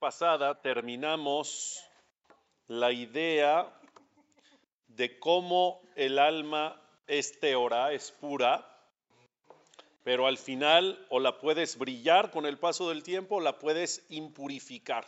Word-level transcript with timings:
pasada 0.00 0.60
terminamos 0.62 1.84
la 2.66 2.90
idea 2.90 3.70
de 4.88 5.18
cómo 5.18 5.82
el 5.94 6.18
alma 6.18 6.80
es 7.06 7.38
teora, 7.38 7.92
es 7.92 8.10
pura, 8.10 8.66
pero 10.02 10.26
al 10.26 10.38
final 10.38 11.06
o 11.10 11.20
la 11.20 11.38
puedes 11.38 11.76
brillar 11.76 12.30
con 12.30 12.46
el 12.46 12.58
paso 12.58 12.88
del 12.88 13.02
tiempo 13.02 13.36
o 13.36 13.40
la 13.40 13.58
puedes 13.58 14.06
impurificar. 14.08 15.06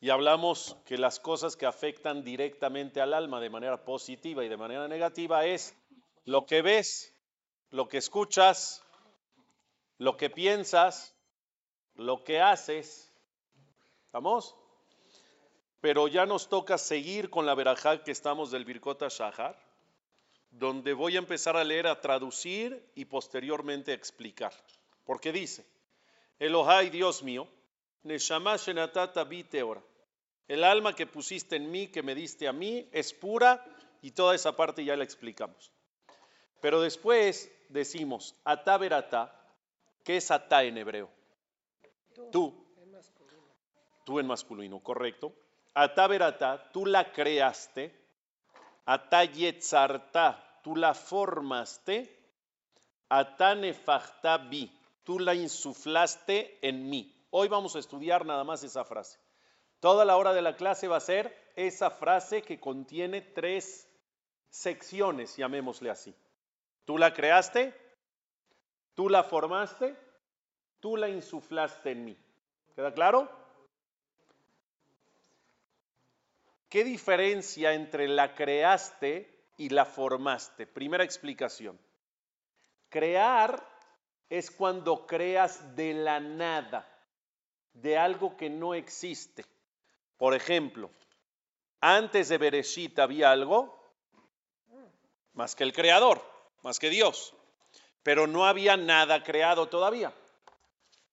Y 0.00 0.08
hablamos 0.08 0.76
que 0.86 0.96
las 0.96 1.20
cosas 1.20 1.54
que 1.54 1.66
afectan 1.66 2.24
directamente 2.24 3.02
al 3.02 3.12
alma 3.12 3.40
de 3.40 3.50
manera 3.50 3.84
positiva 3.84 4.42
y 4.42 4.48
de 4.48 4.56
manera 4.56 4.88
negativa 4.88 5.44
es 5.44 5.76
lo 6.24 6.46
que 6.46 6.62
ves, 6.62 7.14
lo 7.70 7.88
que 7.88 7.98
escuchas, 7.98 8.82
lo 9.98 10.16
que 10.16 10.30
piensas, 10.30 11.14
lo 11.94 12.24
que 12.24 12.40
haces. 12.40 13.03
¿Estamos? 14.14 14.54
Pero 15.80 16.06
ya 16.06 16.24
nos 16.24 16.48
toca 16.48 16.78
seguir 16.78 17.30
con 17.30 17.46
la 17.46 17.56
verajá 17.56 18.04
que 18.04 18.12
estamos 18.12 18.52
del 18.52 18.64
Birkota 18.64 19.08
Shahar, 19.08 19.58
donde 20.52 20.92
voy 20.92 21.16
a 21.16 21.18
empezar 21.18 21.56
a 21.56 21.64
leer, 21.64 21.88
a 21.88 22.00
traducir 22.00 22.92
y 22.94 23.06
posteriormente 23.06 23.90
a 23.90 23.96
explicar. 23.96 24.52
Porque 25.04 25.32
dice, 25.32 25.66
Elohai, 26.38 26.90
Dios 26.90 27.24
mío. 27.24 27.48
El 28.04 28.20
alma 30.62 30.94
que 30.94 31.06
pusiste 31.08 31.56
en 31.56 31.72
mí, 31.72 31.88
que 31.88 32.04
me 32.04 32.14
diste 32.14 32.46
a 32.46 32.52
mí, 32.52 32.88
es 32.92 33.12
pura 33.12 33.66
y 34.00 34.12
toda 34.12 34.36
esa 34.36 34.54
parte 34.54 34.84
ya 34.84 34.96
la 34.96 35.02
explicamos. 35.02 35.72
Pero 36.60 36.80
después 36.80 37.50
decimos, 37.68 38.36
Ataberata, 38.44 39.34
¿qué 40.04 40.18
es 40.18 40.30
Ata 40.30 40.62
en 40.62 40.78
hebreo? 40.78 41.10
Tú 42.30 42.63
en 44.06 44.26
masculino, 44.26 44.80
correcto. 44.80 45.32
Ataberata, 45.74 46.70
tú 46.72 46.86
la 46.86 47.12
creaste. 47.12 47.92
Atayetzarta, 48.86 50.60
tú 50.62 50.76
la 50.76 50.94
formaste. 50.94 52.10
Atanefachta 53.08 54.48
tú 55.02 55.18
la 55.18 55.34
insuflaste 55.34 56.58
en 56.66 56.88
mí. 56.88 57.14
Hoy 57.30 57.48
vamos 57.48 57.76
a 57.76 57.78
estudiar 57.78 58.24
nada 58.24 58.44
más 58.44 58.62
esa 58.62 58.84
frase. 58.84 59.18
Toda 59.80 60.04
la 60.04 60.16
hora 60.16 60.32
de 60.32 60.42
la 60.42 60.56
clase 60.56 60.88
va 60.88 60.96
a 60.96 61.00
ser 61.00 61.52
esa 61.56 61.90
frase 61.90 62.42
que 62.42 62.58
contiene 62.58 63.20
tres 63.20 63.88
secciones, 64.48 65.36
llamémosle 65.36 65.90
así. 65.90 66.14
Tú 66.84 66.96
la 66.96 67.12
creaste, 67.12 67.74
tú 68.94 69.08
la 69.08 69.24
formaste, 69.24 69.96
tú 70.80 70.96
la 70.96 71.08
insuflaste 71.08 71.90
en 71.90 72.04
mí. 72.04 72.16
¿Queda 72.74 72.92
claro? 72.92 73.43
¿Qué 76.74 76.82
diferencia 76.82 77.72
entre 77.72 78.08
la 78.08 78.34
creaste 78.34 79.52
y 79.56 79.68
la 79.68 79.84
formaste? 79.84 80.66
Primera 80.66 81.04
explicación. 81.04 81.78
Crear 82.88 83.64
es 84.28 84.50
cuando 84.50 85.06
creas 85.06 85.76
de 85.76 85.94
la 85.94 86.18
nada, 86.18 86.84
de 87.74 87.96
algo 87.96 88.36
que 88.36 88.50
no 88.50 88.74
existe. 88.74 89.44
Por 90.16 90.34
ejemplo, 90.34 90.90
antes 91.80 92.28
de 92.28 92.38
Bereshit 92.38 92.98
había 92.98 93.30
algo 93.30 93.80
más 95.34 95.54
que 95.54 95.62
el 95.62 95.72
creador, 95.72 96.20
más 96.64 96.80
que 96.80 96.90
Dios, 96.90 97.36
pero 98.02 98.26
no 98.26 98.46
había 98.46 98.76
nada 98.76 99.22
creado 99.22 99.68
todavía. 99.68 100.12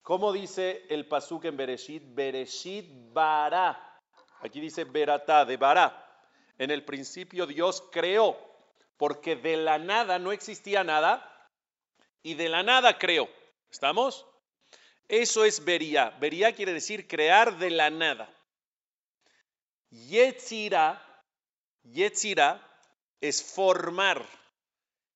¿Cómo 0.02 0.34
dice 0.34 0.88
el 0.90 1.08
pasuk 1.08 1.46
en 1.46 1.56
Bereshit? 1.56 2.02
Bereshit 2.16 3.14
bara. 3.14 3.91
Aquí 4.42 4.60
dice 4.60 4.84
beratá, 4.84 5.46
de 5.46 5.58
bara. 5.58 5.98
En 6.58 6.72
el 6.72 6.84
principio 6.84 7.46
Dios 7.46 7.84
creó, 7.92 8.38
porque 8.98 9.36
de 9.36 9.58
la 9.58 9.78
nada 9.78 10.20
no 10.20 10.32
existía 10.32 10.84
nada 10.84 11.28
y 12.24 12.36
de 12.36 12.50
la 12.50 12.64
nada 12.64 12.98
creó. 12.98 13.30
¿Estamos? 13.70 14.26
Eso 15.08 15.44
es 15.44 15.64
vería. 15.64 16.12
Vería 16.20 16.54
quiere 16.54 16.74
decir 16.74 17.08
crear 17.08 17.58
de 17.58 17.70
la 17.70 17.90
nada. 17.90 18.30
Yetzira, 19.90 21.02
Yetzira 21.84 22.66
es 23.20 23.44
formar. 23.44 24.26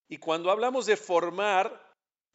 Y 0.07 0.17
cuando 0.17 0.51
hablamos 0.51 0.85
de 0.85 0.97
formar, 0.97 1.81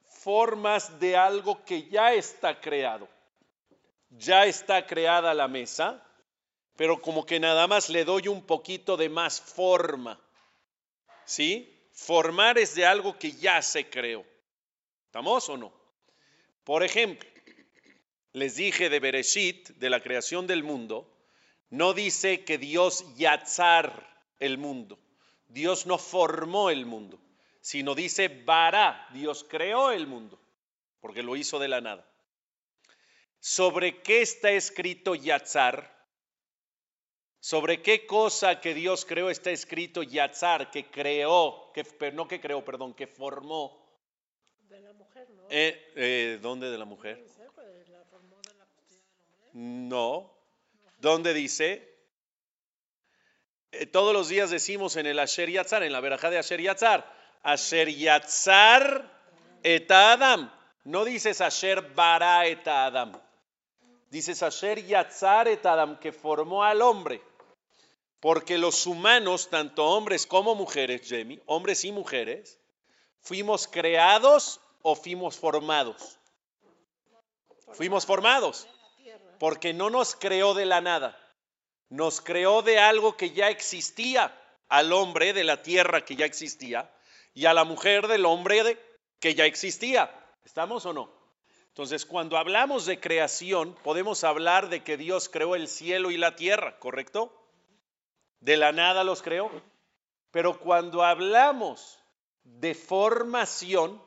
formas 0.05 0.99
de 0.99 1.17
algo 1.17 1.65
que 1.65 1.89
ya 1.89 2.12
está 2.12 2.61
creado. 2.61 3.09
Ya 4.11 4.45
está 4.47 4.87
creada 4.87 5.34
la 5.34 5.47
mesa, 5.47 6.03
pero 6.81 7.03
como 7.03 7.27
que 7.27 7.39
nada 7.39 7.67
más 7.67 7.91
le 7.91 8.07
doy 8.07 8.29
un 8.29 8.47
poquito 8.47 8.97
de 8.97 9.11
más 9.11 9.39
forma. 9.39 10.19
¿Sí? 11.27 11.79
Formar 11.93 12.57
es 12.57 12.75
de 12.75 12.87
algo 12.87 13.19
que 13.19 13.33
ya 13.33 13.61
se 13.61 13.91
creó. 13.91 14.25
¿Estamos 15.05 15.47
o 15.51 15.59
no? 15.59 15.75
Por 16.65 16.83
ejemplo, 16.83 17.29
les 18.33 18.57
dije 18.57 18.89
de 18.89 18.99
Bereshit, 18.99 19.69
de 19.73 19.91
la 19.91 20.01
creación 20.01 20.47
del 20.47 20.65
mundo, 20.65 21.07
no 21.69 21.93
dice 21.93 22.47
que 22.47 22.57
Dios 22.57 23.05
yatzar 23.15 24.25
el 24.39 24.57
mundo. 24.57 24.99
Dios 25.49 25.85
no 25.85 25.99
formó 25.99 26.71
el 26.71 26.87
mundo, 26.87 27.21
sino 27.61 27.95
dice 27.95 28.29
bara, 28.29 29.07
Dios 29.12 29.45
creó 29.47 29.93
el 29.93 30.07
mundo, 30.07 30.41
porque 31.03 31.23
lo 31.23 31.37
hizo 31.37 31.59
de 31.59 31.69
la 31.69 31.83
nada. 31.83 32.11
¿Sobre 33.39 34.01
qué 34.01 34.23
está 34.23 34.51
escrito 34.53 35.15
yatzar? 35.15 36.00
¿Sobre 37.41 37.81
qué 37.81 38.06
cosa 38.06 38.61
que 38.61 38.75
Dios 38.75 39.06
creó 39.06 39.31
está 39.31 39.51
escrito 39.51 40.03
yatzar, 40.03 40.71
que 40.71 40.91
creó, 40.91 41.73
que, 41.73 42.12
no 42.12 42.28
que 42.28 42.39
creó, 42.39 42.62
perdón, 42.62 42.93
que 42.93 43.06
formó? 43.06 43.81
De 44.69 44.78
la 44.78 44.93
mujer, 44.93 45.28
¿no? 45.31 45.45
Eh, 45.49 45.91
eh, 45.97 46.39
¿Dónde 46.43 46.71
de 46.71 46.77
la 46.77 46.84
mujer? 46.84 47.19
La 47.19 48.05
formó 48.05 48.37
de 48.43 48.55
la 48.55 48.67
No, 49.55 50.31
¿Dónde 50.99 51.33
dice? 51.33 51.91
Eh, 53.73 53.87
todos 53.87 54.12
los 54.12 54.29
días 54.29 54.50
decimos 54.50 54.97
en 54.97 55.06
el 55.06 55.19
Asher 55.19 55.50
Yatzar, 55.50 55.83
en 55.83 55.93
la 55.93 56.00
verajá 56.00 56.29
de 56.29 56.39
Asher 56.39 56.61
Yatzar, 56.61 57.11
Asher 57.43 57.89
Yatzar 57.89 59.11
et 59.62 59.91
Adam. 59.91 60.53
No 60.84 61.06
dices 61.06 61.41
Asher 61.41 61.81
bara 61.95 62.47
et 62.47 62.69
Adam. 62.69 63.19
Dices 64.11 64.43
Asher 64.43 64.84
Yatzar 64.84 65.49
et 65.49 65.65
Adam, 65.65 65.99
que 65.99 66.12
formó 66.12 66.62
al 66.62 66.83
hombre. 66.83 67.30
Porque 68.20 68.58
los 68.58 68.86
humanos, 68.86 69.48
tanto 69.48 69.86
hombres 69.86 70.26
como 70.26 70.54
mujeres, 70.54 71.03
Jamie, 71.08 71.42
hombres 71.47 71.84
y 71.84 71.92
mujeres, 71.92 72.60
fuimos 73.20 73.66
creados 73.66 74.60
o 74.82 74.94
fuimos 74.94 75.38
formados. 75.38 76.19
Fuimos 77.72 78.04
formados 78.04 78.69
porque 79.41 79.72
no 79.72 79.88
nos 79.88 80.14
creó 80.14 80.53
de 80.53 80.66
la 80.66 80.82
nada, 80.82 81.19
nos 81.88 82.20
creó 82.20 82.60
de 82.60 82.78
algo 82.78 83.16
que 83.16 83.31
ya 83.31 83.48
existía, 83.48 84.37
al 84.69 84.92
hombre 84.92 85.32
de 85.32 85.44
la 85.44 85.62
tierra 85.62 86.04
que 86.04 86.14
ya 86.14 86.26
existía 86.26 86.94
y 87.34 87.47
a 87.47 87.54
la 87.54 87.64
mujer 87.64 88.06
del 88.06 88.26
hombre 88.26 88.78
que 89.19 89.34
ya 89.34 89.47
existía. 89.47 90.14
¿Estamos 90.44 90.84
o 90.84 90.92
no? 90.92 91.10
Entonces, 91.69 92.04
cuando 92.04 92.37
hablamos 92.37 92.84
de 92.84 93.00
creación, 93.00 93.75
podemos 93.82 94.25
hablar 94.25 94.69
de 94.69 94.84
que 94.84 94.97
Dios 94.97 95.28
creó 95.28 95.56
el 95.56 95.69
cielo 95.69 96.10
y 96.10 96.19
la 96.19 96.37
tierra, 96.37 96.78
¿correcto? 96.78 97.32
De 98.41 98.56
la 98.56 98.73
nada 98.73 99.05
los 99.05 99.23
creó. 99.23 99.51
Pero 100.31 100.59
cuando 100.59 101.03
hablamos 101.03 101.99
de 102.45 102.75
formación, 102.75 104.03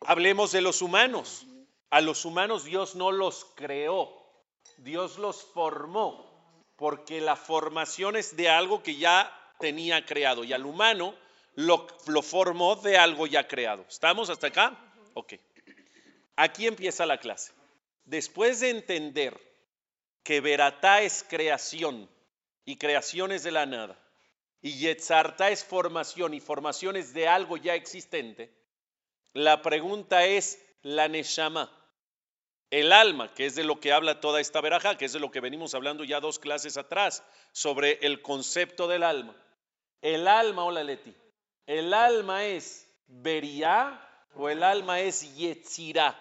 hablemos 0.00 0.52
de 0.52 0.60
los 0.60 0.82
humanos. 0.82 1.46
A 1.90 2.00
los 2.00 2.24
humanos 2.24 2.64
Dios 2.64 2.94
no 2.94 3.12
los 3.12 3.44
creó, 3.54 4.10
Dios 4.78 5.18
los 5.18 5.42
formó, 5.42 6.26
porque 6.76 7.20
la 7.20 7.36
formación 7.36 8.16
es 8.16 8.34
de 8.34 8.48
algo 8.48 8.82
que 8.82 8.96
ya 8.96 9.30
tenía 9.60 10.06
creado 10.06 10.42
y 10.42 10.54
al 10.54 10.64
humano 10.64 11.14
lo, 11.54 11.86
formó 12.22 12.76
de 12.76 12.96
algo 12.96 13.26
ya 13.26 13.46
creado. 13.46 13.84
¿Estamos 13.88 14.30
hasta 14.30 14.46
acá? 14.46 14.76
Ok. 15.14 15.34
Aquí 16.36 16.66
empieza 16.66 17.04
la 17.04 17.18
clase. 17.18 17.52
Después 18.04 18.60
de 18.60 18.70
entender 18.70 19.38
que 20.22 20.40
Veratá 20.40 21.02
es 21.02 21.24
creación 21.28 22.08
y 22.64 22.76
creación 22.76 23.32
es 23.32 23.42
de 23.42 23.50
la 23.50 23.66
nada, 23.66 23.98
y 24.60 24.78
Yetzarta 24.78 25.50
es 25.50 25.64
formación 25.64 26.34
y 26.34 26.40
formación 26.40 26.96
es 26.96 27.12
de 27.14 27.28
algo 27.28 27.56
ya 27.56 27.74
existente, 27.74 28.54
la 29.32 29.62
pregunta 29.62 30.24
es 30.24 30.64
la 30.82 31.08
Neshama 31.08 31.70
el 32.72 32.90
alma, 32.90 33.32
que 33.34 33.44
es 33.44 33.54
de 33.54 33.64
lo 33.64 33.80
que 33.80 33.92
habla 33.92 34.20
toda 34.22 34.40
esta 34.40 34.62
veraja, 34.62 34.96
que 34.96 35.04
es 35.04 35.12
de 35.12 35.20
lo 35.20 35.30
que 35.30 35.40
venimos 35.40 35.74
hablando 35.74 36.04
ya 36.04 36.20
dos 36.20 36.38
clases 36.38 36.78
atrás, 36.78 37.22
sobre 37.52 37.98
el 38.00 38.22
concepto 38.22 38.88
del 38.88 39.02
alma. 39.02 39.36
El 40.00 40.26
alma, 40.26 40.64
hola 40.64 40.82
Leti, 40.82 41.14
el 41.66 41.92
alma 41.92 42.46
es 42.46 42.88
vería 43.06 44.00
o 44.34 44.48
el 44.48 44.62
alma 44.62 45.00
es 45.00 45.36
yetzirá. 45.36 46.18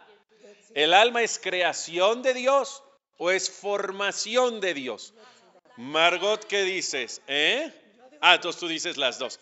El 0.75 0.93
alma 0.93 1.21
es 1.21 1.39
creación 1.39 2.21
de 2.21 2.33
Dios 2.33 2.83
o 3.17 3.31
es 3.31 3.49
formación 3.49 4.59
de 4.59 4.73
Dios? 4.73 5.13
Margot, 5.81 6.45
¿qué 6.45 6.61
dices? 6.61 7.23
¿Eh? 7.25 7.73
Ah, 8.21 8.35
entonces 8.35 8.59
tú 8.59 8.67
dices 8.67 8.97
las 8.97 9.17
dos. 9.17 9.39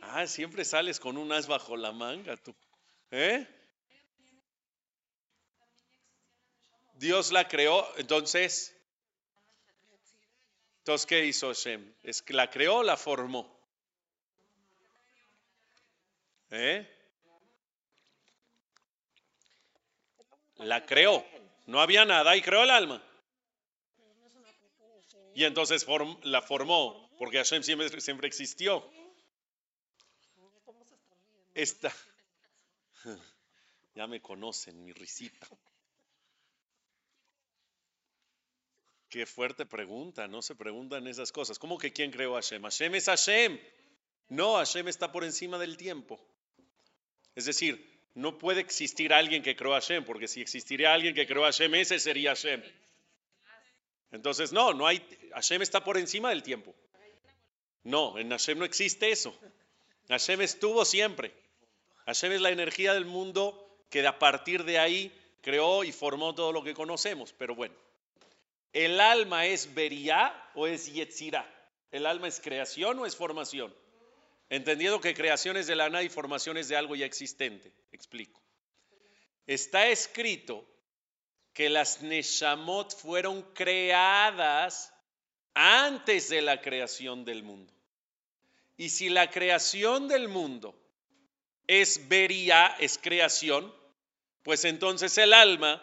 Ah, 0.00 0.26
siempre 0.26 0.64
sales 0.64 0.98
con 0.98 1.18
un 1.18 1.30
as 1.32 1.46
bajo 1.46 1.76
la 1.76 1.92
manga, 1.92 2.34
tú. 2.38 2.54
¿Eh? 3.10 3.46
Dios 6.94 7.30
la 7.30 7.46
creó, 7.46 7.86
entonces. 7.98 8.74
Entonces, 10.78 11.06
¿qué 11.06 11.26
hizo 11.26 11.48
Hashem? 11.48 11.94
¿Es 12.02 12.22
que 12.22 12.32
la 12.32 12.48
creó 12.48 12.76
o 12.76 12.82
la 12.82 12.96
formó? 12.96 13.54
¿Eh? 16.50 16.88
La 20.56 20.86
creó. 20.86 21.22
No 21.66 21.82
había 21.82 22.06
nada 22.06 22.34
y 22.34 22.40
creó 22.40 22.62
el 22.62 22.70
alma. 22.70 23.02
Y 25.34 25.44
entonces 25.44 25.86
la 26.22 26.42
formó, 26.42 27.10
porque 27.18 27.38
Hashem 27.38 27.62
siempre, 27.62 28.00
siempre 28.00 28.28
existió. 28.28 28.88
Esta. 31.54 31.92
Ya 33.94 34.06
me 34.06 34.22
conocen, 34.22 34.82
mi 34.82 34.92
risita. 34.94 35.46
Qué 39.10 39.26
fuerte 39.26 39.66
pregunta, 39.66 40.26
no 40.26 40.40
se 40.40 40.54
preguntan 40.54 41.06
esas 41.06 41.30
cosas. 41.30 41.58
¿Cómo 41.58 41.76
que 41.76 41.92
quién 41.92 42.10
creó 42.10 42.32
a 42.32 42.40
Hashem? 42.40 42.62
Hashem 42.62 42.94
es 42.94 43.04
Hashem. 43.04 43.60
No, 44.30 44.56
Hashem 44.56 44.88
está 44.88 45.12
por 45.12 45.24
encima 45.24 45.58
del 45.58 45.76
tiempo. 45.76 46.18
Es 47.34 47.44
decir, 47.44 47.92
no 48.14 48.38
puede 48.38 48.62
existir 48.62 49.12
alguien 49.12 49.42
que 49.42 49.54
creó 49.54 49.74
a 49.74 49.80
Hashem, 49.82 50.06
porque 50.06 50.28
si 50.28 50.40
existiría 50.40 50.94
alguien 50.94 51.14
que 51.14 51.26
creó 51.26 51.44
a 51.44 51.52
Hashem, 51.52 51.74
ese 51.74 51.98
sería 51.98 52.30
Hashem. 52.30 52.62
Entonces, 54.12 54.52
no, 54.52 54.72
no 54.72 54.86
hay, 54.86 55.02
Hashem 55.32 55.62
está 55.62 55.82
por 55.82 55.98
encima 55.98 56.30
del 56.30 56.42
tiempo. 56.42 56.74
No, 57.82 58.18
en 58.18 58.30
Hashem 58.30 58.58
no 58.58 58.64
existe 58.64 59.10
eso. 59.10 59.36
Hashem 60.08 60.40
estuvo 60.42 60.84
siempre. 60.84 61.34
Hashem 62.06 62.32
es 62.32 62.40
la 62.40 62.50
energía 62.50 62.94
del 62.94 63.06
mundo 63.06 63.58
que 63.90 64.06
a 64.06 64.18
partir 64.18 64.64
de 64.64 64.78
ahí 64.78 65.12
creó 65.40 65.82
y 65.82 65.92
formó 65.92 66.34
todo 66.34 66.52
lo 66.52 66.62
que 66.62 66.74
conocemos. 66.74 67.32
Pero 67.32 67.54
bueno, 67.54 67.74
¿El 68.72 69.00
alma 69.00 69.46
es 69.46 69.74
vería 69.74 70.34
o 70.54 70.66
es 70.66 70.92
yetzirá? 70.92 71.46
¿El 71.90 72.06
alma 72.06 72.28
es 72.28 72.40
creación 72.40 72.98
o 72.98 73.06
es 73.06 73.16
formación? 73.16 73.74
Entendiendo 74.48 75.00
que 75.00 75.14
creación 75.14 75.56
es 75.58 75.66
de 75.66 75.76
la 75.76 75.90
nada 75.90 76.02
y 76.02 76.08
formación 76.08 76.56
es 76.56 76.68
de 76.68 76.76
algo 76.76 76.96
ya 76.96 77.04
existente. 77.04 77.72
Explico. 77.92 78.40
Está 79.46 79.88
escrito 79.88 80.66
que 81.52 81.68
las 81.68 82.02
Neshamot 82.02 82.94
fueron 82.96 83.42
creadas 83.54 84.92
antes 85.54 86.28
de 86.28 86.42
la 86.42 86.60
creación 86.60 87.24
del 87.24 87.42
mundo. 87.42 87.72
Y 88.76 88.88
si 88.88 89.08
la 89.08 89.30
creación 89.30 90.08
del 90.08 90.28
mundo 90.28 90.74
es 91.66 92.08
vería, 92.08 92.76
es 92.78 92.98
creación, 92.98 93.72
pues 94.42 94.64
entonces 94.64 95.16
el 95.18 95.34
alma 95.34 95.82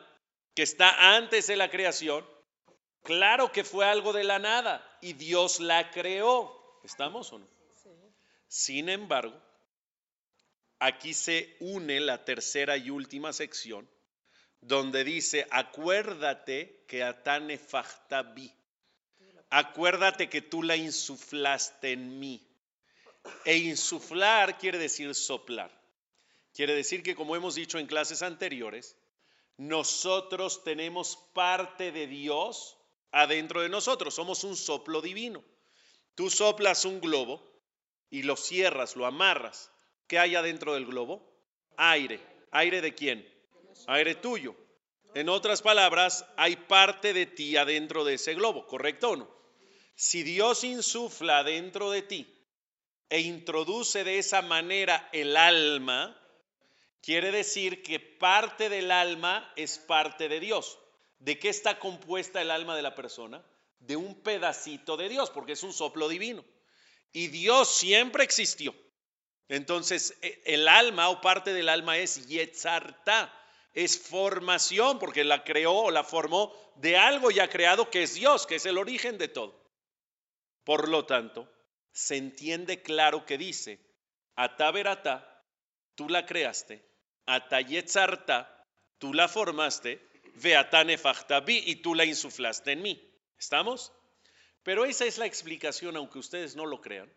que 0.56 0.64
está 0.64 1.16
antes 1.16 1.48
de 1.48 1.56
la 1.56 1.70
creación 1.70 2.26
Claro 3.04 3.52
que 3.52 3.64
fue 3.64 3.86
algo 3.86 4.14
de 4.14 4.24
la 4.24 4.40
nada 4.40 4.86
y 5.02 5.14
Dios 5.14 5.60
la 5.60 5.92
creó. 5.92 6.80
¿Estamos 6.84 7.32
o 7.34 7.40
no? 7.40 7.48
Sin 8.48 8.90
embargo, 8.90 9.40
aquí 10.80 11.14
se 11.14 11.56
une 11.60 12.00
la 12.00 12.26
tercera 12.26 12.78
y 12.78 12.90
última 12.90 13.32
sección 13.32 13.88
donde 14.62 15.04
dice, 15.04 15.48
acuérdate 15.52 16.84
que 16.88 17.04
atane 17.04 17.60
vi. 18.36 18.52
Acuérdate 19.50 20.30
que 20.30 20.42
tú 20.42 20.64
la 20.64 20.76
insuflaste 20.76 21.94
en 21.94 22.20
mí. 22.20 22.46
E 23.46 23.58
insuflar 23.58 24.58
quiere 24.58 24.78
decir 24.78 25.14
soplar. 25.16 25.72
Quiere 26.54 26.74
decir 26.74 27.04
que 27.04 27.16
como 27.16 27.36
hemos 27.36 27.56
dicho 27.56 27.80
en 27.80 27.88
clases 27.88 28.22
anteriores, 28.22 28.96
nosotros 29.58 30.64
tenemos 30.64 31.18
parte 31.34 31.92
de 31.92 32.08
Dios 32.08 32.78
adentro 33.12 33.62
de 33.62 33.70
nosotros. 33.70 34.14
Somos 34.16 34.44
un 34.44 34.56
soplo 34.56 35.02
divino. 35.02 35.44
Tú 36.16 36.30
soplas 36.30 36.86
un 36.86 37.02
globo 37.02 37.42
y 38.10 38.24
lo 38.24 38.36
cierras, 38.36 38.96
lo 38.96 39.06
amarras. 39.06 39.72
¿Qué 40.08 40.20
hay 40.20 40.36
adentro 40.36 40.74
del 40.74 40.86
globo? 40.86 41.26
Aire. 41.78 42.20
¿Aire 42.52 42.82
de 42.82 42.96
quién? 42.96 43.39
Aire 43.88 44.16
tuyo. 44.16 44.56
En 45.16 45.30
otras 45.30 45.62
palabras, 45.62 46.26
hay 46.38 46.56
parte 46.56 47.14
de 47.14 47.26
ti 47.26 47.58
adentro 47.58 48.04
de 48.06 48.16
ese 48.16 48.36
globo, 48.36 48.68
¿correcto 48.68 49.12
o 49.12 49.16
no? 49.16 49.40
Si 49.96 50.24
Dios 50.24 50.64
insufla 50.64 51.44
dentro 51.44 51.92
de 51.92 52.04
ti 52.04 52.36
e 53.10 53.22
introduce 53.22 54.04
de 54.04 54.20
esa 54.20 54.42
manera 54.42 55.10
el 55.12 55.36
alma, 55.36 56.16
quiere 57.02 57.32
decir 57.32 57.82
que 57.82 58.00
parte 58.00 58.70
del 58.70 58.92
alma 58.92 59.52
es 59.56 59.80
parte 59.80 60.30
de 60.30 60.40
Dios. 60.40 60.78
¿De 61.18 61.38
qué 61.40 61.50
está 61.50 61.80
compuesta 61.80 62.42
el 62.42 62.52
alma 62.52 62.76
de 62.76 62.82
la 62.82 62.96
persona? 62.96 63.44
De 63.80 63.96
un 63.96 64.22
pedacito 64.22 64.96
de 64.96 65.10
Dios, 65.10 65.32
porque 65.32 65.54
es 65.54 65.64
un 65.64 65.74
soplo 65.74 66.08
divino. 66.08 66.46
Y 67.12 67.28
Dios 67.28 67.70
siempre 67.70 68.24
existió. 68.24 68.74
Entonces, 69.50 70.18
e, 70.22 70.42
el 70.46 70.68
alma 70.68 71.10
o 71.10 71.20
parte 71.20 71.54
del 71.54 71.68
alma 71.68 71.98
es 71.98 72.28
Yetzarta, 72.28 73.34
es 73.74 74.00
formación, 74.00 75.00
porque 75.00 75.24
la 75.24 75.44
creó 75.44 75.74
o 75.74 75.92
la 75.92 76.04
formó 76.04 76.54
de 76.76 76.98
algo 76.98 77.32
ya 77.32 77.50
creado 77.50 77.90
que 77.90 78.04
es 78.04 78.16
Dios, 78.16 78.48
que 78.48 78.56
es 78.56 78.66
el 78.66 78.78
origen 78.78 79.18
de 79.18 79.28
todo. 79.28 79.60
Por 80.64 80.90
lo 80.90 81.06
tanto, 81.06 81.52
se 81.92 82.18
entiende 82.18 82.82
claro 82.82 83.26
que 83.26 83.38
dice, 83.38 83.80
Ataverata, 84.36 85.44
tú 85.96 86.10
la 86.10 86.26
creaste, 86.26 86.86
Atayetzarta, 87.26 88.66
tú 88.98 89.14
la 89.14 89.28
formaste, 89.28 90.02
Veatane 90.36 90.98
Fachtabi, 90.98 91.64
y 91.66 91.78
tú 91.78 91.96
la 91.96 92.06
insuflaste 92.06 92.72
en 92.72 92.82
mí. 92.82 93.06
¿Estamos? 93.38 93.92
Pero 94.64 94.86
esa 94.86 95.06
es 95.06 95.18
la 95.18 95.26
explicación, 95.26 95.96
aunque 95.96 96.20
ustedes 96.20 96.56
no 96.56 96.66
lo 96.66 96.82
crean, 96.82 97.12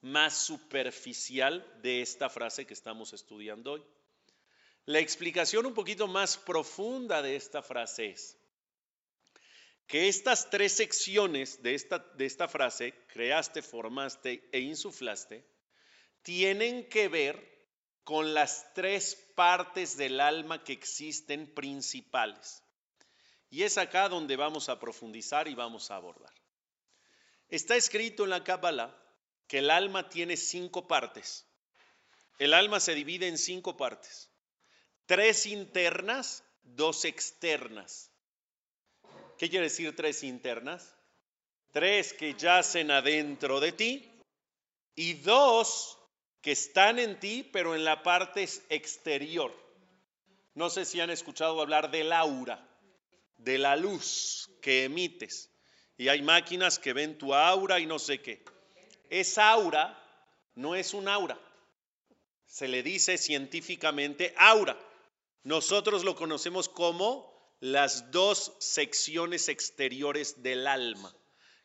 más 0.00 0.36
superficial 0.36 1.66
de 1.82 2.02
esta 2.02 2.28
frase 2.28 2.66
que 2.66 2.74
estamos 2.74 3.12
estudiando 3.12 3.72
hoy. 3.72 3.84
La 4.88 5.00
explicación 5.00 5.66
un 5.66 5.74
poquito 5.74 6.08
más 6.08 6.38
profunda 6.38 7.20
de 7.20 7.36
esta 7.36 7.60
frase 7.60 8.06
es 8.06 8.38
que 9.86 10.08
estas 10.08 10.48
tres 10.48 10.72
secciones 10.72 11.62
de 11.62 11.74
esta, 11.74 11.98
de 11.98 12.24
esta 12.24 12.48
frase, 12.48 12.94
creaste, 13.08 13.60
formaste 13.60 14.48
e 14.50 14.60
insuflaste, 14.60 15.44
tienen 16.22 16.88
que 16.88 17.08
ver 17.08 17.36
con 18.02 18.32
las 18.32 18.72
tres 18.72 19.14
partes 19.34 19.98
del 19.98 20.20
alma 20.20 20.64
que 20.64 20.72
existen 20.72 21.52
principales. 21.52 22.62
Y 23.50 23.64
es 23.64 23.76
acá 23.76 24.08
donde 24.08 24.36
vamos 24.36 24.70
a 24.70 24.80
profundizar 24.80 25.48
y 25.48 25.54
vamos 25.54 25.90
a 25.90 25.96
abordar. 25.96 26.32
Está 27.50 27.76
escrito 27.76 28.24
en 28.24 28.30
la 28.30 28.42
Kabbalah 28.42 28.96
que 29.48 29.58
el 29.58 29.68
alma 29.68 30.08
tiene 30.08 30.38
cinco 30.38 30.88
partes. 30.88 31.44
El 32.38 32.54
alma 32.54 32.80
se 32.80 32.94
divide 32.94 33.28
en 33.28 33.36
cinco 33.36 33.76
partes. 33.76 34.27
Tres 35.08 35.46
internas, 35.46 36.44
dos 36.62 37.06
externas. 37.06 38.10
¿Qué 39.38 39.48
quiere 39.48 39.64
decir 39.64 39.96
tres 39.96 40.22
internas? 40.22 40.94
Tres 41.72 42.12
que 42.12 42.34
yacen 42.34 42.90
adentro 42.90 43.58
de 43.58 43.72
ti 43.72 44.06
y 44.94 45.14
dos 45.14 45.98
que 46.42 46.52
están 46.52 46.98
en 46.98 47.18
ti, 47.18 47.42
pero 47.42 47.74
en 47.74 47.86
la 47.86 48.02
parte 48.02 48.46
exterior. 48.68 49.50
No 50.52 50.68
sé 50.68 50.84
si 50.84 51.00
han 51.00 51.08
escuchado 51.08 51.58
hablar 51.62 51.90
del 51.90 52.12
aura, 52.12 52.68
de 53.38 53.56
la 53.56 53.76
luz 53.76 54.50
que 54.60 54.84
emites. 54.84 55.50
Y 55.96 56.08
hay 56.08 56.20
máquinas 56.20 56.78
que 56.78 56.92
ven 56.92 57.16
tu 57.16 57.32
aura 57.32 57.80
y 57.80 57.86
no 57.86 57.98
sé 57.98 58.20
qué. 58.20 58.44
Esa 59.08 59.52
aura 59.52 59.98
no 60.54 60.74
es 60.74 60.92
un 60.92 61.08
aura. 61.08 61.40
Se 62.44 62.68
le 62.68 62.82
dice 62.82 63.16
científicamente 63.16 64.34
aura. 64.36 64.78
Nosotros 65.48 66.04
lo 66.04 66.14
conocemos 66.14 66.68
como 66.68 67.34
las 67.60 68.10
dos 68.10 68.52
secciones 68.58 69.48
exteriores 69.48 70.42
del 70.42 70.66
alma, 70.66 71.10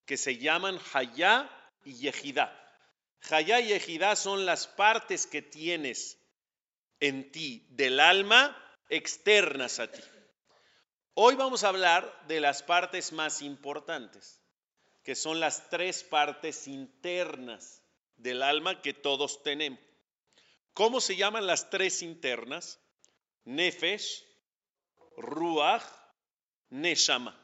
que 0.06 0.16
se 0.16 0.38
llaman 0.38 0.80
Hayá 0.94 1.50
y 1.84 1.96
Yehidá. 1.96 2.58
Jaya 3.20 3.60
y 3.60 3.74
Ejidá 3.74 4.16
son 4.16 4.46
las 4.46 4.68
partes 4.68 5.28
que 5.28 5.42
tienes 5.42 6.18
en 7.02 7.30
ti 7.30 7.68
del 7.72 8.00
alma 8.00 8.58
externas 8.88 9.80
a 9.80 9.92
ti. 9.92 10.02
Hoy 11.14 11.36
vamos 11.36 11.66
a 11.66 11.68
hablar 11.68 12.10
de 12.30 12.40
las 12.40 12.64
partes 12.64 13.12
más 13.12 13.42
importantes, 13.42 14.40
que 15.04 15.14
son 15.14 15.42
las 15.42 15.70
tres 15.70 16.06
partes 16.06 16.70
internas 16.70 17.82
del 18.16 18.44
alma 18.44 18.82
que 18.82 18.94
todos 18.94 19.44
tenemos. 19.44 19.82
¿Cómo 20.72 21.02
se 21.02 21.18
llaman 21.18 21.46
las 21.46 21.70
tres 21.70 22.02
internas? 22.02 22.80
Nefesh, 23.46 24.24
Ruach, 25.18 25.84
Neshama. 26.70 27.38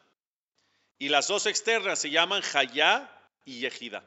Y 0.98 1.10
las 1.10 1.28
dos 1.28 1.46
externas 1.46 2.00
se 2.00 2.10
llaman 2.10 2.42
Hayá 2.54 3.10
y 3.46 3.60
Yejida. 3.62 4.04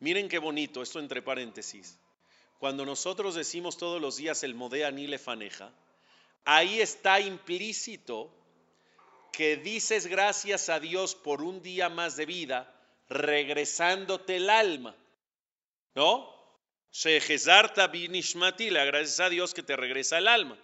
Miren 0.00 0.28
qué 0.28 0.38
bonito, 0.38 0.82
esto 0.82 0.98
entre 0.98 1.22
paréntesis. 1.22 1.98
Cuando 2.58 2.84
nosotros 2.84 3.34
decimos 3.34 3.78
todos 3.78 4.00
los 4.00 4.16
días 4.16 4.42
el 4.42 4.54
Modea 4.54 4.90
ni 4.90 5.06
faneja, 5.18 5.72
ahí 6.44 6.80
está 6.80 7.20
implícito 7.20 8.30
que 9.32 9.56
dices 9.56 10.06
gracias 10.06 10.68
a 10.68 10.80
Dios 10.80 11.14
por 11.14 11.42
un 11.42 11.62
día 11.62 11.88
más 11.88 12.16
de 12.16 12.26
vida, 12.26 12.74
regresándote 13.08 14.36
el 14.36 14.50
alma. 14.50 14.94
¿No? 15.94 16.38
binishmati, 17.92 18.70
le 18.70 18.80
agradeces 18.80 19.20
a 19.20 19.28
Dios 19.28 19.54
que 19.54 19.62
te 19.62 19.76
regresa 19.76 20.18
el 20.18 20.28
alma 20.28 20.58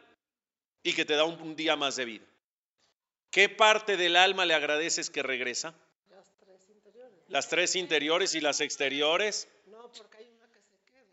y 0.87 0.95
que 0.95 1.05
te 1.05 1.14
da 1.14 1.25
un, 1.25 1.40
un 1.43 1.57
día 1.57 1.75
más 1.75 1.97
de 1.97 2.05
vida. 2.05 2.25
¿Qué 3.33 3.49
parte 3.49 3.97
del 3.97 4.14
alma 4.14 4.45
le 4.47 4.55
agradeces 4.55 5.11
que 5.11 5.21
regresa? 5.21 5.75
Las 6.09 6.37
tres 6.38 6.69
interiores. 6.71 7.25
Las 7.28 7.49
tres 7.49 7.76
interiores 7.76 8.35
y 8.37 8.40
las 8.40 8.61
exteriores. 8.61 9.49
No, 9.66 9.90
porque 9.90 10.19
hay 10.19 10.28
una 10.28 10.49
que 10.49 10.61
se 10.62 10.78
queda. 10.85 11.05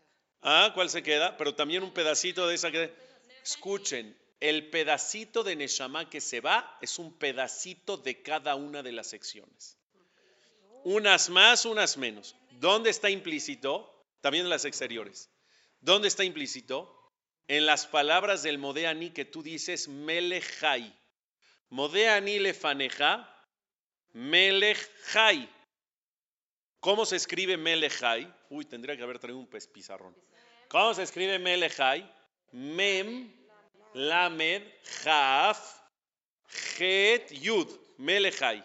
Ah, 0.42 0.70
¿cuál 0.74 0.90
se 0.90 1.02
queda? 1.02 1.36
Pero 1.36 1.56
también 1.56 1.82
un 1.82 1.92
pedacito 1.92 2.46
de 2.46 2.54
esa 2.54 2.70
que... 2.70 2.94
Escuchen, 3.42 4.16
el 4.38 4.70
pedacito 4.70 5.42
de 5.42 5.56
Neshama 5.56 6.08
que 6.08 6.20
se 6.20 6.40
va 6.40 6.78
es 6.80 7.00
un 7.00 7.12
pedacito 7.18 7.96
de 7.96 8.22
cada 8.22 8.54
una 8.54 8.82
de 8.84 8.92
las 8.92 9.08
secciones. 9.08 9.76
Unas 10.84 11.30
más, 11.30 11.64
unas 11.64 11.96
menos. 11.96 12.36
¿Dónde 12.52 12.90
está 12.90 13.10
implícito? 13.10 13.90
También 14.20 14.44
en 14.44 14.50
las 14.50 14.66
exteriores. 14.66 15.30
¿Dónde 15.80 16.06
está 16.06 16.22
implícito? 16.22 16.93
En 17.48 17.66
las 17.66 17.86
palabras 17.86 18.42
del 18.42 18.58
Modeani 18.58 19.10
que 19.10 19.24
tú 19.24 19.42
dices 19.42 19.88
Melechai. 19.88 20.92
Modeani 21.68 22.38
lefaneja, 22.38 23.28
Melechai. 24.12 25.48
¿Cómo 26.80 27.04
se 27.06 27.16
escribe 27.16 27.56
Melechai? 27.56 28.32
Uy, 28.50 28.64
tendría 28.64 28.96
que 28.96 29.02
haber 29.02 29.18
traído 29.18 29.38
un 29.38 29.48
pizarrón. 29.48 30.16
¿Cómo 30.68 30.94
se 30.94 31.02
escribe 31.02 31.38
Melechai? 31.38 32.10
Mem, 32.52 33.32
Lamed, 33.94 34.62
Jaf, 35.02 35.80
Het, 36.78 37.30
Yud. 37.30 37.68
Melechai. 37.98 38.62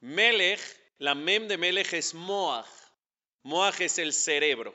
Melech, 0.00 0.60
la 0.98 1.14
mem 1.14 1.48
de 1.48 1.56
Melech 1.56 1.92
es 1.92 2.14
Moach. 2.14 2.66
Moach 3.42 3.80
es 3.80 3.98
el 3.98 4.12
cerebro. 4.12 4.74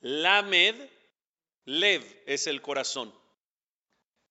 Lamed, 0.00 0.76
Lev 1.68 2.02
es 2.24 2.46
el 2.46 2.62
corazón. 2.62 3.14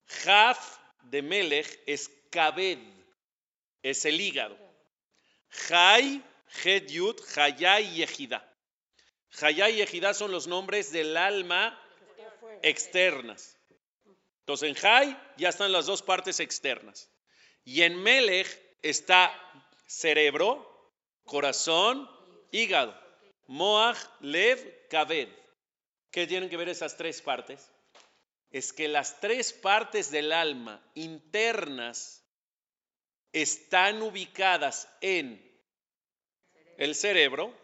Jaf 0.07 0.79
de 1.03 1.21
Melech 1.21 1.79
es 1.85 2.09
Kabed, 2.31 2.79
es 3.83 4.05
el 4.05 4.19
hígado. 4.19 4.57
Jai, 5.51 6.23
Het 6.63 6.89
Yud, 6.89 7.21
Jaya 7.21 7.79
y 7.79 7.97
Yehida. 7.97 8.43
Jaya 9.29 9.69
y 9.69 9.75
Yehida 9.75 10.15
son 10.15 10.31
los 10.31 10.47
nombres 10.47 10.91
del 10.91 11.15
alma 11.15 11.79
externas. 12.63 13.55
Entonces 14.39 14.69
en 14.69 14.75
Jai 14.75 15.17
ya 15.37 15.49
están 15.49 15.71
las 15.71 15.85
dos 15.85 16.01
partes 16.01 16.39
externas. 16.39 17.11
Y 17.63 17.83
en 17.83 18.01
Melech 18.01 18.47
está 18.81 19.31
cerebro, 19.85 20.91
corazón, 21.23 22.09
hígado. 22.49 22.99
Moach, 23.45 23.99
Lev, 24.21 24.87
Kaved. 24.89 25.29
¿Qué 26.17 26.25
tienen 26.25 26.49
que 26.49 26.57
ver 26.57 26.67
esas 26.67 26.97
tres 26.97 27.21
partes? 27.21 27.69
Es 28.49 28.73
que 28.73 28.87
las 28.87 29.19
tres 29.19 29.53
partes 29.53 30.09
del 30.09 30.31
alma 30.31 30.83
internas 30.95 32.25
están 33.33 34.01
ubicadas 34.01 34.89
en 35.01 35.39
el 36.79 36.95
cerebro, 36.95 37.55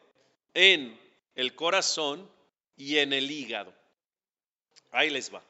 en 0.54 1.02
el 1.34 1.56
corazón 1.56 2.32
y 2.76 3.00
en 3.00 3.14
el 3.14 3.32
hígado. 3.32 3.74
Ahí 4.92 5.10
les 5.10 5.34
va. 5.34 5.44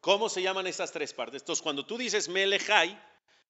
¿Cómo 0.00 0.30
se 0.30 0.40
llaman 0.40 0.66
estas 0.66 0.90
tres 0.90 1.12
partes? 1.12 1.42
Entonces, 1.42 1.62
cuando 1.62 1.84
tú 1.84 1.98
dices 1.98 2.30
Melechai, 2.30 2.98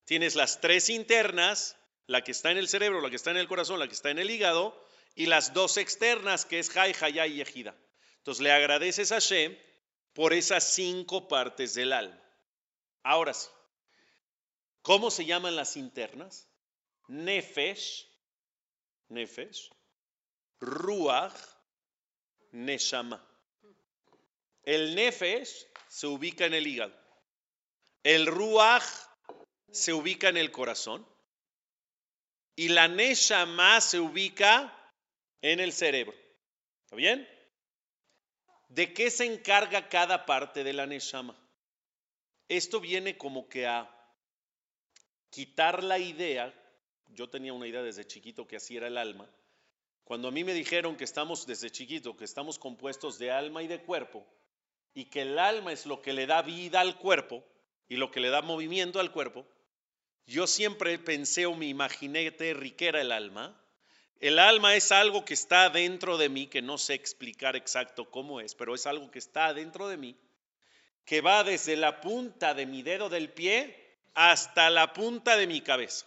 tienes 0.07 0.35
las 0.35 0.61
tres 0.61 0.89
internas, 0.89 1.77
la 2.09 2.25
que 2.25 2.33
está 2.33 2.51
en 2.51 2.59
el 2.59 2.67
cerebro, 2.67 3.01
la 3.01 3.11
que 3.11 3.15
está 3.15 3.31
en 3.31 3.37
el 3.37 3.47
corazón, 3.47 3.79
la 3.79 3.87
que 3.87 3.95
está 3.95 4.11
en 4.11 4.19
el 4.19 4.29
hígado, 4.29 4.77
y 5.15 5.27
las 5.27 5.55
dos 5.55 5.77
externas, 5.77 6.45
que 6.47 6.59
es 6.59 6.69
Jai, 6.69 6.93
Jaya 6.95 7.29
y 7.29 7.41
Ejida. 7.41 7.77
Entonces, 8.23 8.41
le 8.45 8.53
agradeces 8.53 9.11
a 9.11 9.19
Shem 9.19 9.59
por 10.13 10.33
esas 10.33 10.63
cinco 10.63 11.27
partes 11.27 11.75
del 11.75 11.93
alma. 11.93 12.23
Ahora 13.03 13.35
sí, 13.35 13.49
¿cómo 14.83 15.11
se 15.11 15.25
llaman 15.25 15.57
las 15.57 15.77
internas? 15.77 16.49
Nefesh, 17.09 18.09
Nefesh, 19.09 19.71
Ruach, 20.61 21.35
Neshama. 22.53 23.29
El 24.63 24.95
Nefesh 24.95 25.67
se 25.89 26.07
ubica 26.07 26.47
en 26.47 26.55
el 26.55 26.69
hígado. 26.69 26.95
El 28.05 28.27
Ruach 28.27 28.85
se 29.73 29.93
ubica 29.93 30.29
en 30.29 30.37
el 30.37 30.53
corazón. 30.53 31.05
Y 32.55 32.69
la 32.69 32.87
Neshama 32.87 33.81
se 33.81 33.99
ubica 33.99 34.73
en 35.41 35.59
el 35.59 35.73
cerebro. 35.73 36.17
¿Está 36.85 36.95
bien? 36.95 37.32
¿De 38.75 38.95
qué 38.95 39.11
se 39.11 39.27
encarga 39.27 39.91
cada 39.91 40.25
parte 40.25 40.65
de 40.65 40.73
la 40.73 40.87
Neshama? 40.87 41.37
Esto 42.49 42.81
viene 42.81 43.19
como 43.19 43.47
que 43.47 43.67
a 43.67 43.87
quitar 45.29 45.85
la 45.85 45.99
idea, 45.99 46.55
yo 47.09 47.29
tenía 47.29 47.53
una 47.53 47.67
idea 47.67 47.83
desde 47.83 48.07
chiquito 48.07 48.47
que 48.47 48.57
así 48.57 48.75
era 48.75 48.87
el 48.87 48.97
alma, 48.97 49.29
cuando 50.05 50.29
a 50.29 50.31
mí 50.31 50.43
me 50.43 50.55
dijeron 50.55 50.97
que 50.97 51.05
estamos 51.05 51.47
desde 51.47 51.71
chiquito, 51.71 52.17
que 52.17 52.25
estamos 52.25 52.59
compuestos 52.59 53.19
de 53.19 53.31
alma 53.31 53.63
y 53.63 53.67
de 53.67 53.83
cuerpo, 53.83 54.27
y 54.95 55.05
que 55.05 55.21
el 55.21 55.39
alma 55.39 55.71
es 55.73 55.85
lo 55.85 56.01
que 56.01 56.15
le 56.15 56.27
da 56.27 56.41
vida 56.41 56.81
al 56.81 56.97
cuerpo 56.97 57.45
y 57.89 57.97
lo 57.97 58.11
que 58.11 58.21
le 58.21 58.31
da 58.31 58.41
movimiento 58.41 59.01
al 59.01 59.13
cuerpo, 59.13 59.47
yo 60.25 60.47
siempre 60.47 60.99
pensé 60.99 61.45
o 61.45 61.55
me 61.55 61.67
imaginé 61.67 62.35
que 62.35 62.55
riquera 62.55 63.03
el 63.03 63.13
alma. 63.13 63.62
El 64.23 64.39
alma 64.39 64.77
es 64.77 64.93
algo 64.93 65.25
que 65.25 65.35
está 65.35 65.69
dentro 65.69 66.17
de 66.17 66.29
mí, 66.29 66.47
que 66.47 66.63
no 66.63 66.79
sé 66.79 66.95
explicar 66.95 67.57
exacto 67.57 68.09
cómo 68.09 68.41
es, 68.41 68.55
pero 68.55 68.73
es 68.73 68.87
algo 68.87 69.11
que 69.11 69.19
está 69.19 69.53
dentro 69.53 69.89
de 69.89 69.97
mí, 69.97 70.17
que 71.05 71.21
va 71.21 71.43
desde 71.43 71.75
la 71.75 72.01
punta 72.01 72.55
de 72.55 72.65
mi 72.65 72.85
dedo 72.85 73.09
del 73.09 73.33
pie 73.33 73.99
hasta 74.15 74.71
la 74.71 74.93
punta 74.93 75.37
de 75.37 75.49
mi 75.49 75.61
cabeza. 75.61 76.07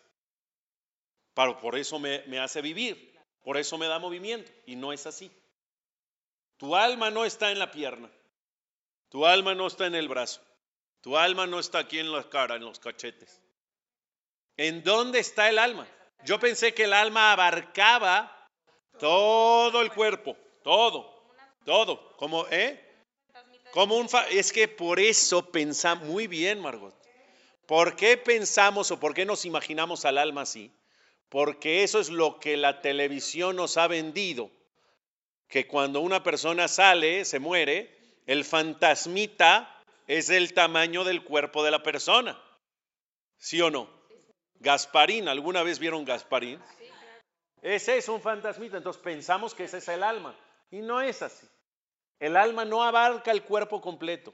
Pero 1.34 1.60
por 1.60 1.78
eso 1.78 2.00
me, 2.00 2.24
me 2.28 2.40
hace 2.40 2.62
vivir, 2.62 3.20
por 3.44 3.58
eso 3.58 3.78
me 3.78 3.88
da 3.88 4.00
movimiento, 4.00 4.50
y 4.66 4.78
no 4.78 4.94
es 4.94 5.06
así. 5.06 5.30
Tu 6.56 6.74
alma 6.74 7.12
no 7.12 7.26
está 7.26 7.52
en 7.52 7.60
la 7.60 7.70
pierna, 7.70 8.10
tu 9.10 9.26
alma 9.26 9.56
no 9.56 9.68
está 9.68 9.88
en 9.88 9.96
el 9.96 10.08
brazo, 10.08 10.42
tu 11.02 11.18
alma 11.18 11.48
no 11.48 11.60
está 11.60 11.80
aquí 11.80 12.00
en 12.00 12.14
la 12.14 12.30
cara, 12.30 12.56
en 12.56 12.64
los 12.64 12.80
cachetes. 12.80 13.42
¿En 14.56 14.86
dónde 14.86 15.20
está 15.20 15.50
el 15.50 15.60
alma? 15.60 15.86
Yo 16.26 16.40
pensé 16.40 16.74
que 16.74 16.84
el 16.86 16.94
alma 16.94 17.32
abarcaba 17.32 18.32
todo 19.00 19.82
el 19.82 19.92
cuerpo, 19.92 20.36
todo, 20.64 21.30
todo, 21.66 22.16
como, 22.18 22.46
¿eh? 22.50 22.82
Como 23.72 23.98
un, 23.98 24.08
fa- 24.10 24.28
es 24.30 24.52
que 24.54 24.68
por 24.68 25.00
eso 25.00 25.52
pensamos, 25.52 26.08
muy 26.08 26.28
bien, 26.28 26.62
Margot. 26.62 26.96
¿Por 27.66 27.96
qué 27.96 28.16
pensamos 28.18 28.92
o 28.92 29.00
por 29.00 29.14
qué 29.14 29.26
nos 29.26 29.44
imaginamos 29.46 30.06
al 30.06 30.18
alma 30.18 30.42
así? 30.42 30.72
Porque 31.30 31.84
eso 31.84 32.00
es 32.00 32.10
lo 32.10 32.40
que 32.40 32.56
la 32.58 32.82
televisión 32.82 33.56
nos 33.56 33.78
ha 33.78 33.88
vendido. 33.88 34.50
Que 35.48 35.68
cuando 35.68 36.00
una 36.00 36.24
persona 36.24 36.68
sale, 36.68 37.26
se 37.26 37.40
muere, 37.40 37.94
el 38.28 38.46
fantasmita 38.46 39.82
es 40.08 40.30
el 40.30 40.54
tamaño 40.54 41.04
del 41.04 41.24
cuerpo 41.24 41.64
de 41.64 41.72
la 41.72 41.84
persona. 41.84 42.40
¿Sí 43.38 43.60
o 43.62 43.70
no? 43.70 43.90
Gasparín, 44.60 45.28
¿alguna 45.28 45.64
vez 45.64 45.80
vieron 45.80 46.06
Gasparín? 46.06 46.60
Ese 47.62 47.98
es 47.98 48.10
un 48.10 48.22
fantasmita, 48.22 48.78
entonces 48.78 49.02
pensamos 49.02 49.54
que 49.54 49.64
ese 49.64 49.80
es 49.80 49.88
el 49.88 50.04
alma. 50.04 50.36
Y 50.72 50.82
no 50.82 51.02
es 51.02 51.22
así. 51.22 51.48
El 52.20 52.38
alma 52.38 52.66
no 52.66 52.84
abarca 52.84 53.32
el 53.32 53.44
cuerpo 53.44 53.82
completo. 53.82 54.34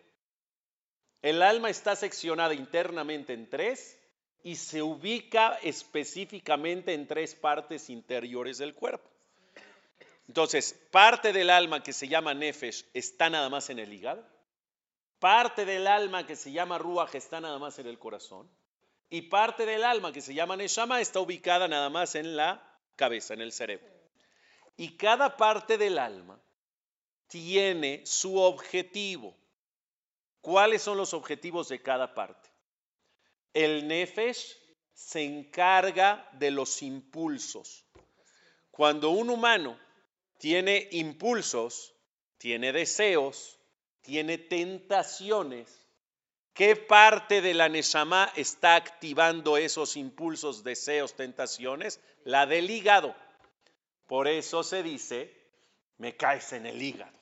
El 1.22 1.42
alma 1.42 1.70
está 1.70 1.96
seccionada 1.96 2.54
internamente 2.54 3.34
en 3.34 3.50
tres 3.50 4.00
y 4.44 4.56
se 4.56 4.82
ubica 4.82 5.60
específicamente 5.62 6.94
en 6.94 7.08
tres 7.08 7.36
partes 7.36 7.90
interiores 7.90 8.58
del 8.58 8.74
cuerpo. 8.74 9.10
Entonces, 10.28 10.74
parte 10.92 11.34
del 11.34 11.50
alma 11.50 11.84
que 11.84 11.94
se 11.94 12.08
llama 12.08 12.34
nefesh 12.34 12.86
está 12.94 13.30
nada 13.30 13.50
más 13.50 13.70
en 13.70 13.80
el 13.80 13.94
hígado. 13.94 14.26
Parte 15.20 15.66
del 15.66 15.86
alma 15.88 16.26
que 16.26 16.36
se 16.36 16.52
llama 16.52 16.78
ruach 16.78 17.14
está 17.16 17.40
nada 17.40 17.60
más 17.60 17.78
en 17.80 17.88
el 17.88 18.00
corazón. 18.00 18.50
Y 19.14 19.24
parte 19.24 19.66
del 19.66 19.84
alma 19.84 20.14
que 20.14 20.22
se 20.22 20.34
llama 20.34 20.56
neshama 20.56 21.02
está 21.02 21.20
ubicada 21.20 21.68
nada 21.68 21.90
más 21.90 22.16
en 22.16 22.38
la 22.38 22.66
cabeza, 22.96 23.34
en 23.34 23.42
el 23.42 23.52
cerebro. 23.52 23.92
Y 24.78 24.96
cada 24.96 25.36
parte 25.36 25.78
del 25.78 26.00
alma 26.00 26.42
tiene 27.28 28.06
su 28.06 28.38
objetivo. 28.38 29.36
¿Cuáles 30.40 30.82
son 30.82 30.98
los 30.98 31.14
objetivos 31.14 31.68
de 31.68 31.82
cada 31.82 32.16
parte? 32.16 32.50
El 33.54 33.86
nefesh 33.86 34.58
se 34.94 35.24
encarga 35.24 36.30
de 36.32 36.52
los 36.52 36.82
impulsos. 36.82 37.86
Cuando 38.72 39.10
un 39.10 39.30
humano 39.30 39.78
tiene 40.38 40.88
impulsos, 40.94 41.94
tiene 42.38 42.72
deseos, 42.72 43.60
tiene 44.00 44.38
tentaciones, 44.38 45.81
¿qué 46.54 46.76
parte 46.76 47.42
de 47.42 47.54
la 47.54 47.70
Neshama 47.70 48.32
está 48.36 48.76
activando 48.76 49.58
esos 49.58 49.98
impulsos, 49.98 50.64
deseos, 50.64 51.16
tentaciones? 51.16 52.00
La 52.24 52.46
del 52.46 52.70
hígado. 52.70 53.16
Por 54.08 54.28
eso 54.28 54.64
se 54.64 54.84
dice, 54.84 55.34
me 55.98 56.16
caes 56.16 56.54
en 56.54 56.66
el 56.66 56.82
hígado. 56.82 57.18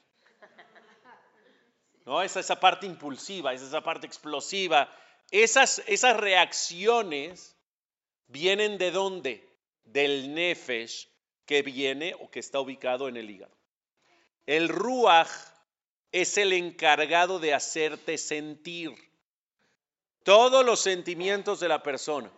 ¿No? 2.05 2.21
Es 2.21 2.36
esa 2.36 2.59
parte 2.59 2.86
impulsiva, 2.86 3.53
es 3.53 3.62
esa 3.62 3.81
parte 3.81 4.07
explosiva. 4.07 4.91
Esas, 5.31 5.83
esas 5.86 6.17
reacciones 6.17 7.55
vienen 8.27 8.77
de 8.77 8.91
dónde? 8.91 9.48
Del 9.83 10.33
nefesh 10.33 11.07
que 11.45 11.62
viene 11.62 12.15
o 12.19 12.29
que 12.29 12.39
está 12.39 12.59
ubicado 12.59 13.07
en 13.07 13.17
el 13.17 13.29
hígado. 13.29 13.55
El 14.45 14.69
ruach 14.69 15.29
es 16.12 16.38
el 16.38 16.53
encargado 16.53 17.39
de 17.39 17.53
hacerte 17.53 18.17
sentir 18.17 19.09
todos 20.23 20.65
los 20.65 20.79
sentimientos 20.79 21.59
de 21.59 21.67
la 21.67 21.81
persona. 21.83 22.31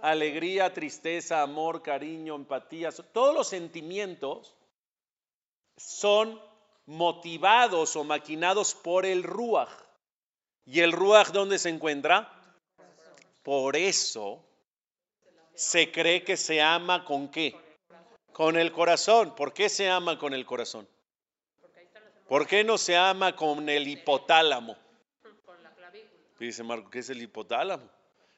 Alegría, 0.00 0.72
tristeza, 0.72 1.42
amor, 1.42 1.82
cariño, 1.82 2.36
empatía, 2.36 2.90
todos 3.12 3.34
los 3.34 3.48
sentimientos 3.48 4.54
son 5.76 6.40
motivados 6.86 7.96
o 7.96 8.04
maquinados 8.04 8.74
por 8.74 9.04
el 9.04 9.22
ruach. 9.22 9.70
¿Y 10.64 10.80
el 10.80 10.92
ruach 10.92 11.28
dónde 11.28 11.58
se 11.58 11.68
encuentra? 11.68 12.32
Por 13.42 13.76
eso 13.76 14.44
se 15.54 15.90
cree 15.90 16.22
que 16.22 16.36
se 16.36 16.62
ama 16.62 17.04
con 17.04 17.28
qué? 17.28 17.56
Con 18.32 18.56
el 18.56 18.70
corazón. 18.72 19.34
¿Por 19.34 19.52
qué 19.52 19.68
se 19.68 19.88
ama 19.88 20.18
con 20.18 20.34
el 20.34 20.46
corazón? 20.46 20.88
¿Por 22.28 22.46
qué 22.46 22.62
no 22.62 22.78
se 22.78 22.96
ama 22.96 23.34
con 23.34 23.68
el 23.68 23.88
hipotálamo? 23.88 24.76
Dice 26.38 26.62
Marco, 26.62 26.88
¿qué 26.90 27.00
es 27.00 27.10
el 27.10 27.20
hipotálamo? 27.20 27.88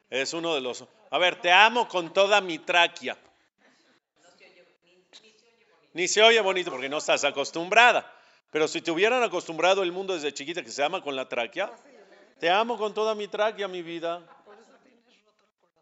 Es 0.09 0.33
uno 0.33 0.55
de 0.55 0.61
los... 0.61 0.85
A 1.11 1.19
ver, 1.19 1.41
te 1.41 1.53
amo 1.53 1.87
con 1.87 2.13
toda 2.13 2.41
mi 2.41 2.59
tráquea. 2.59 3.17
Ni 5.93 6.09
se 6.09 6.23
oye 6.23 6.41
bonito 6.41 6.71
porque 6.71 6.89
no 6.89 6.99
estás 6.99 7.25
acostumbrada. 7.25 8.11
Pero 8.51 8.67
si 8.67 8.81
te 8.81 8.91
hubieran 8.91 9.23
acostumbrado 9.23 9.83
el 9.83 9.93
mundo 9.93 10.15
desde 10.15 10.33
chiquita 10.33 10.63
que 10.63 10.71
se 10.71 10.83
ama 10.83 11.03
con 11.03 11.15
la 11.15 11.29
tráquea, 11.29 11.73
te 12.39 12.49
amo 12.49 12.79
con 12.79 12.95
toda 12.95 13.15
mi 13.15 13.29
tráquea, 13.29 13.69
mi 13.69 13.83
vida. 13.83 14.23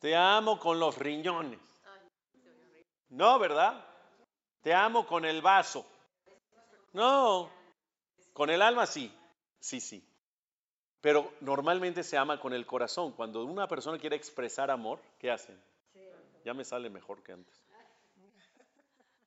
Te 0.01 0.15
amo 0.15 0.59
con 0.59 0.79
los 0.79 0.97
riñones. 0.99 1.61
No, 3.11 3.39
¿verdad? 3.39 3.85
Te 4.63 4.75
amo 4.75 5.07
con 5.07 5.25
el 5.25 5.41
vaso. 5.41 5.87
No, 6.93 7.51
con 8.33 8.51
el 8.51 8.63
alma 8.63 8.87
sí, 8.87 9.13
sí, 9.61 9.81
sí. 9.81 10.08
Pero 11.01 11.33
normalmente 11.41 12.03
se 12.03 12.17
ama 12.17 12.41
con 12.41 12.53
el 12.53 12.67
corazón. 12.67 13.13
Cuando 13.13 13.45
una 13.45 13.69
persona 13.69 13.99
quiere 13.99 14.17
expresar 14.17 14.71
amor, 14.71 15.01
¿qué 15.19 15.31
hacen? 15.31 15.61
Ya 16.45 16.55
me 16.55 16.65
sale 16.65 16.91
mejor 16.91 17.23
que 17.23 17.33
antes. 17.33 17.63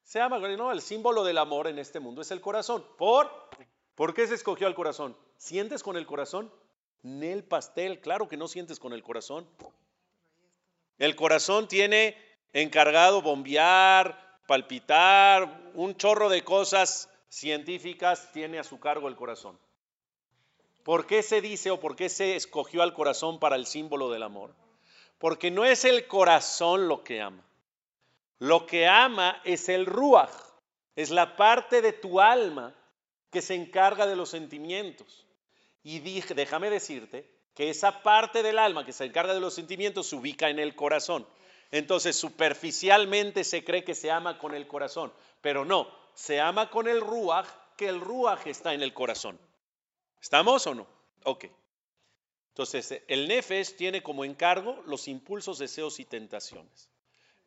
Se 0.03 0.19
ama, 0.19 0.39
no, 0.39 0.71
el 0.71 0.81
símbolo 0.81 1.23
del 1.23 1.37
amor 1.37 1.67
en 1.67 1.79
este 1.79 1.99
mundo 1.99 2.21
es 2.21 2.31
el 2.31 2.41
corazón. 2.41 2.85
¿Por? 2.97 3.31
¿Por 3.95 4.13
qué 4.13 4.27
se 4.27 4.35
escogió 4.35 4.67
al 4.67 4.75
corazón? 4.75 5.15
¿Sientes 5.37 5.83
con 5.83 5.95
el 5.95 6.05
corazón? 6.05 6.51
Nel 7.03 7.43
pastel, 7.43 8.01
claro 8.01 8.27
que 8.27 8.37
no 8.37 8.47
sientes 8.47 8.79
con 8.79 8.93
el 8.93 9.03
corazón. 9.03 9.47
El 10.97 11.15
corazón 11.15 11.67
tiene 11.67 12.17
encargado 12.53 13.21
bombear, 13.21 14.39
palpitar, 14.47 15.71
un 15.73 15.95
chorro 15.95 16.29
de 16.29 16.43
cosas 16.43 17.09
científicas 17.29 18.31
tiene 18.33 18.59
a 18.59 18.63
su 18.63 18.79
cargo 18.79 19.07
el 19.07 19.15
corazón. 19.15 19.57
¿Por 20.83 21.05
qué 21.05 21.21
se 21.21 21.41
dice 21.41 21.69
o 21.69 21.79
por 21.79 21.95
qué 21.95 22.09
se 22.09 22.35
escogió 22.35 22.81
al 22.81 22.93
corazón 22.93 23.39
para 23.39 23.55
el 23.55 23.65
símbolo 23.65 24.09
del 24.09 24.23
amor? 24.23 24.55
Porque 25.19 25.51
no 25.51 25.65
es 25.65 25.85
el 25.85 26.07
corazón 26.07 26.87
lo 26.87 27.03
que 27.03 27.21
ama. 27.21 27.43
Lo 28.39 28.65
que 28.65 28.87
ama 28.87 29.39
es 29.43 29.69
el 29.69 29.85
ruach, 29.85 30.31
es 30.95 31.11
la 31.11 31.35
parte 31.35 31.81
de 31.81 31.93
tu 31.93 32.19
alma 32.19 32.73
que 33.29 33.43
se 33.43 33.53
encarga 33.53 34.07
de 34.07 34.15
los 34.15 34.29
sentimientos. 34.29 35.27
Y 35.83 35.99
dije, 35.99 36.33
déjame 36.33 36.71
decirte 36.71 37.29
que 37.53 37.69
esa 37.69 38.01
parte 38.01 38.41
del 38.41 38.57
alma 38.57 38.85
que 38.85 38.93
se 38.93 39.05
encarga 39.05 39.35
de 39.35 39.39
los 39.39 39.53
sentimientos 39.53 40.07
se 40.07 40.15
ubica 40.15 40.49
en 40.49 40.57
el 40.57 40.75
corazón. 40.75 41.27
Entonces, 41.69 42.15
superficialmente 42.15 43.43
se 43.43 43.63
cree 43.63 43.83
que 43.83 43.95
se 43.95 44.09
ama 44.09 44.39
con 44.39 44.55
el 44.55 44.67
corazón, 44.67 45.13
pero 45.41 45.63
no, 45.63 45.87
se 46.13 46.41
ama 46.41 46.69
con 46.69 46.87
el 46.87 46.99
ruach, 46.99 47.47
que 47.77 47.87
el 47.87 48.01
ruach 48.01 48.47
está 48.47 48.73
en 48.73 48.81
el 48.81 48.93
corazón. 48.93 49.39
¿Estamos 50.21 50.65
o 50.67 50.75
no? 50.75 50.87
Ok. 51.23 51.45
Entonces, 52.49 53.01
el 53.07 53.27
nefesh 53.27 53.75
tiene 53.75 54.03
como 54.03 54.23
encargo 54.23 54.83
los 54.85 55.07
impulsos, 55.07 55.57
deseos 55.57 55.99
y 55.99 56.05
tentaciones. 56.05 56.89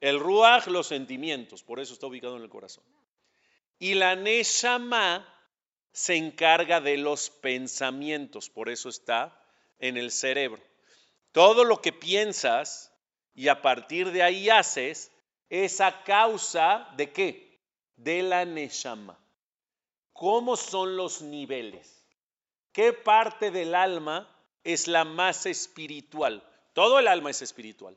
El 0.01 0.19
ruach, 0.19 0.67
los 0.67 0.89
sentimientos, 0.89 1.63
por 1.63 1.79
eso 1.79 1.95
está 1.95 2.07
ubicado 2.07 2.37
en 2.37 2.43
el 2.43 2.49
corazón. 2.49 2.85
Y 3.79 3.95
la 3.95 4.17
neshama 4.17 5.29
se 5.93 6.17
encarga 6.17 6.81
de 6.81 6.97
los 6.97 7.31
pensamientos, 7.31 8.51
por 8.51 8.69
eso 8.69 8.89
está 8.89 9.41
en 9.79 9.97
el 9.97 10.11
cerebro. 10.11 10.63
Todo 11.33 11.65
lo 11.65 11.81
que 11.81 11.93
piensas 11.93 12.93
y 13.35 13.49
a 13.49 13.63
partir 13.63 14.11
de 14.11 14.23
ahí 14.23 14.49
haces 14.49 15.13
es 15.49 15.81
a 15.81 16.03
causa 16.05 16.89
de 16.97 17.13
qué? 17.13 17.61
De 17.97 18.23
la 18.23 18.45
neshama. 18.45 19.19
¿Cómo 20.13 20.57
son 20.57 20.97
los 20.97 21.23
niveles? 21.23 22.04
¿Qué 22.75 22.93
parte 22.93 23.53
del 23.53 23.73
alma 23.77 24.29
es 24.65 24.89
la 24.89 25.05
más 25.05 25.47
espiritual? 25.47 26.43
Todo 26.73 26.99
el 26.99 27.07
alma 27.07 27.31
es 27.31 27.41
espiritual. 27.41 27.97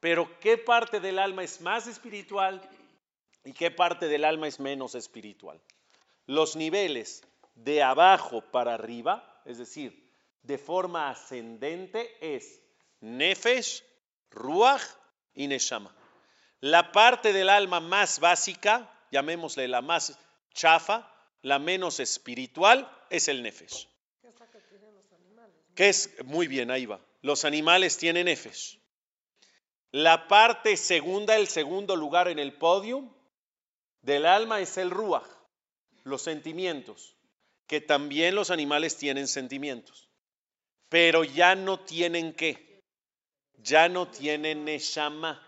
Pero 0.00 0.40
¿qué 0.40 0.56
parte 0.56 1.00
del 1.00 1.18
alma 1.18 1.44
es 1.44 1.60
más 1.60 1.86
espiritual 1.86 2.66
y 3.44 3.52
qué 3.52 3.70
parte 3.70 4.08
del 4.08 4.24
alma 4.24 4.48
es 4.48 4.58
menos 4.58 4.94
espiritual? 4.94 5.60
Los 6.24 6.56
niveles 6.56 7.24
de 7.56 7.82
abajo 7.82 8.40
para 8.40 8.72
arriba, 8.72 9.42
es 9.44 9.58
decir, 9.58 10.10
de 10.42 10.56
forma 10.56 11.10
ascendente, 11.10 12.16
es 12.22 12.62
Nefesh, 13.00 13.84
Ruach 14.30 14.82
y 15.34 15.46
Neshama. 15.46 15.94
La 16.60 16.90
parte 16.90 17.34
del 17.34 17.50
alma 17.50 17.80
más 17.80 18.18
básica, 18.20 18.90
llamémosle 19.10 19.68
la 19.68 19.82
más 19.82 20.18
chafa, 20.54 21.06
la 21.42 21.58
menos 21.58 22.00
espiritual, 22.00 22.90
es 23.10 23.28
el 23.28 23.42
Nefesh. 23.42 23.86
Que 25.76 25.90
es, 25.90 26.10
muy 26.24 26.48
bien, 26.48 26.70
ahí 26.70 26.86
va. 26.86 26.98
Los 27.20 27.44
animales 27.44 27.98
tienen 27.98 28.24
Nefesh. 28.24 28.80
La 29.92 30.26
parte 30.26 30.76
segunda, 30.76 31.36
el 31.36 31.46
segundo 31.46 31.94
lugar 31.94 32.28
en 32.28 32.38
el 32.38 32.54
podio 32.54 33.14
del 34.00 34.24
alma 34.24 34.60
es 34.60 34.78
el 34.78 34.90
ruach, 34.90 35.28
los 36.04 36.22
sentimientos, 36.22 37.16
que 37.66 37.80
también 37.80 38.34
los 38.34 38.50
animales 38.50 38.96
tienen 38.96 39.28
sentimientos, 39.28 40.08
pero 40.88 41.24
ya 41.24 41.54
no 41.54 41.80
tienen 41.80 42.32
qué, 42.32 42.82
ya 43.58 43.88
no 43.88 44.08
tienen 44.08 44.64
neshama, 44.64 45.42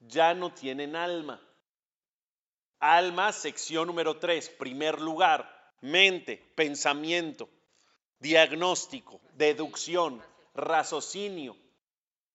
ya 0.00 0.34
no 0.34 0.52
tienen 0.52 0.96
alma. 0.96 1.40
Alma, 2.78 3.32
sección 3.32 3.86
número 3.86 4.18
tres, 4.18 4.50
primer 4.50 5.00
lugar, 5.00 5.72
mente, 5.80 6.36
pensamiento, 6.56 7.48
diagnóstico, 8.24 9.20
deducción, 9.34 10.24
raciocinio, 10.54 11.58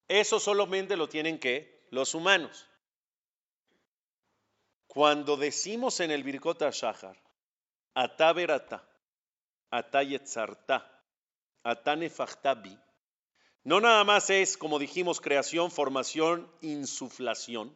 eso 0.08 0.40
solamente 0.40 0.96
lo 0.96 1.10
tienen 1.10 1.40
que 1.40 1.88
los 1.90 2.14
humanos. 2.14 2.68
Cuando 4.86 5.36
decimos 5.36 6.00
en 6.00 6.12
el 6.12 6.24
Birkot 6.24 6.62
Shahar, 6.62 7.18
Ata 7.96 8.34
Berata, 8.34 8.88
Ata 9.72 10.04
no 13.64 13.82
nada 13.82 14.04
más 14.04 14.30
es, 14.30 14.58
como 14.58 14.78
dijimos, 14.78 15.20
creación, 15.20 15.72
formación, 15.72 16.52
insuflación, 16.62 17.76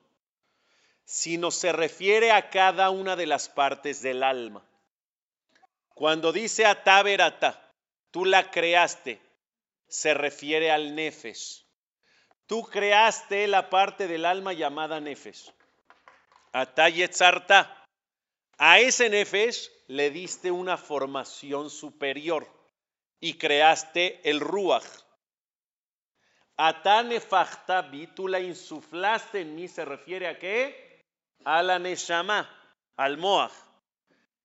sino 1.03 1.49
se 1.49 1.71
refiere 1.71 2.31
a 2.31 2.51
cada 2.51 2.91
una 2.91 3.15
de 3.15 3.25
las 3.25 3.49
partes 3.49 4.03
del 4.03 4.21
alma. 4.21 4.63
Cuando 5.95 6.31
dice 6.31 6.67
Ata 6.67 7.01
Berata, 7.01 7.72
tú 8.13 8.25
la 8.25 8.51
creaste, 8.51 9.19
se 9.87 10.13
refiere 10.13 10.71
al 10.71 10.95
Nefesh 10.95 11.63
Tú 12.45 12.61
creaste 12.63 13.47
la 13.47 13.69
parte 13.69 14.07
del 14.07 14.25
alma 14.25 14.53
llamada 14.53 14.99
Nefesh. 14.99 15.51
Atayetzarta. 16.51 17.83
A 18.59 18.79
ese 18.79 19.09
Nefesh 19.09 19.71
le 19.87 20.11
diste 20.11 20.51
una 20.51 20.77
formación 20.77 21.71
superior 21.71 22.47
y 23.19 23.39
creaste 23.39 24.21
el 24.29 24.39
Ruach. 24.39 24.85
Atane 26.57 27.19
fachtabi, 27.19 28.07
tú 28.07 28.27
la 28.27 28.39
insuflaste 28.39 29.41
en 29.41 29.55
mí, 29.55 29.67
se 29.67 29.83
refiere 29.85 30.27
a 30.27 30.37
qué? 30.37 31.01
A 31.45 31.63
la 31.63 31.79
neshama, 31.79 32.47
al 32.95 33.17
moaj, 33.17 33.51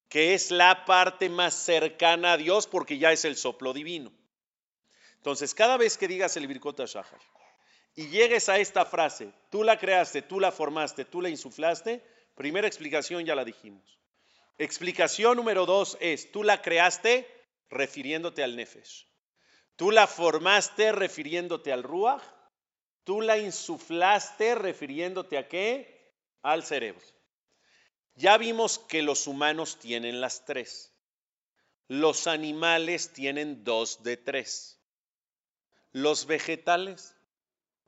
que 0.08 0.34
es 0.34 0.50
la 0.50 0.84
parte 0.84 1.28
más 1.28 1.54
cercana 1.54 2.32
a 2.32 2.36
Dios 2.36 2.66
porque 2.66 2.98
ya 2.98 3.12
es 3.12 3.24
el 3.24 3.36
soplo 3.36 3.72
divino. 3.72 4.12
Entonces, 5.16 5.54
cada 5.54 5.76
vez 5.76 5.98
que 5.98 6.08
digas 6.08 6.36
el 6.36 6.46
Birkot 6.46 6.80
Shahar 6.86 7.20
y 7.94 8.08
llegues 8.08 8.48
a 8.48 8.58
esta 8.58 8.84
frase, 8.84 9.32
tú 9.50 9.64
la 9.64 9.78
creaste, 9.78 10.22
tú 10.22 10.40
la 10.40 10.52
formaste, 10.52 11.04
tú 11.04 11.20
la 11.20 11.28
insuflaste, 11.28 12.02
primera 12.34 12.66
explicación 12.66 13.24
ya 13.24 13.34
la 13.34 13.44
dijimos. 13.44 13.98
Explicación 14.56 15.36
número 15.36 15.66
dos 15.66 15.98
es, 16.00 16.32
tú 16.32 16.42
la 16.42 16.62
creaste 16.62 17.28
refiriéndote 17.68 18.42
al 18.42 18.56
Nefesh. 18.56 19.06
Tú 19.76 19.90
la 19.90 20.06
formaste 20.06 20.90
refiriéndote 20.92 21.72
al 21.72 21.82
Ruach. 21.82 22.22
Tú 23.04 23.20
la 23.20 23.38
insuflaste 23.38 24.54
refiriéndote 24.54 25.38
a 25.38 25.48
qué? 25.48 26.14
Al 26.42 26.64
cerebro. 26.64 27.04
Ya 28.18 28.36
vimos 28.36 28.80
que 28.80 29.00
los 29.00 29.28
humanos 29.28 29.78
tienen 29.78 30.20
las 30.20 30.44
tres. 30.44 30.92
Los 31.86 32.26
animales 32.26 33.12
tienen 33.12 33.62
dos 33.62 34.02
de 34.02 34.16
tres. 34.16 34.80
Los 35.92 36.26
vegetales 36.26 37.14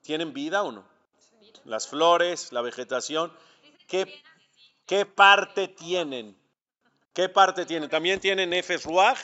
tienen 0.01 0.33
vida 0.33 0.63
o 0.63 0.71
no? 0.71 0.87
Las 1.65 1.85
flores, 1.89 2.53
la 2.53 2.61
vegetación. 2.61 3.33
¿Qué, 3.87 4.23
qué 4.85 5.05
parte 5.05 5.67
tienen? 5.67 6.37
¿Qué 7.13 7.27
parte 7.27 7.65
tienen? 7.65 7.89
¿También 7.89 8.21
tienen 8.21 8.51
Nefesh 8.51 8.85
Ruach? 8.85 9.19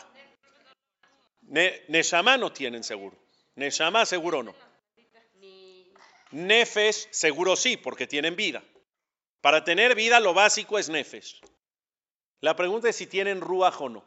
Ne, 1.43 1.84
Neshama 1.88 2.36
no 2.36 2.52
tienen 2.52 2.84
seguro. 2.84 3.17
Neshama 3.56 4.06
seguro 4.06 4.43
no. 4.43 4.54
Nefesh 6.32 7.08
seguro 7.12 7.56
sí, 7.56 7.78
porque 7.78 8.08
tienen 8.08 8.36
vida. 8.36 8.62
Para 9.41 9.63
tener 9.63 9.95
vida 9.95 10.19
lo 10.19 10.34
básico 10.34 10.80
es 10.80 10.89
Nefesh. 10.89 11.41
La 12.41 12.56
pregunta 12.56 12.89
es 12.89 12.95
si 12.95 13.08
tienen 13.08 13.41
Ruach 13.41 13.80
o 13.82 13.89
no. 13.89 14.04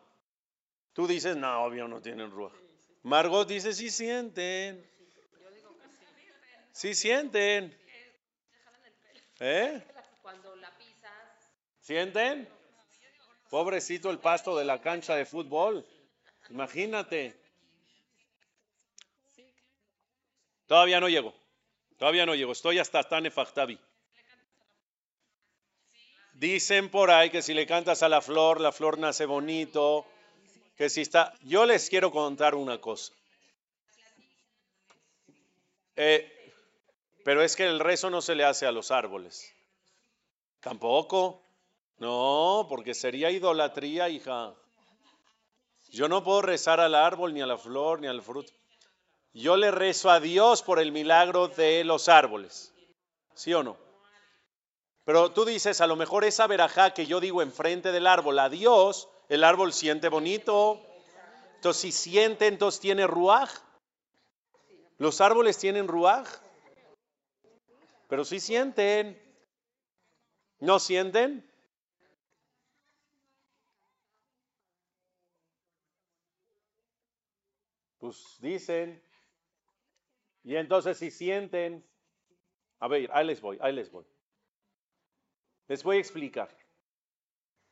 Tú 0.92 1.06
dices, 1.06 1.36
no, 1.36 1.64
obvio 1.64 1.88
no 1.88 2.00
tienen 2.00 2.30
Ruach. 2.30 2.52
Margot 3.02 3.48
dice, 3.48 3.72
sí 3.72 3.90
sienten. 3.90 4.86
Sí 6.72 6.94
sienten. 6.94 7.76
¿Eh? 9.40 9.82
¿Sienten? 11.80 12.48
Pobrecito 13.48 14.10
el 14.10 14.18
pasto 14.18 14.56
de 14.56 14.64
la 14.64 14.80
cancha 14.80 15.16
de 15.16 15.24
fútbol. 15.24 15.84
Imagínate. 16.50 17.36
Todavía 20.66 21.00
no 21.00 21.08
llego. 21.08 21.34
Todavía 21.96 22.26
no 22.26 22.34
llego. 22.34 22.52
Estoy 22.52 22.78
hasta 22.78 23.02
Tane 23.02 23.30
Fachtavi. 23.30 23.78
Dicen 26.40 26.88
por 26.88 27.10
ahí 27.10 27.28
que 27.28 27.42
si 27.42 27.52
le 27.52 27.66
cantas 27.66 28.02
a 28.02 28.08
la 28.08 28.22
flor, 28.22 28.62
la 28.62 28.72
flor 28.72 28.96
nace 28.96 29.26
bonito. 29.26 30.06
Que 30.74 30.88
si 30.88 31.02
está. 31.02 31.34
Yo 31.42 31.66
les 31.66 31.90
quiero 31.90 32.10
contar 32.10 32.54
una 32.54 32.80
cosa. 32.80 33.12
Eh, 35.96 36.32
pero 37.26 37.42
es 37.42 37.56
que 37.56 37.66
el 37.66 37.78
rezo 37.78 38.08
no 38.08 38.22
se 38.22 38.34
le 38.34 38.44
hace 38.44 38.64
a 38.64 38.72
los 38.72 38.90
árboles. 38.90 39.52
Tampoco. 40.60 41.42
No, 41.98 42.64
porque 42.70 42.94
sería 42.94 43.30
idolatría, 43.30 44.08
hija. 44.08 44.54
Yo 45.90 46.08
no 46.08 46.24
puedo 46.24 46.40
rezar 46.40 46.80
al 46.80 46.94
árbol, 46.94 47.34
ni 47.34 47.42
a 47.42 47.46
la 47.46 47.58
flor, 47.58 48.00
ni 48.00 48.06
al 48.06 48.22
fruto. 48.22 48.50
Yo 49.34 49.58
le 49.58 49.70
rezo 49.70 50.08
a 50.08 50.20
Dios 50.20 50.62
por 50.62 50.80
el 50.80 50.90
milagro 50.90 51.48
de 51.48 51.84
los 51.84 52.08
árboles. 52.08 52.72
¿Sí 53.34 53.52
o 53.52 53.62
no? 53.62 53.89
Pero 55.10 55.32
tú 55.32 55.44
dices, 55.44 55.80
a 55.80 55.88
lo 55.88 55.96
mejor 55.96 56.22
esa 56.22 56.46
verajá 56.46 56.94
que 56.94 57.04
yo 57.04 57.18
digo 57.18 57.42
enfrente 57.42 57.90
del 57.90 58.06
árbol, 58.06 58.38
a 58.38 58.48
Dios, 58.48 59.08
el 59.28 59.42
árbol 59.42 59.72
siente 59.72 60.08
bonito. 60.08 60.80
Entonces, 61.56 61.82
si 61.82 61.90
siente, 61.90 62.46
entonces 62.46 62.80
tiene 62.80 63.08
ruaj. 63.08 63.50
Los 64.98 65.20
árboles 65.20 65.58
tienen 65.58 65.88
ruaj. 65.88 66.28
Pero 68.08 68.24
sí 68.24 68.38
sienten. 68.38 69.20
¿No 70.60 70.78
sienten? 70.78 71.44
Pues 77.98 78.36
dicen. 78.38 79.02
Y 80.44 80.54
entonces 80.54 80.98
si 80.98 81.10
sienten, 81.10 81.84
a 82.78 82.86
ver, 82.86 83.10
ahí 83.12 83.26
les 83.26 83.40
voy, 83.40 83.58
ahí 83.60 83.72
les 83.72 83.90
voy. 83.90 84.06
Les 85.70 85.84
voy 85.84 85.98
a 85.98 86.00
explicar. 86.00 86.48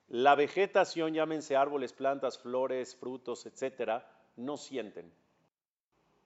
La 0.06 0.36
vegetación, 0.36 1.14
llámense 1.14 1.56
árboles, 1.56 1.92
plantas, 1.92 2.38
flores, 2.38 2.94
frutos, 2.94 3.44
etcétera, 3.44 4.08
no 4.36 4.56
sienten. 4.56 5.12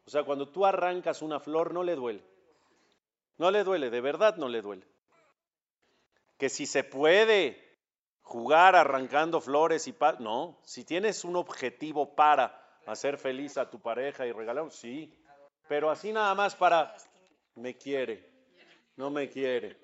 O 0.04 0.10
sea, 0.10 0.22
cuando 0.22 0.50
tú 0.50 0.66
arrancas 0.66 1.22
una 1.22 1.40
flor, 1.40 1.72
no 1.72 1.82
le 1.82 1.94
duele. 1.94 2.22
No 3.38 3.50
le 3.50 3.64
duele, 3.64 3.88
de 3.88 4.02
verdad 4.02 4.36
no 4.36 4.50
le 4.50 4.60
duele. 4.60 4.86
Que 6.36 6.50
si 6.50 6.66
se 6.66 6.84
puede 6.84 7.56
jugar 8.20 8.76
arrancando 8.76 9.40
flores 9.40 9.88
y 9.88 9.94
pa 9.94 10.12
no, 10.20 10.60
si 10.64 10.84
tienes 10.84 11.24
un 11.24 11.36
objetivo 11.36 12.14
para 12.14 12.68
hacer 12.84 13.16
feliz 13.16 13.56
a 13.56 13.70
tu 13.70 13.80
pareja 13.80 14.26
y 14.26 14.32
regalar, 14.32 14.70
sí, 14.70 15.10
pero 15.68 15.90
así 15.90 16.12
nada 16.12 16.34
más 16.34 16.54
para, 16.54 16.94
me 17.54 17.78
quiere, 17.78 18.30
no 18.94 19.08
me 19.08 19.30
quiere. 19.30 19.81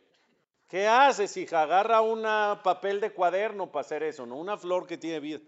¿Qué 0.69 0.87
haces, 0.87 1.35
hija? 1.39 1.63
Agarra 1.63 2.03
un 2.03 2.23
papel 2.63 3.01
de 3.01 3.13
cuaderno 3.13 3.73
para 3.73 3.81
hacer 3.81 4.03
eso, 4.03 4.27
¿no? 4.27 4.37
Una 4.37 4.59
flor 4.59 4.87
que 4.87 4.99
tiene 4.99 5.19
vida. 5.19 5.41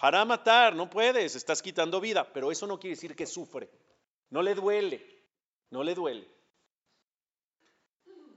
Hará 0.00 0.24
matar, 0.24 0.74
no 0.74 0.90
puedes, 0.90 1.36
estás 1.36 1.62
quitando 1.62 2.00
vida, 2.00 2.32
pero 2.32 2.50
eso 2.50 2.66
no 2.66 2.80
quiere 2.80 2.96
decir 2.96 3.14
que 3.14 3.26
sufre. 3.26 3.70
No 4.30 4.42
le 4.42 4.56
duele, 4.56 5.22
no 5.70 5.84
le 5.84 5.94
duele. 5.94 6.28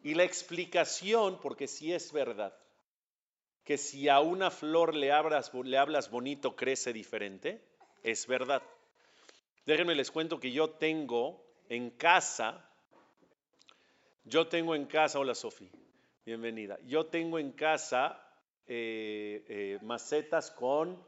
Y 0.03 0.13
la 0.13 0.23
explicación, 0.23 1.41
porque 1.41 1.67
sí 1.67 1.91
es 1.91 2.13
verdad, 2.13 2.55
que 3.63 3.79
si 3.79 4.07
a 4.07 4.19
una 4.19 4.51
flor 4.51 4.93
le 4.93 5.07
le 5.07 5.77
hablas 5.77 6.11
bonito, 6.11 6.55
crece 6.55 6.93
diferente, 6.93 7.67
es 8.03 8.27
verdad. 8.27 8.61
Déjenme 9.65 9.95
les 9.95 10.11
cuento 10.11 10.39
que 10.39 10.51
yo 10.51 10.69
tengo 10.69 11.43
en 11.67 11.89
casa, 11.89 12.63
yo 14.23 14.47
tengo 14.47 14.75
en 14.75 14.85
casa, 14.85 15.19
hola 15.19 15.35
Sofi, 15.35 15.69
bienvenida, 16.27 16.77
yo 16.85 17.05
tengo 17.05 17.39
en 17.39 17.53
casa 17.53 18.21
eh, 18.65 19.45
eh, 19.47 19.79
macetas 19.81 20.51
con, 20.51 21.01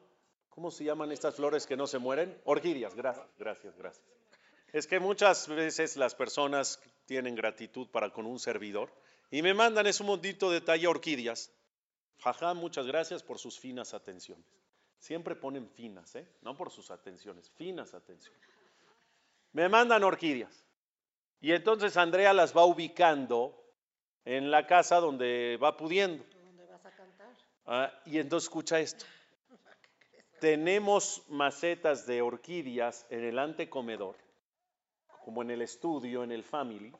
¿cómo 0.47 0.71
se 0.71 0.86
llaman 0.86 1.12
estas 1.12 1.36
flores 1.36 1.67
que 1.67 1.75
no 1.75 1.88
se 1.88 1.99
mueren? 1.99 2.39
Orquídeas, 2.45 2.95
gracias, 2.95 3.27
gracias, 3.38 3.75
gracias. 3.75 4.05
Es 4.71 4.88
que 4.88 5.01
muchas 5.01 5.49
veces 5.49 5.97
las 5.97 6.15
personas 6.15 6.79
tienen 7.05 7.36
gratitud 7.36 7.89
para 7.89 8.12
con 8.12 8.25
un 8.25 8.39
servidor 8.39 8.93
y 9.29 9.41
me 9.41 9.53
mandan 9.53 9.88
ese 9.88 10.05
montito 10.05 10.49
detalle 10.49 10.88
orquídeas. 10.88 11.51
Jaja, 12.19 12.53
muchas 12.53 12.88
gracias 12.88 13.21
por 13.21 13.39
sus 13.39 13.60
finas 13.60 13.93
atenciones. 13.93 14.45
Siempre 14.99 15.36
ponen 15.36 15.69
finas, 15.69 16.15
¿eh? 16.15 16.29
No 16.43 16.55
por 16.55 16.71
sus 16.71 16.91
atenciones, 16.91 17.51
finas 17.58 17.93
atenciones. 17.93 18.39
Me 19.51 19.67
mandan 19.67 20.01
orquídeas. 20.05 20.65
Y 21.41 21.51
entonces 21.51 21.97
Andrea 21.97 22.32
las 22.32 22.55
va 22.55 22.63
ubicando 22.63 23.68
en 24.30 24.52
la 24.52 24.68
casa 24.68 25.00
donde 25.00 25.58
va 25.58 25.76
pudiendo. 25.76 26.24
¿dónde 26.46 26.63
vas 26.65 26.86
a 26.86 26.92
cantar? 26.92 27.36
Ah, 27.65 27.92
y 28.06 28.20
entonces 28.20 28.46
escucha 28.46 28.80
esto. 28.80 29.06
Tenemos 30.39 31.24
macetas 31.30 32.06
de 32.06 32.22
orquídeas 32.22 33.08
en 33.10 33.24
el 33.24 33.39
antecomedor, 33.39 34.15
como 35.26 35.42
en 35.42 35.50
el 35.50 35.63
estudio, 35.63 36.24
en 36.24 36.32
el 36.32 36.44
family, 36.44 36.94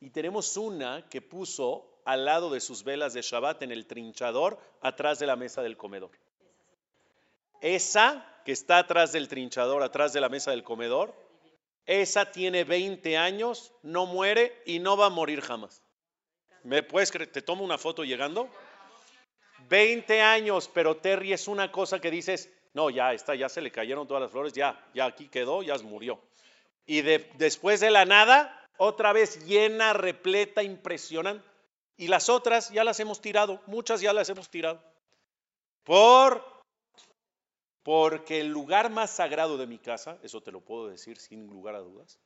y 0.00 0.10
tenemos 0.10 0.56
una 0.56 1.06
que 1.10 1.20
puso 1.20 2.00
al 2.06 2.24
lado 2.24 2.48
de 2.50 2.60
sus 2.60 2.84
velas 2.84 3.12
de 3.12 3.20
Shabbat 3.20 3.62
en 3.62 3.70
el 3.70 3.86
trinchador, 3.86 4.58
atrás 4.80 5.18
de 5.18 5.26
la 5.26 5.36
mesa 5.36 5.62
del 5.62 5.76
comedor. 5.76 6.10
Esa 7.60 8.26
que 8.46 8.52
está 8.52 8.78
atrás 8.78 9.12
del 9.12 9.28
trinchador, 9.28 9.82
atrás 9.82 10.14
de 10.14 10.22
la 10.22 10.30
mesa 10.30 10.50
del 10.50 10.64
comedor, 10.64 11.14
esa 11.84 12.32
tiene 12.32 12.64
20 12.64 13.18
años, 13.18 13.72
no 13.82 14.06
muere 14.06 14.58
y 14.64 14.78
no 14.78 14.96
va 14.96 15.06
a 15.06 15.10
morir 15.10 15.42
jamás. 15.42 15.81
¿Me 16.64 16.82
puedes 16.82 17.10
creer? 17.10 17.30
¿Te 17.30 17.42
tomo 17.42 17.64
una 17.64 17.78
foto 17.78 18.04
llegando? 18.04 18.48
20 19.68 20.20
años, 20.20 20.70
pero 20.72 20.96
Terry 20.96 21.32
es 21.32 21.48
una 21.48 21.70
cosa 21.72 22.00
que 22.00 22.10
dices, 22.10 22.50
no, 22.74 22.90
ya 22.90 23.12
está, 23.12 23.34
ya 23.34 23.48
se 23.48 23.60
le 23.62 23.70
cayeron 23.70 24.06
todas 24.06 24.22
las 24.22 24.30
flores, 24.30 24.52
ya, 24.52 24.84
ya 24.94 25.06
aquí 25.06 25.28
quedó, 25.28 25.62
ya 25.62 25.76
murió. 25.78 26.20
Y 26.86 27.02
de- 27.02 27.30
después 27.34 27.80
de 27.80 27.90
la 27.90 28.04
nada, 28.04 28.58
otra 28.76 29.12
vez 29.12 29.44
llena, 29.46 29.92
repleta, 29.92 30.62
impresionante. 30.62 31.44
Y 31.96 32.08
las 32.08 32.28
otras 32.28 32.70
ya 32.70 32.84
las 32.84 32.98
hemos 33.00 33.20
tirado, 33.20 33.60
muchas 33.66 34.00
ya 34.00 34.12
las 34.12 34.28
hemos 34.28 34.48
tirado. 34.48 34.82
Por 35.84 36.44
porque 37.82 38.40
el 38.40 38.48
lugar 38.48 38.90
más 38.90 39.10
sagrado 39.10 39.58
de 39.58 39.66
mi 39.66 39.78
casa, 39.78 40.16
eso 40.22 40.40
te 40.40 40.52
lo 40.52 40.60
puedo 40.60 40.88
decir 40.88 41.18
sin 41.18 41.48
lugar 41.48 41.74
a 41.74 41.80
dudas, 41.80 42.18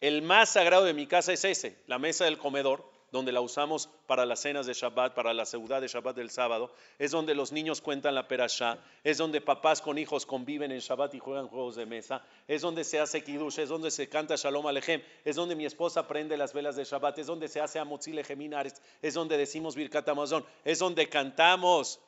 El 0.00 0.22
más 0.22 0.50
sagrado 0.50 0.84
de 0.84 0.92
mi 0.94 1.06
casa 1.06 1.32
es 1.32 1.44
ese, 1.44 1.82
la 1.86 1.98
mesa 1.98 2.24
del 2.24 2.38
comedor, 2.38 2.90
donde 3.12 3.32
la 3.32 3.40
usamos 3.40 3.88
para 4.06 4.24
las 4.24 4.40
cenas 4.40 4.66
de 4.66 4.72
Shabbat, 4.72 5.14
para 5.14 5.34
la 5.34 5.44
ciudad 5.44 5.80
de 5.80 5.88
Shabbat 5.88 6.16
del 6.16 6.30
sábado. 6.30 6.72
Es 6.98 7.10
donde 7.10 7.34
los 7.34 7.50
niños 7.50 7.80
cuentan 7.80 8.14
la 8.14 8.28
perashá. 8.28 8.78
Es 9.02 9.18
donde 9.18 9.40
papás 9.40 9.80
con 9.80 9.98
hijos 9.98 10.26
conviven 10.26 10.70
en 10.70 10.78
Shabbat 10.78 11.14
y 11.14 11.18
juegan 11.18 11.48
juegos 11.48 11.76
de 11.76 11.86
mesa. 11.86 12.24
Es 12.46 12.62
donde 12.62 12.84
se 12.84 13.00
hace 13.00 13.22
kiddush. 13.22 13.58
Es 13.58 13.68
donde 13.68 13.90
se 13.90 14.08
canta 14.08 14.36
Shalom 14.36 14.66
Alejem. 14.66 15.02
Es 15.24 15.36
donde 15.36 15.56
mi 15.56 15.66
esposa 15.66 16.06
prende 16.06 16.36
las 16.36 16.52
velas 16.52 16.76
de 16.76 16.84
Shabbat. 16.84 17.18
Es 17.18 17.26
donde 17.26 17.48
se 17.48 17.60
hace 17.60 17.80
Amotzile 17.80 18.22
Geminares. 18.22 18.80
Es 19.02 19.14
donde 19.14 19.36
decimos 19.36 19.74
Birkat 19.74 20.08
Amazon. 20.08 20.44
Es 20.64 20.78
donde 20.78 21.08
cantamos 21.08 22.00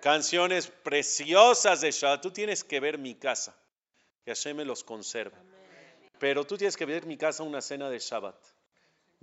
canciones 0.00 0.68
preciosas 0.68 1.82
de 1.82 1.90
Shabbat. 1.90 2.22
Tú 2.22 2.30
tienes 2.30 2.64
que 2.64 2.80
ver 2.80 2.96
mi 2.96 3.16
casa. 3.16 3.54
Que 4.24 4.30
Hashem 4.30 4.56
me 4.56 4.64
los 4.64 4.82
conserve. 4.82 5.36
Pero 6.18 6.46
tú 6.46 6.56
tienes 6.56 6.76
que 6.76 6.86
ver 6.86 7.04
mi 7.04 7.18
casa 7.18 7.42
una 7.42 7.60
cena 7.60 7.90
de 7.90 7.98
Shabbat 7.98 8.55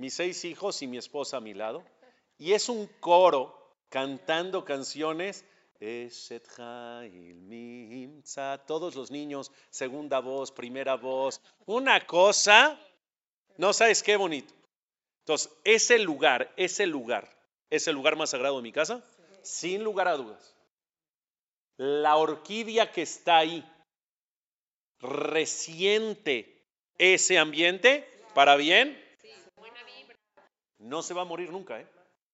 mis 0.03 0.15
seis 0.15 0.43
hijos 0.43 0.81
y 0.81 0.87
mi 0.87 0.97
esposa 0.97 1.37
a 1.37 1.39
mi 1.39 1.53
lado, 1.53 1.81
y 2.37 2.51
es 2.51 2.67
un 2.67 2.87
coro 2.99 3.73
cantando 3.87 4.65
canciones. 4.65 5.45
Todos 8.67 8.95
los 8.95 9.11
niños, 9.11 9.49
segunda 9.69 10.19
voz, 10.19 10.51
primera 10.51 10.95
voz, 10.95 11.41
una 11.65 12.05
cosa, 12.05 12.77
no 13.57 13.71
sabes 13.71 14.03
qué 14.03 14.17
bonito. 14.17 14.53
Entonces, 15.19 15.53
ese 15.63 15.99
lugar, 15.99 16.53
ese 16.57 16.85
lugar, 16.85 17.33
es 17.69 17.87
el 17.87 17.95
lugar 17.95 18.17
más 18.17 18.31
sagrado 18.31 18.57
de 18.57 18.63
mi 18.63 18.73
casa, 18.73 19.01
sin 19.41 19.85
lugar 19.85 20.09
a 20.09 20.17
dudas. 20.17 20.53
La 21.77 22.17
orquídea 22.17 22.91
que 22.91 23.03
está 23.03 23.37
ahí 23.37 23.65
resiente 24.99 26.61
ese 26.97 27.37
ambiente 27.37 28.05
para 28.33 28.57
bien 28.57 29.01
no 30.83 31.01
se 31.01 31.13
va 31.13 31.21
a 31.21 31.25
morir 31.25 31.51
nunca, 31.51 31.79
¿eh? 31.79 31.87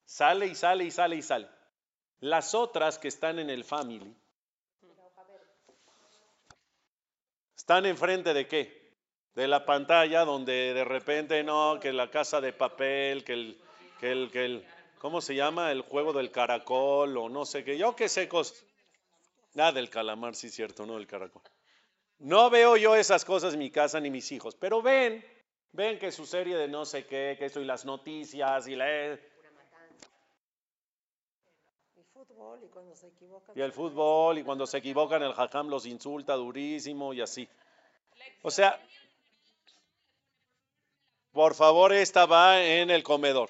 Sale 0.06 0.48
y 0.48 0.56
sale 0.56 0.84
y 0.84 0.92
sale 0.92 1.16
y 1.16 1.22
sale. 1.22 1.48
Las 2.20 2.54
otras 2.56 2.98
que 2.98 3.08
están 3.08 3.40
en 3.40 3.50
el 3.50 3.64
family 3.64 4.14
están 7.56 7.86
enfrente 7.86 8.34
de 8.34 8.48
qué? 8.48 8.96
De 9.36 9.48
la 9.48 9.66
pantalla 9.66 10.26
donde 10.26 10.74
de 10.74 10.84
repente 10.84 11.44
no, 11.44 11.80
que 11.80 11.94
la 11.94 12.10
casa 12.10 12.42
de 12.42 12.52
papel, 12.52 13.24
que 13.24 13.34
el, 13.34 13.62
que 14.00 14.12
el, 14.12 14.32
que 14.32 14.46
el, 14.46 14.66
¿cómo 14.98 15.22
se 15.22 15.36
llama? 15.36 15.72
El 15.72 15.82
juego 15.82 16.12
del 16.12 16.32
caracol 16.32 17.16
o 17.18 17.30
no 17.30 17.46
sé 17.46 17.64
qué, 17.64 17.78
yo 17.78 17.96
qué 17.96 18.10
sé 18.10 18.28
cosas. 18.28 18.66
Nada 19.54 19.74
del 19.74 19.90
calamar, 19.90 20.36
sí 20.36 20.50
cierto, 20.50 20.86
no 20.86 20.96
del 20.96 21.08
caracol. 21.08 21.44
No 22.18 22.50
veo 22.50 22.76
yo 22.76 22.96
esas 22.96 23.24
cosas 23.24 23.54
en 23.54 23.60
mi 23.60 23.72
casa 23.72 24.00
ni 24.00 24.10
mis 24.10 24.32
hijos, 24.32 24.56
pero 24.56 24.82
ven 24.82 25.24
Ven 25.72 26.00
que 26.00 26.12
su 26.12 26.26
serie 26.26 26.58
de 26.58 26.68
no 26.68 26.86
sé 26.86 27.06
qué, 27.06 27.36
que 27.38 27.46
eso 27.46 27.62
y 27.62 27.66
las 27.66 27.86
noticias 27.86 28.68
y 28.68 28.76
la... 28.76 28.90
El 28.90 29.20
fútbol 32.12 32.64
y 32.64 32.68
cuando 32.68 32.96
se 32.96 33.08
equivocan. 33.08 33.58
Y 33.58 33.62
el 33.62 33.72
fútbol 33.72 34.38
y 34.40 34.44
cuando 34.44 34.66
se 34.66 34.78
equivocan 34.80 35.24
el 35.24 35.34
jajam 35.34 35.70
los 35.70 35.86
insulta 35.86 36.34
durísimo 36.36 37.14
y 37.14 37.22
así. 37.22 37.48
O 38.42 38.52
sea, 38.52 38.82
por 41.32 41.54
favor, 41.54 41.94
esta 41.94 42.26
va 42.26 42.62
en 42.62 42.90
el 42.90 43.04
comedor. 43.04 43.50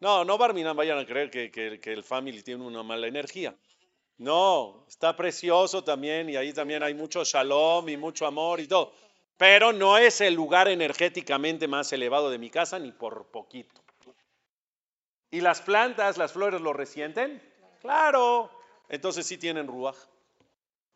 No, 0.00 0.24
no 0.24 0.38
Barminan 0.38 0.76
vayan 0.76 0.98
a 0.98 1.06
creer 1.06 1.30
que, 1.30 1.50
que 1.50 1.92
el 1.92 2.04
family 2.04 2.42
tiene 2.42 2.64
una 2.64 2.82
mala 2.82 3.08
energía. 3.08 3.56
No, 4.18 4.84
está 4.86 5.16
precioso 5.16 5.82
también 5.82 6.28
y 6.28 6.36
ahí 6.36 6.52
también 6.52 6.82
hay 6.82 6.92
mucho 6.94 7.24
shalom 7.24 7.88
y 7.88 7.96
mucho 7.96 8.26
amor 8.26 8.60
y 8.60 8.68
todo 8.68 8.92
pero 9.38 9.72
no 9.72 9.96
es 9.96 10.20
el 10.20 10.34
lugar 10.34 10.68
energéticamente 10.68 11.68
más 11.68 11.92
elevado 11.92 12.28
de 12.28 12.38
mi 12.38 12.50
casa 12.50 12.78
ni 12.78 12.90
por 12.90 13.28
poquito. 13.28 13.80
¿Y 15.30 15.40
las 15.40 15.62
plantas, 15.62 16.18
las 16.18 16.32
flores 16.32 16.60
lo 16.60 16.72
resienten? 16.72 17.40
Claro. 17.80 18.50
Entonces 18.88 19.26
sí 19.26 19.38
tienen 19.38 19.68
ruaj. 19.68 19.96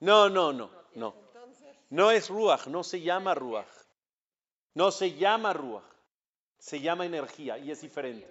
No, 0.01 0.29
no, 0.29 0.53
no, 0.53 0.71
no. 0.95 1.15
No 1.91 2.11
es 2.11 2.29
ruaj, 2.31 2.67
no 2.67 2.83
se 2.83 3.01
llama 3.01 3.35
ruaj. 3.35 3.69
No 4.75 4.91
se 4.91 5.15
llama 5.15 5.53
ruaj. 5.53 5.85
Se 6.59 6.81
llama 6.81 7.07
energía 7.07 7.59
y 7.59 7.71
es 7.71 7.83
diferente. 7.83 8.29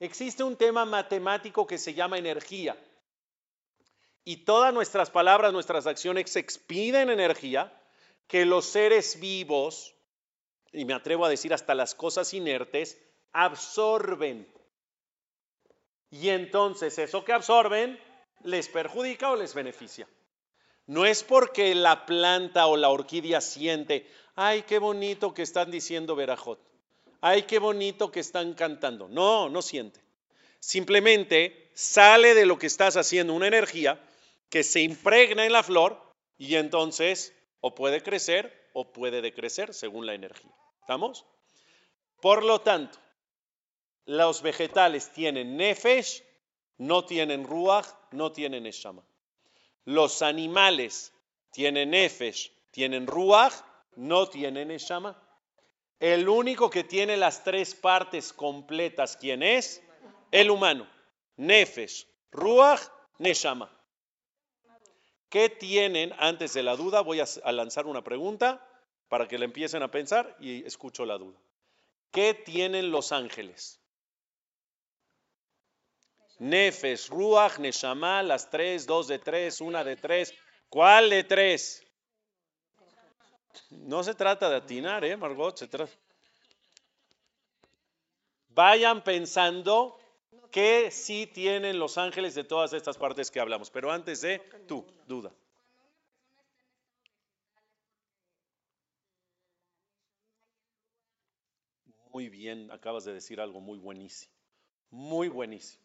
Existe 0.00 0.42
un 0.42 0.56
tema 0.56 0.84
matemático 0.84 1.66
que 1.66 1.78
se 1.78 1.94
llama 1.94 2.18
energía. 2.18 2.76
Y 4.24 4.38
todas 4.38 4.74
nuestras 4.74 5.10
palabras, 5.10 5.52
nuestras 5.52 5.86
acciones 5.86 6.34
expiden 6.34 7.10
energía 7.10 7.72
que 8.26 8.44
los 8.44 8.66
seres 8.66 9.20
vivos, 9.20 9.94
y 10.72 10.84
me 10.84 10.94
atrevo 10.94 11.24
a 11.24 11.28
decir 11.28 11.54
hasta 11.54 11.74
las 11.74 11.94
cosas 11.94 12.34
inertes, 12.34 13.00
absorben. 13.32 14.48
Y 16.10 16.28
entonces 16.30 16.98
eso 16.98 17.24
que 17.24 17.32
absorben 17.32 18.00
les 18.42 18.68
perjudica 18.68 19.30
o 19.30 19.36
les 19.36 19.54
beneficia. 19.54 20.08
No 20.86 21.04
es 21.04 21.24
porque 21.24 21.74
la 21.74 22.06
planta 22.06 22.66
o 22.66 22.76
la 22.76 22.90
orquídea 22.90 23.40
siente, 23.40 24.08
ay, 24.36 24.62
qué 24.62 24.78
bonito 24.78 25.34
que 25.34 25.42
están 25.42 25.70
diciendo 25.70 26.14
Verajot, 26.14 26.60
ay, 27.20 27.42
qué 27.42 27.58
bonito 27.58 28.12
que 28.12 28.20
están 28.20 28.54
cantando. 28.54 29.08
No, 29.08 29.48
no 29.48 29.62
siente. 29.62 30.00
Simplemente 30.60 31.70
sale 31.74 32.34
de 32.34 32.46
lo 32.46 32.58
que 32.58 32.66
estás 32.66 32.96
haciendo 32.96 33.34
una 33.34 33.48
energía 33.48 34.00
que 34.48 34.62
se 34.62 34.80
impregna 34.80 35.44
en 35.44 35.52
la 35.52 35.62
flor 35.62 36.00
y 36.38 36.54
entonces 36.54 37.35
o 37.66 37.74
puede 37.74 38.00
crecer 38.00 38.70
o 38.74 38.92
puede 38.92 39.20
decrecer 39.20 39.74
según 39.74 40.06
la 40.06 40.14
energía. 40.14 40.54
¿Estamos? 40.82 41.26
Por 42.20 42.44
lo 42.44 42.60
tanto, 42.60 42.96
los 44.04 44.40
vegetales 44.40 45.12
tienen 45.12 45.56
nefesh, 45.56 46.22
no 46.78 47.04
tienen 47.04 47.42
ruach, 47.42 47.88
no 48.12 48.30
tienen 48.30 48.66
eshama. 48.66 49.04
Los 49.84 50.22
animales 50.22 51.12
tienen 51.50 51.90
nefesh, 51.90 52.52
tienen 52.70 53.08
ruach, 53.08 53.54
no 53.96 54.28
tienen 54.28 54.70
eshama. 54.70 55.20
El 55.98 56.28
único 56.28 56.70
que 56.70 56.84
tiene 56.84 57.16
las 57.16 57.42
tres 57.42 57.74
partes 57.74 58.32
completas, 58.32 59.16
¿quién 59.16 59.42
es? 59.42 59.82
El 60.30 60.52
humano. 60.52 60.86
Nefesh, 61.36 62.06
ruach, 62.30 62.82
neshama. 63.18 63.75
¿Qué 65.28 65.48
tienen? 65.48 66.12
Antes 66.18 66.54
de 66.54 66.62
la 66.62 66.76
duda, 66.76 67.00
voy 67.00 67.20
a 67.20 67.52
lanzar 67.52 67.86
una 67.86 68.02
pregunta 68.02 68.64
para 69.08 69.26
que 69.26 69.38
le 69.38 69.44
empiecen 69.44 69.82
a 69.82 69.90
pensar 69.90 70.36
y 70.40 70.64
escucho 70.64 71.04
la 71.04 71.18
duda. 71.18 71.38
¿Qué 72.10 72.34
tienen 72.34 72.90
los 72.90 73.12
ángeles? 73.12 73.80
Nefes, 76.38 77.08
Ruach, 77.08 77.58
Neshama, 77.58 78.22
las 78.22 78.50
tres, 78.50 78.86
dos 78.86 79.08
de 79.08 79.18
tres, 79.18 79.60
una 79.60 79.84
de 79.84 79.96
tres. 79.96 80.34
¿Cuál 80.68 81.10
de 81.10 81.24
tres? 81.24 81.82
No 83.70 84.02
se 84.02 84.14
trata 84.14 84.50
de 84.50 84.56
atinar, 84.56 85.04
¿eh, 85.04 85.16
Margot? 85.16 85.58
Vayan 88.48 89.02
pensando 89.02 89.98
¿Qué 90.56 90.90
sí 90.90 91.26
tienen 91.26 91.78
los 91.78 91.98
ángeles 91.98 92.34
de 92.34 92.42
todas 92.42 92.72
estas 92.72 92.96
partes 92.96 93.30
que 93.30 93.38
hablamos? 93.38 93.68
Pero 93.68 93.92
antes 93.92 94.22
de 94.22 94.38
tú, 94.66 94.86
duda. 95.06 95.30
Muy 102.10 102.30
bien, 102.30 102.70
acabas 102.70 103.04
de 103.04 103.12
decir 103.12 103.38
algo 103.38 103.60
muy 103.60 103.78
buenísimo. 103.78 104.32
Muy 104.88 105.28
buenísimo. 105.28 105.84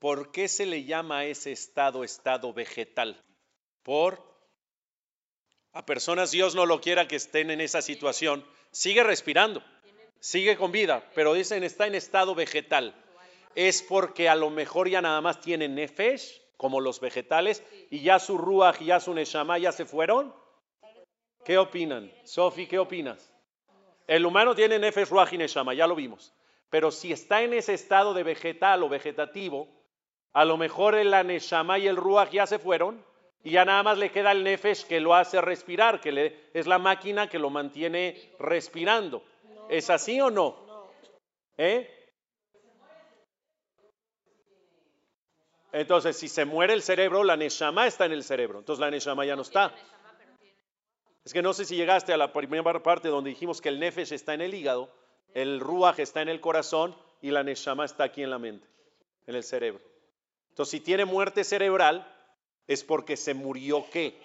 ¿Por 0.00 0.32
qué 0.32 0.48
se 0.48 0.66
le 0.66 0.82
llama 0.82 1.18
a 1.18 1.24
ese 1.26 1.52
estado 1.52 2.02
estado 2.02 2.52
vegetal? 2.52 3.22
Por 3.84 4.20
a 5.74 5.86
personas 5.86 6.32
Dios 6.32 6.56
no 6.56 6.66
lo 6.66 6.80
quiera 6.80 7.06
que 7.06 7.14
estén 7.14 7.52
en 7.52 7.60
esa 7.60 7.80
situación, 7.80 8.44
sigue 8.72 9.04
respirando, 9.04 9.62
sigue 10.18 10.56
con 10.56 10.72
vida, 10.72 11.08
pero 11.14 11.34
dicen 11.34 11.62
está 11.62 11.86
en 11.86 11.94
estado 11.94 12.34
vegetal 12.34 12.98
es 13.54 13.82
porque 13.82 14.28
a 14.28 14.34
lo 14.34 14.50
mejor 14.50 14.88
ya 14.88 15.00
nada 15.02 15.20
más 15.20 15.40
tienen 15.40 15.74
nefesh, 15.74 16.40
como 16.56 16.80
los 16.80 17.00
vegetales, 17.00 17.62
y 17.90 18.02
ya 18.02 18.18
su 18.18 18.38
ruach 18.38 18.80
y 18.80 18.86
ya 18.86 19.00
su 19.00 19.12
neshama 19.14 19.58
ya 19.58 19.72
se 19.72 19.84
fueron. 19.84 20.34
¿Qué 21.44 21.58
opinan? 21.58 22.12
Sofi, 22.24 22.66
¿qué 22.66 22.78
opinas? 22.78 23.32
El 24.06 24.26
humano 24.26 24.54
tiene 24.54 24.78
nefesh, 24.78 25.08
ruach 25.08 25.32
y 25.32 25.38
neshama, 25.38 25.74
ya 25.74 25.86
lo 25.86 25.94
vimos. 25.94 26.32
Pero 26.70 26.90
si 26.90 27.12
está 27.12 27.42
en 27.42 27.52
ese 27.52 27.74
estado 27.74 28.14
de 28.14 28.22
vegetal 28.22 28.82
o 28.82 28.88
vegetativo, 28.88 29.68
a 30.32 30.44
lo 30.44 30.56
mejor 30.56 30.94
el 30.94 31.10
neshama 31.26 31.78
y 31.78 31.86
el 31.86 31.96
ruach 31.96 32.30
ya 32.30 32.46
se 32.46 32.58
fueron 32.58 33.04
y 33.44 33.50
ya 33.50 33.64
nada 33.64 33.82
más 33.82 33.98
le 33.98 34.10
queda 34.10 34.32
el 34.32 34.44
nefesh 34.44 34.86
que 34.86 35.00
lo 35.00 35.14
hace 35.14 35.40
respirar, 35.40 36.00
que 36.00 36.12
le, 36.12 36.50
es 36.54 36.66
la 36.66 36.78
máquina 36.78 37.28
que 37.28 37.38
lo 37.38 37.50
mantiene 37.50 38.32
respirando. 38.38 39.22
¿Es 39.68 39.90
así 39.90 40.20
o 40.20 40.30
no? 40.30 40.56
¿Eh? 41.58 42.01
Entonces, 45.72 46.16
si 46.16 46.28
se 46.28 46.44
muere 46.44 46.74
el 46.74 46.82
cerebro, 46.82 47.24
la 47.24 47.36
neshama 47.36 47.86
está 47.86 48.04
en 48.04 48.12
el 48.12 48.22
cerebro. 48.22 48.58
Entonces 48.58 48.80
la 48.80 48.90
neshama 48.90 49.24
ya 49.24 49.36
no 49.36 49.42
está. 49.42 49.74
Es 51.24 51.32
que 51.32 51.42
no 51.42 51.52
sé 51.52 51.64
si 51.64 51.76
llegaste 51.76 52.12
a 52.12 52.16
la 52.16 52.32
primera 52.32 52.82
parte 52.82 53.08
donde 53.08 53.30
dijimos 53.30 53.60
que 53.60 53.68
el 53.68 53.78
nefesh 53.78 54.12
está 54.12 54.34
en 54.34 54.40
el 54.40 54.54
hígado, 54.54 54.90
el 55.34 55.60
ruach 55.60 55.98
está 56.00 56.20
en 56.20 56.28
el 56.28 56.40
corazón 56.40 56.96
y 57.20 57.30
la 57.30 57.42
neshama 57.42 57.84
está 57.84 58.04
aquí 58.04 58.22
en 58.22 58.30
la 58.30 58.38
mente, 58.38 58.66
en 59.26 59.36
el 59.36 59.44
cerebro. 59.44 59.82
Entonces, 60.50 60.72
si 60.72 60.80
tiene 60.80 61.04
muerte 61.04 61.44
cerebral, 61.44 62.06
es 62.66 62.84
porque 62.84 63.16
se 63.16 63.32
murió 63.34 63.86
qué? 63.90 64.20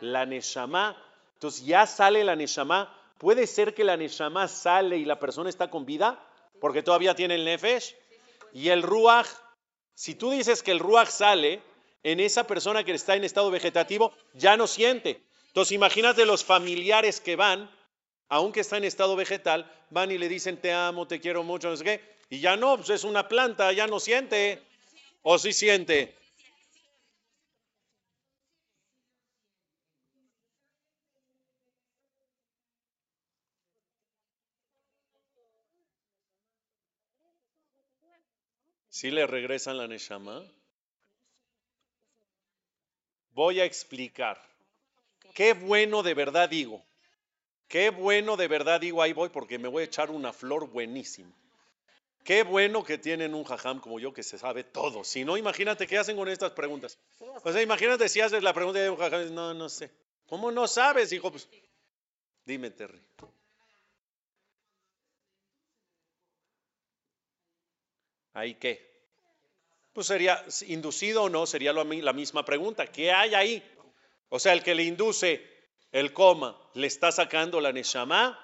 La 0.00 0.26
neshama. 0.26 0.96
Entonces, 1.34 1.64
ya 1.64 1.86
sale 1.86 2.24
la 2.24 2.34
neshama. 2.34 2.92
¿Puede 3.18 3.46
ser 3.46 3.74
que 3.74 3.84
la 3.84 3.96
neshama 3.96 4.48
sale 4.48 4.96
y 4.96 5.04
la 5.04 5.20
persona 5.20 5.50
está 5.50 5.70
con 5.70 5.84
vida? 5.84 6.18
Porque 6.60 6.82
todavía 6.82 7.14
tiene 7.14 7.36
el 7.36 7.44
nefesh. 7.44 7.94
Y 8.52 8.70
el 8.70 8.82
ruach, 8.82 9.28
si 9.98 10.14
tú 10.14 10.30
dices 10.30 10.62
que 10.62 10.70
el 10.70 10.78
ruach 10.78 11.08
sale, 11.08 11.60
en 12.04 12.20
esa 12.20 12.46
persona 12.46 12.84
que 12.84 12.92
está 12.92 13.16
en 13.16 13.24
estado 13.24 13.50
vegetativo 13.50 14.12
ya 14.32 14.56
no 14.56 14.68
siente. 14.68 15.24
Entonces 15.48 15.72
imagínate 15.72 16.24
los 16.24 16.44
familiares 16.44 17.20
que 17.20 17.34
van, 17.34 17.68
aunque 18.28 18.60
está 18.60 18.76
en 18.76 18.84
estado 18.84 19.16
vegetal, 19.16 19.68
van 19.90 20.12
y 20.12 20.18
le 20.18 20.28
dicen 20.28 20.56
te 20.56 20.72
amo, 20.72 21.08
te 21.08 21.18
quiero 21.18 21.42
mucho, 21.42 21.68
no 21.68 21.76
sé 21.76 21.82
qué, 21.82 22.00
y 22.30 22.38
ya 22.38 22.56
no, 22.56 22.76
pues 22.76 22.90
es 22.90 23.02
una 23.02 23.26
planta, 23.26 23.72
ya 23.72 23.88
no 23.88 23.98
siente. 23.98 24.62
¿O 25.22 25.36
sí 25.36 25.52
siente? 25.52 26.14
¿Sí 38.98 39.12
le 39.12 39.28
regresan 39.28 39.76
la 39.76 39.86
Neshama? 39.86 40.42
Voy 43.30 43.60
a 43.60 43.64
explicar. 43.64 44.42
Qué 45.36 45.52
bueno 45.52 46.02
de 46.02 46.14
verdad 46.14 46.48
digo. 46.48 46.84
Qué 47.68 47.90
bueno 47.90 48.36
de 48.36 48.48
verdad 48.48 48.80
digo, 48.80 49.00
ahí 49.00 49.12
voy 49.12 49.28
porque 49.28 49.56
me 49.56 49.68
voy 49.68 49.82
a 49.82 49.86
echar 49.86 50.10
una 50.10 50.32
flor 50.32 50.68
buenísima. 50.68 51.32
Qué 52.24 52.42
bueno 52.42 52.82
que 52.82 52.98
tienen 52.98 53.36
un 53.36 53.44
jajam 53.44 53.78
como 53.78 54.00
yo 54.00 54.12
que 54.12 54.24
se 54.24 54.36
sabe 54.36 54.64
todo. 54.64 55.04
Si 55.04 55.24
no, 55.24 55.36
imagínate 55.36 55.86
qué 55.86 55.96
hacen 55.96 56.16
con 56.16 56.26
estas 56.26 56.50
preguntas. 56.50 56.98
O 57.44 57.52
sea, 57.52 57.62
imagínate 57.62 58.08
si 58.08 58.20
haces 58.20 58.42
la 58.42 58.52
pregunta 58.52 58.80
de 58.80 58.90
un 58.90 58.96
jajam, 58.96 59.32
no, 59.32 59.54
no 59.54 59.68
sé. 59.68 59.92
¿Cómo 60.26 60.50
no 60.50 60.66
sabes, 60.66 61.12
hijo? 61.12 61.30
Pues, 61.30 61.48
dime, 62.44 62.72
Terry. 62.72 63.00
¿Ahí 68.32 68.54
qué? 68.54 68.87
Pues 69.98 70.06
sería, 70.06 70.44
inducido 70.68 71.24
o 71.24 71.28
no, 71.28 71.44
sería 71.44 71.72
la 71.72 72.12
misma 72.12 72.44
pregunta. 72.44 72.86
¿Qué 72.86 73.10
hay 73.10 73.34
ahí? 73.34 73.76
O 74.28 74.38
sea, 74.38 74.52
el 74.52 74.62
que 74.62 74.76
le 74.76 74.84
induce 74.84 75.44
el 75.90 76.12
coma, 76.12 76.56
¿le 76.74 76.86
está 76.86 77.10
sacando 77.10 77.60
la 77.60 77.72
neshama? 77.72 78.38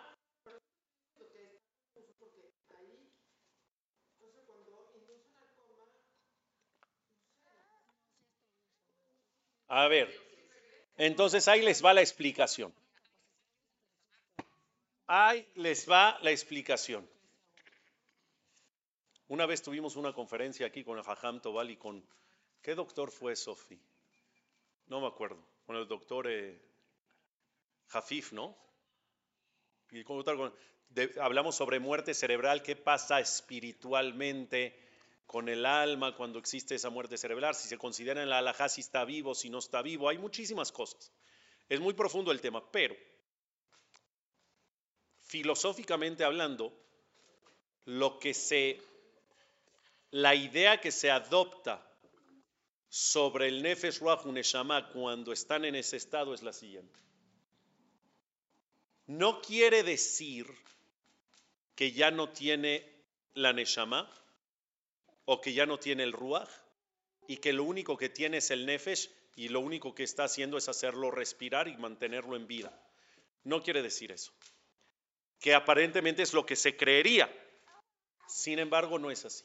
A 9.68 9.86
ver, 9.86 10.12
entonces 10.96 11.46
ahí 11.46 11.62
les 11.62 11.84
va 11.84 11.94
la 11.94 12.00
explicación. 12.00 12.74
Ahí 15.06 15.48
les 15.54 15.88
va 15.88 16.18
la 16.20 16.32
explicación. 16.32 17.13
Una 19.34 19.46
vez 19.46 19.62
tuvimos 19.62 19.96
una 19.96 20.12
conferencia 20.12 20.64
aquí 20.64 20.84
con 20.84 20.96
el 20.96 21.02
Jajam 21.02 21.40
Tobal 21.40 21.68
y 21.68 21.76
con... 21.76 22.06
¿Qué 22.62 22.76
doctor 22.76 23.10
fue, 23.10 23.34
Sofi? 23.34 23.76
No 24.86 25.00
me 25.00 25.08
acuerdo. 25.08 25.44
Con 25.66 25.74
el 25.74 25.88
doctor 25.88 26.30
eh, 26.30 26.62
Jafif, 27.88 28.32
¿no? 28.32 28.56
Y 29.90 30.04
hablamos 31.18 31.56
sobre 31.56 31.80
muerte 31.80 32.14
cerebral, 32.14 32.62
qué 32.62 32.76
pasa 32.76 33.18
espiritualmente 33.18 34.80
con 35.26 35.48
el 35.48 35.66
alma 35.66 36.14
cuando 36.14 36.38
existe 36.38 36.76
esa 36.76 36.90
muerte 36.90 37.18
cerebral, 37.18 37.56
si 37.56 37.66
se 37.66 37.76
considera 37.76 38.22
en 38.22 38.30
la 38.30 38.38
alajá 38.38 38.68
si 38.68 38.82
está 38.82 39.04
vivo, 39.04 39.34
si 39.34 39.50
no 39.50 39.58
está 39.58 39.82
vivo, 39.82 40.08
hay 40.08 40.18
muchísimas 40.18 40.70
cosas. 40.70 41.10
Es 41.68 41.80
muy 41.80 41.94
profundo 41.94 42.30
el 42.30 42.40
tema, 42.40 42.62
pero 42.70 42.94
filosóficamente 45.22 46.22
hablando, 46.22 46.72
lo 47.84 48.20
que 48.20 48.32
se, 48.32 48.80
la 50.14 50.32
idea 50.36 50.80
que 50.80 50.92
se 50.92 51.10
adopta 51.10 51.84
sobre 52.88 53.48
el 53.48 53.64
Nefesh 53.64 53.98
Ruach 53.98 54.24
Neshama 54.26 54.88
cuando 54.90 55.32
están 55.32 55.64
en 55.64 55.74
ese 55.74 55.96
estado 55.96 56.34
es 56.34 56.42
la 56.44 56.52
siguiente. 56.52 57.00
No 59.06 59.42
quiere 59.42 59.82
decir 59.82 60.46
que 61.74 61.90
ya 61.90 62.12
no 62.12 62.28
tiene 62.28 62.88
la 63.34 63.52
Neshama 63.52 64.08
o 65.24 65.40
que 65.40 65.52
ya 65.52 65.66
no 65.66 65.80
tiene 65.80 66.04
el 66.04 66.12
Ruach 66.12 66.50
y 67.26 67.38
que 67.38 67.52
lo 67.52 67.64
único 67.64 67.96
que 67.96 68.08
tiene 68.08 68.36
es 68.36 68.52
el 68.52 68.66
Nefesh 68.66 69.10
y 69.34 69.48
lo 69.48 69.58
único 69.58 69.96
que 69.96 70.04
está 70.04 70.22
haciendo 70.22 70.58
es 70.58 70.68
hacerlo 70.68 71.10
respirar 71.10 71.66
y 71.66 71.76
mantenerlo 71.76 72.36
en 72.36 72.46
vida. 72.46 72.72
No 73.42 73.64
quiere 73.64 73.82
decir 73.82 74.12
eso. 74.12 74.32
Que 75.40 75.56
aparentemente 75.56 76.22
es 76.22 76.34
lo 76.34 76.46
que 76.46 76.54
se 76.54 76.76
creería. 76.76 77.28
Sin 78.28 78.60
embargo, 78.60 79.00
no 79.00 79.10
es 79.10 79.24
así 79.24 79.44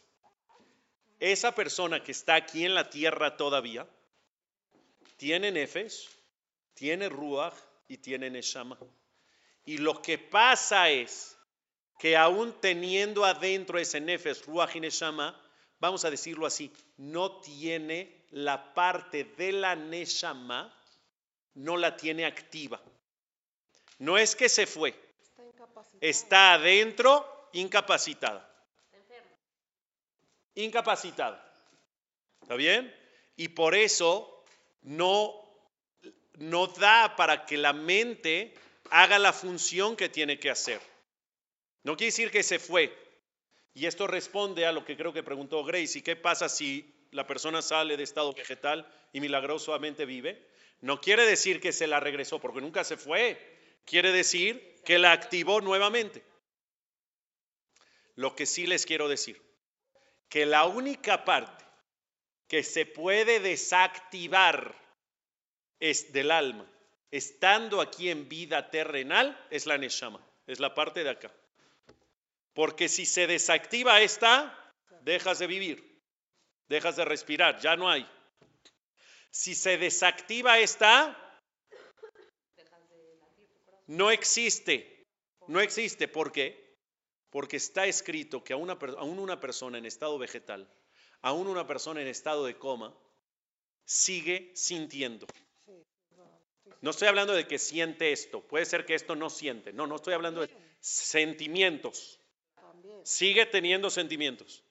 esa 1.20 1.54
persona 1.54 2.02
que 2.02 2.12
está 2.12 2.36
aquí 2.36 2.66
en 2.66 2.74
la 2.74 2.90
tierra 2.90 3.36
todavía 3.36 3.86
tiene 5.18 5.52
nefesh, 5.52 6.08
tiene 6.74 7.10
ruach 7.10 7.54
y 7.90 7.98
tiene 7.98 8.30
neshama. 8.30 8.78
Y 9.66 9.80
lo 9.80 10.02
que 10.02 10.18
pasa 10.18 10.90
es 10.90 11.38
que 12.00 12.16
aún 12.16 12.56
teniendo 12.62 13.26
adentro 13.26 13.78
ese 13.78 14.00
nefesh, 14.00 14.46
ruach 14.46 14.76
y 14.76 14.80
neshama, 14.80 15.38
vamos 15.80 16.06
a 16.06 16.10
decirlo 16.10 16.46
así, 16.46 16.72
no 16.96 17.42
tiene 17.42 18.26
la 18.32 18.74
parte 18.74 19.26
de 19.26 19.52
la 19.52 19.76
neshama, 19.76 20.74
no 21.56 21.76
la 21.76 21.98
tiene 21.98 22.26
activa. 22.26 22.82
No 23.98 24.18
es 24.18 24.38
que 24.38 24.48
se 24.48 24.66
fue, 24.66 24.96
está 26.00 26.54
adentro 26.54 27.50
incapacitada 27.52 28.49
incapacitada. 30.56 31.46
¿Está 32.42 32.56
bien? 32.56 32.94
Y 33.36 33.50
por 33.50 33.76
eso 33.76 34.44
no, 34.82 35.34
no 36.36 36.68
da 36.68 37.16
para 37.16 37.46
que 37.46 37.58
la 37.58 37.74
mente 37.74 38.54
haga 38.90 39.20
la 39.20 39.34
función 39.34 39.96
que 39.96 40.10
tiene 40.10 40.40
que 40.40 40.50
hacer. 40.50 40.82
No 41.84 41.96
quiere 41.96 42.12
decir 42.12 42.32
que 42.32 42.44
se 42.44 42.60
fue. 42.60 42.96
Y 43.74 43.86
esto 43.86 44.08
responde 44.08 44.66
a 44.66 44.72
lo 44.72 44.84
que 44.84 44.98
creo 44.98 45.14
que 45.14 45.24
preguntó 45.24 45.64
Grace. 45.64 46.00
¿Y 46.00 46.02
qué 46.02 46.16
pasa 46.16 46.50
si 46.50 46.94
la 47.12 47.26
persona 47.26 47.62
sale 47.62 47.98
de 47.98 48.04
estado 48.04 48.34
vegetal 48.34 48.92
y 49.14 49.22
milagrosamente 49.22 50.06
vive? 50.06 50.48
No 50.82 51.00
quiere 51.00 51.26
decir 51.26 51.62
que 51.62 51.72
se 51.72 51.88
la 51.88 52.00
regresó, 52.00 52.40
porque 52.40 52.62
nunca 52.62 52.84
se 52.84 52.98
fue. 52.98 53.38
Quiere 53.86 54.12
decir 54.12 54.82
que 54.84 55.00
la 55.00 55.12
activó 55.12 55.62
nuevamente. 55.62 56.24
Lo 58.16 58.36
que 58.36 58.46
sí 58.46 58.68
les 58.68 58.86
quiero 58.86 59.08
decir 59.08 59.49
que 60.30 60.46
la 60.46 60.66
única 60.66 61.26
parte 61.26 61.66
que 62.48 62.64
se 62.64 62.86
puede 62.86 63.40
desactivar 63.40 64.76
es 65.80 66.14
del 66.14 66.32
alma, 66.32 66.66
estando 67.12 67.82
aquí 67.82 68.10
en 68.10 68.30
vida 68.30 68.70
terrenal, 68.70 69.38
es 69.50 69.66
la 69.66 69.78
neshama, 69.78 70.26
es 70.48 70.60
la 70.60 70.74
parte 70.74 71.04
de 71.04 71.10
acá. 71.10 71.32
Porque 72.54 72.90
si 72.90 73.06
se 73.06 73.28
desactiva 73.28 74.02
esta, 74.02 74.74
dejas 75.02 75.40
de 75.40 75.48
vivir, 75.48 76.02
dejas 76.68 76.96
de 76.96 77.06
respirar, 77.06 77.60
ya 77.60 77.76
no 77.76 77.90
hay. 77.90 78.08
Si 79.32 79.56
se 79.56 79.78
desactiva 79.78 80.60
esta, 80.60 81.16
no 83.88 84.12
existe, 84.12 85.06
no 85.48 85.60
existe. 85.60 86.08
¿Por 86.08 86.32
qué? 86.32 86.69
Porque 87.30 87.58
está 87.58 87.86
escrito 87.86 88.44
que 88.44 88.54
aún 88.54 88.70
una, 88.70 88.78
una 89.04 89.40
persona 89.40 89.78
en 89.78 89.86
estado 89.86 90.18
vegetal, 90.18 90.68
aún 91.22 91.48
una 91.48 91.68
persona 91.68 92.02
en 92.02 92.08
estado 92.08 92.46
de 92.46 92.58
coma, 92.58 92.96
sigue 93.86 94.52
sintiendo. 94.56 95.28
No 96.82 96.92
estoy 96.92 97.08
hablando 97.08 97.34
de 97.34 97.46
que 97.46 97.60
siente 97.60 98.12
esto, 98.12 98.42
puede 98.42 98.66
ser 98.66 98.86
que 98.86 98.96
esto 98.96 99.16
no 99.16 99.30
siente, 99.30 99.74
no, 99.74 99.86
no 99.86 99.98
estoy 99.98 100.14
hablando 100.14 100.42
de 100.42 100.50
sentimientos. 100.80 102.20
Sigue 103.04 103.46
teniendo 103.46 103.90
sentimientos. 103.90 104.64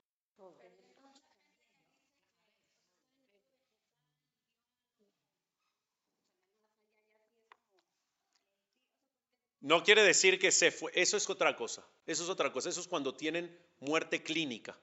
No 9.69 9.85
quiere 9.85 10.03
decir 10.03 10.39
que 10.39 10.51
se 10.51 10.71
fue, 10.71 10.91
eso 10.95 11.19
es 11.19 11.29
otra 11.29 11.55
cosa, 11.55 11.87
eso 12.07 12.25
es 12.25 12.31
otra 12.31 12.51
cosa, 12.51 12.71
eso 12.71 12.81
es 12.81 12.89
cuando 12.89 13.15
tienen 13.15 13.55
muerte 13.81 14.23
clínica. 14.23 14.81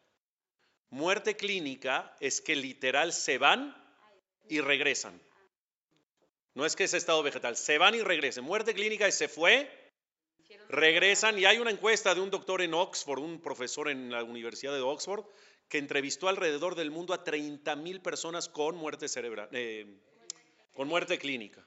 Muerte 0.91 1.35
clínica 1.35 2.15
es 2.19 2.39
que 2.39 2.55
literal 2.55 3.11
se 3.11 3.39
van 3.39 3.75
y 4.47 4.61
regresan. 4.61 5.19
No 6.53 6.67
es 6.67 6.75
que 6.75 6.83
es 6.83 6.93
estado 6.93 7.23
vegetal. 7.23 7.57
Se 7.57 7.79
van 7.79 7.95
y 7.95 8.01
regresan. 8.03 8.43
Muerte 8.43 8.75
clínica 8.75 9.07
y 9.07 9.11
se 9.11 9.27
fue. 9.27 9.67
Regresan 10.69 11.39
y 11.39 11.45
hay 11.45 11.57
una 11.57 11.71
encuesta 11.71 12.13
de 12.13 12.21
un 12.21 12.29
doctor 12.29 12.61
en 12.61 12.75
Oxford, 12.75 13.17
un 13.17 13.41
profesor 13.41 13.89
en 13.89 14.11
la 14.11 14.23
Universidad 14.23 14.75
de 14.75 14.81
Oxford, 14.81 15.25
que 15.67 15.79
entrevistó 15.79 16.27
alrededor 16.27 16.75
del 16.75 16.91
mundo 16.91 17.15
a 17.15 17.23
30 17.23 17.75
mil 17.75 18.01
personas 18.01 18.49
con 18.49 18.75
muerte 18.75 19.07
cerebral, 19.07 19.49
eh, 19.51 19.87
con 20.73 20.87
muerte 20.87 21.17
clínica. 21.17 21.65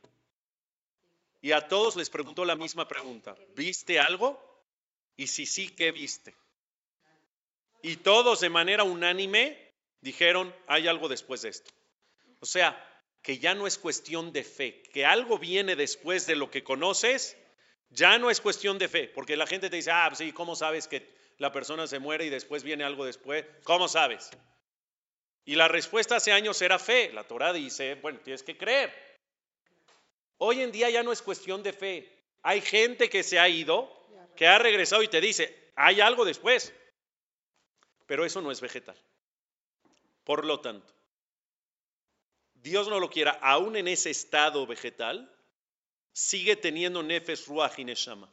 Y 1.40 1.52
a 1.52 1.68
todos 1.68 1.96
les 1.96 2.10
preguntó 2.10 2.44
la 2.44 2.56
misma 2.56 2.88
pregunta. 2.88 3.36
¿Viste 3.54 4.00
algo? 4.00 4.42
Y 5.16 5.28
si 5.28 5.46
sí, 5.46 5.68
¿qué 5.68 5.92
viste? 5.92 6.34
Y 7.82 7.96
todos 7.96 8.40
de 8.40 8.48
manera 8.48 8.84
unánime 8.84 9.74
dijeron, 10.00 10.54
hay 10.66 10.88
algo 10.88 11.08
después 11.08 11.42
de 11.42 11.50
esto. 11.50 11.70
O 12.40 12.46
sea, 12.46 12.84
que 13.22 13.38
ya 13.38 13.54
no 13.54 13.66
es 13.66 13.78
cuestión 13.78 14.32
de 14.32 14.44
fe, 14.44 14.82
que 14.92 15.04
algo 15.04 15.38
viene 15.38 15.76
después 15.76 16.26
de 16.26 16.36
lo 16.36 16.50
que 16.50 16.64
conoces, 16.64 17.36
ya 17.90 18.18
no 18.18 18.30
es 18.30 18.40
cuestión 18.40 18.78
de 18.78 18.88
fe, 18.88 19.08
porque 19.08 19.36
la 19.36 19.46
gente 19.46 19.70
te 19.70 19.76
dice, 19.76 19.90
ah, 19.90 20.10
sí, 20.14 20.32
¿cómo 20.32 20.56
sabes 20.56 20.88
que 20.88 21.08
la 21.38 21.52
persona 21.52 21.86
se 21.86 21.98
muere 21.98 22.26
y 22.26 22.30
después 22.30 22.62
viene 22.62 22.84
algo 22.84 23.04
después? 23.04 23.44
¿Cómo 23.64 23.88
sabes? 23.88 24.30
Y 25.44 25.54
la 25.54 25.68
respuesta 25.68 26.16
hace 26.16 26.32
años 26.32 26.60
era 26.60 26.78
fe. 26.78 27.10
La 27.12 27.24
Torah 27.24 27.52
dice, 27.52 27.94
bueno, 27.94 28.20
tienes 28.20 28.42
que 28.42 28.58
creer. 28.58 29.07
Hoy 30.38 30.62
en 30.62 30.72
día 30.72 30.88
ya 30.90 31.02
no 31.02 31.12
es 31.12 31.20
cuestión 31.20 31.62
de 31.62 31.72
fe. 31.72 32.10
Hay 32.42 32.60
gente 32.60 33.10
que 33.10 33.22
se 33.22 33.38
ha 33.38 33.48
ido, 33.48 33.92
que 34.36 34.46
ha 34.46 34.58
regresado 34.58 35.02
y 35.02 35.08
te 35.08 35.20
dice, 35.20 35.72
hay 35.74 36.00
algo 36.00 36.24
después. 36.24 36.72
Pero 38.06 38.24
eso 38.24 38.40
no 38.40 38.50
es 38.50 38.60
vegetal. 38.60 38.96
Por 40.24 40.44
lo 40.44 40.60
tanto, 40.60 40.94
Dios 42.54 42.88
no 42.88 43.00
lo 43.00 43.10
quiera, 43.10 43.32
aún 43.42 43.76
en 43.76 43.88
ese 43.88 44.10
estado 44.10 44.66
vegetal, 44.66 45.32
sigue 46.12 46.56
teniendo 46.56 47.02
nefes 47.02 47.46
ruach 47.46 47.78
y 47.78 47.84
neshama. 47.84 48.32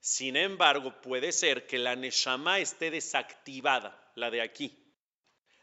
Sin 0.00 0.36
embargo, 0.36 1.00
puede 1.00 1.32
ser 1.32 1.66
que 1.66 1.78
la 1.78 1.96
neshama 1.96 2.58
esté 2.60 2.90
desactivada, 2.90 4.12
la 4.14 4.30
de 4.30 4.40
aquí. 4.40 4.78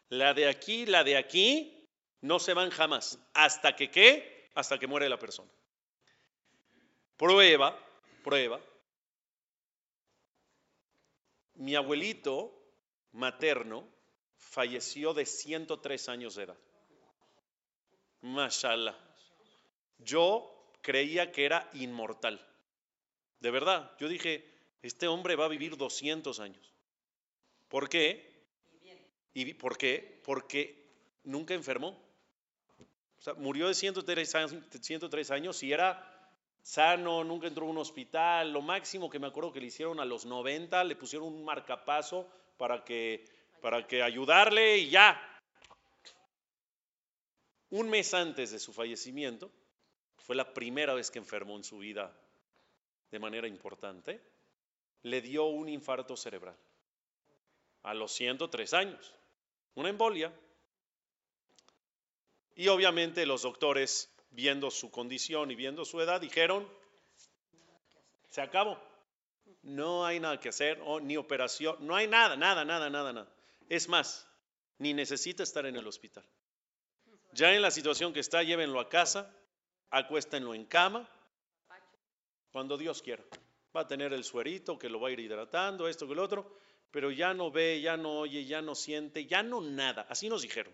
La 0.09 0.33
de 0.33 0.47
aquí, 0.47 0.85
la 0.85 1.03
de 1.03 1.17
aquí, 1.17 1.89
no 2.21 2.39
se 2.39 2.53
van 2.53 2.69
jamás. 2.69 3.19
¿Hasta 3.33 3.75
que 3.75 3.89
qué? 3.89 4.42
Hasta 4.53 4.77
que 4.77 4.87
muere 4.87 5.09
la 5.09 5.19
persona. 5.19 5.49
Prueba, 7.17 7.77
prueba. 8.23 8.59
Mi 11.55 11.75
abuelito 11.75 12.53
materno 13.13 13.87
falleció 14.37 15.13
de 15.13 15.25
103 15.25 16.09
años 16.09 16.35
de 16.35 16.43
edad. 16.43 16.57
Mashallah. 18.21 18.97
Yo 19.99 20.71
creía 20.81 21.31
que 21.31 21.45
era 21.45 21.69
inmortal. 21.73 22.45
De 23.39 23.51
verdad, 23.51 23.95
yo 23.99 24.07
dije, 24.07 24.53
este 24.81 25.07
hombre 25.07 25.35
va 25.35 25.45
a 25.45 25.49
vivir 25.49 25.77
200 25.77 26.39
años. 26.39 26.73
¿Por 27.69 27.89
qué? 27.89 28.33
¿Y 29.33 29.53
por 29.53 29.77
qué? 29.77 30.21
Porque 30.23 30.91
nunca 31.23 31.53
enfermó. 31.53 32.02
O 33.23 33.25
sea, 33.25 33.35
murió 33.35 33.69
de 33.69 33.73
103 33.73 34.35
años, 34.35 34.53
103 34.81 35.31
años 35.31 35.63
y 35.63 35.71
era 35.71 36.05
sano, 36.61 37.23
nunca 37.23 37.47
entró 37.47 37.65
a 37.65 37.69
un 37.69 37.77
hospital. 37.77 38.51
Lo 38.51 38.61
máximo 38.61 39.09
que 39.09 39.17
me 39.17 39.27
acuerdo 39.27 39.53
que 39.53 39.61
le 39.61 39.67
hicieron 39.67 40.01
a 40.01 40.05
los 40.05 40.25
90, 40.25 40.83
le 40.83 40.97
pusieron 40.97 41.29
un 41.29 41.45
marcapaso 41.45 42.27
para 42.57 42.83
que, 42.83 43.23
para 43.61 43.87
que 43.87 44.03
ayudarle 44.03 44.79
y 44.79 44.89
ya. 44.89 45.21
Un 47.69 47.89
mes 47.89 48.13
antes 48.13 48.51
de 48.51 48.59
su 48.59 48.73
fallecimiento, 48.73 49.49
fue 50.17 50.35
la 50.35 50.53
primera 50.53 50.93
vez 50.93 51.09
que 51.09 51.19
enfermó 51.19 51.55
en 51.55 51.63
su 51.63 51.77
vida 51.77 52.13
de 53.09 53.19
manera 53.19 53.47
importante, 53.47 54.21
le 55.03 55.21
dio 55.21 55.45
un 55.45 55.69
infarto 55.69 56.17
cerebral 56.17 56.57
a 57.83 57.93
los 57.93 58.11
103 58.11 58.73
años, 58.73 59.15
una 59.75 59.87
embolia. 59.87 60.33
Y 62.55 62.67
obviamente 62.67 63.25
los 63.25 63.41
doctores, 63.41 64.11
viendo 64.31 64.69
su 64.71 64.91
condición 64.91 65.51
y 65.51 65.55
viendo 65.55 65.85
su 65.85 65.99
edad, 66.01 66.21
dijeron, 66.21 66.67
se 68.29 68.41
acabó, 68.41 68.79
no 69.63 70.05
hay 70.05 70.19
nada 70.19 70.39
que 70.39 70.49
hacer, 70.49 70.79
ni 71.01 71.17
operación, 71.17 71.77
no 71.79 71.95
hay 71.95 72.07
nada, 72.07 72.35
nada, 72.35 72.65
nada, 72.65 72.89
nada, 72.89 73.13
nada. 73.13 73.31
Es 73.69 73.87
más, 73.89 74.27
ni 74.77 74.93
necesita 74.93 75.43
estar 75.43 75.65
en 75.65 75.75
el 75.75 75.87
hospital. 75.87 76.25
Ya 77.33 77.53
en 77.53 77.61
la 77.61 77.71
situación 77.71 78.13
que 78.13 78.19
está, 78.19 78.43
llévenlo 78.43 78.79
a 78.79 78.89
casa, 78.89 79.33
acuéstenlo 79.89 80.53
en 80.53 80.65
cama, 80.65 81.09
cuando 82.51 82.77
Dios 82.77 83.01
quiera. 83.01 83.23
Va 83.75 83.81
a 83.81 83.87
tener 83.87 84.13
el 84.13 84.23
suerito 84.23 84.77
que 84.77 84.89
lo 84.89 84.99
va 84.99 85.09
a 85.09 85.11
ir 85.11 85.19
hidratando, 85.19 85.87
esto 85.87 86.07
que 86.07 86.13
lo 86.13 86.23
otro, 86.23 86.55
pero 86.91 87.09
ya 87.09 87.33
no 87.33 87.49
ve, 87.49 87.81
ya 87.81 87.97
no 87.97 88.19
oye, 88.19 88.45
ya 88.45 88.61
no 88.61 88.75
siente, 88.75 89.25
ya 89.25 89.41
no 89.41 89.61
nada. 89.61 90.05
Así 90.09 90.29
nos 90.29 90.43
dijeron. 90.43 90.73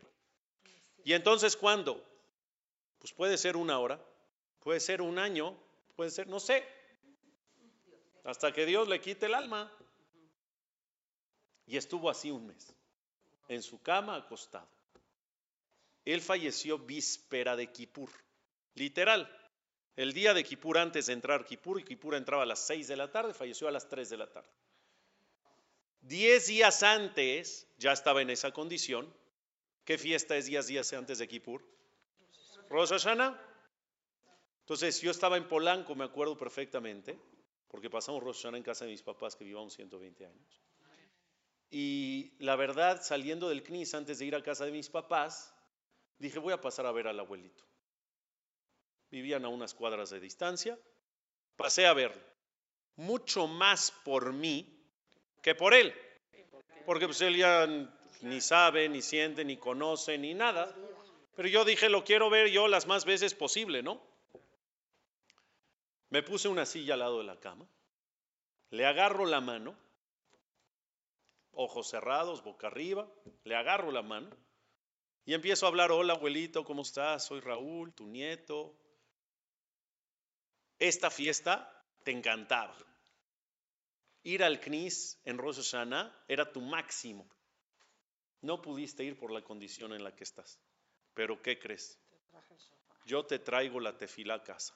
Y 1.09 1.13
entonces, 1.15 1.57
¿cuándo? 1.57 2.05
Pues 2.99 3.13
puede 3.13 3.35
ser 3.39 3.57
una 3.57 3.79
hora, 3.79 3.99
puede 4.59 4.79
ser 4.79 5.01
un 5.01 5.17
año, 5.17 5.57
puede 5.95 6.11
ser, 6.11 6.27
no 6.27 6.39
sé, 6.39 6.63
hasta 8.23 8.51
que 8.51 8.63
Dios 8.67 8.87
le 8.87 9.01
quite 9.01 9.25
el 9.25 9.33
alma. 9.33 9.75
Y 11.65 11.77
estuvo 11.77 12.11
así 12.11 12.29
un 12.29 12.45
mes, 12.45 12.75
en 13.47 13.63
su 13.63 13.81
cama 13.81 14.17
acostado. 14.17 14.69
Él 16.05 16.21
falleció 16.21 16.77
víspera 16.77 17.55
de 17.55 17.71
Kippur. 17.71 18.11
Literal. 18.75 19.35
El 19.95 20.13
día 20.13 20.35
de 20.35 20.43
Kipur 20.43 20.77
antes 20.77 21.07
de 21.07 21.13
entrar 21.13 21.43
Kipur, 21.43 21.79
y 21.79 21.85
Kipur 21.85 22.13
entraba 22.13 22.43
a 22.43 22.45
las 22.45 22.59
6 22.67 22.87
de 22.87 22.97
la 22.97 23.11
tarde, 23.11 23.33
falleció 23.33 23.67
a 23.67 23.71
las 23.71 23.89
3 23.89 24.11
de 24.11 24.17
la 24.17 24.31
tarde. 24.31 24.51
Diez 26.01 26.45
días 26.45 26.83
antes 26.83 27.67
ya 27.79 27.93
estaba 27.93 28.21
en 28.21 28.29
esa 28.29 28.51
condición. 28.51 29.11
¿Qué 29.85 29.97
fiesta 29.97 30.37
es 30.37 30.45
diez 30.45 30.67
días 30.67 30.93
antes 30.93 31.17
de 31.19 31.27
Kipur? 31.27 31.63
Rosh 32.69 32.89
Hashanah. 32.89 33.39
Entonces 34.61 35.01
yo 35.01 35.11
estaba 35.11 35.37
en 35.37 35.47
Polanco, 35.47 35.95
me 35.95 36.03
acuerdo 36.03 36.37
perfectamente, 36.37 37.19
porque 37.67 37.89
pasamos 37.89 38.23
Rosh 38.23 38.45
en 38.45 38.63
casa 38.63 38.85
de 38.85 38.91
mis 38.91 39.01
papás 39.01 39.35
que 39.35 39.43
vivíamos 39.43 39.73
120 39.73 40.25
años. 40.25 40.61
Y 41.71 42.33
la 42.39 42.55
verdad, 42.55 43.01
saliendo 43.01 43.49
del 43.49 43.63
CNIS 43.63 43.93
antes 43.95 44.19
de 44.19 44.25
ir 44.25 44.35
a 44.35 44.43
casa 44.43 44.65
de 44.65 44.71
mis 44.71 44.89
papás, 44.89 45.55
dije, 46.17 46.39
voy 46.39 46.53
a 46.53 46.61
pasar 46.61 46.85
a 46.85 46.91
ver 46.91 47.07
al 47.07 47.19
abuelito 47.19 47.69
vivían 49.11 49.45
a 49.45 49.49
unas 49.49 49.73
cuadras 49.73 50.09
de 50.09 50.19
distancia, 50.19 50.77
pasé 51.55 51.87
a 51.87 51.93
verlo, 51.93 52.21
mucho 52.95 53.47
más 53.47 53.91
por 54.03 54.33
mí 54.33 54.85
que 55.41 55.55
por 55.55 55.73
él, 55.73 55.93
porque 56.85 57.05
pues 57.05 57.21
él 57.21 57.37
ya 57.37 57.67
ni 58.21 58.41
sabe, 58.41 58.89
ni 58.89 59.01
siente, 59.01 59.45
ni 59.45 59.57
conoce, 59.57 60.17
ni 60.17 60.33
nada, 60.33 60.75
pero 61.35 61.47
yo 61.47 61.63
dije, 61.65 61.89
lo 61.89 62.03
quiero 62.03 62.29
ver 62.29 62.49
yo 62.49 62.67
las 62.67 62.85
más 62.85 63.05
veces 63.05 63.33
posible, 63.33 63.81
¿no? 63.81 64.01
Me 66.09 66.23
puse 66.23 66.47
una 66.47 66.65
silla 66.65 66.95
al 66.95 66.99
lado 66.99 67.19
de 67.19 67.23
la 67.23 67.39
cama, 67.39 67.67
le 68.71 68.85
agarro 68.85 69.25
la 69.25 69.41
mano, 69.41 69.75
ojos 71.53 71.89
cerrados, 71.89 72.43
boca 72.43 72.67
arriba, 72.67 73.07
le 73.43 73.55
agarro 73.55 73.91
la 73.91 74.01
mano 74.01 74.35
y 75.25 75.33
empiezo 75.33 75.65
a 75.65 75.69
hablar, 75.69 75.91
hola 75.91 76.13
abuelito, 76.13 76.63
¿cómo 76.63 76.81
estás? 76.81 77.25
Soy 77.25 77.39
Raúl, 77.39 77.93
tu 77.93 78.07
nieto, 78.07 78.75
esta 80.79 81.11
fiesta 81.11 81.85
te 82.03 82.11
encantaba. 82.11 82.75
Ir 84.23 84.43
al 84.43 84.59
CNIS 84.59 85.19
en 85.25 85.37
Rosh 85.37 85.73
era 86.27 86.51
tu 86.51 86.61
máximo. 86.61 87.29
No 88.41 88.61
pudiste 88.61 89.03
ir 89.03 89.17
por 89.17 89.31
la 89.31 89.41
condición 89.41 89.93
en 89.93 90.03
la 90.03 90.15
que 90.15 90.23
estás. 90.23 90.59
Pero 91.13 91.41
¿qué 91.41 91.59
crees? 91.59 91.99
Yo 93.05 93.25
te 93.25 93.39
traigo 93.39 93.79
la 93.79 93.97
tefila 93.97 94.35
a 94.35 94.43
casa. 94.43 94.73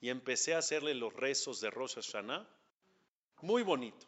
Y 0.00 0.10
empecé 0.10 0.54
a 0.54 0.58
hacerle 0.58 0.94
los 0.94 1.12
rezos 1.12 1.60
de 1.60 1.70
Rosh 1.70 1.94
Hashanah. 1.94 2.48
Muy 3.42 3.62
bonito. 3.62 4.06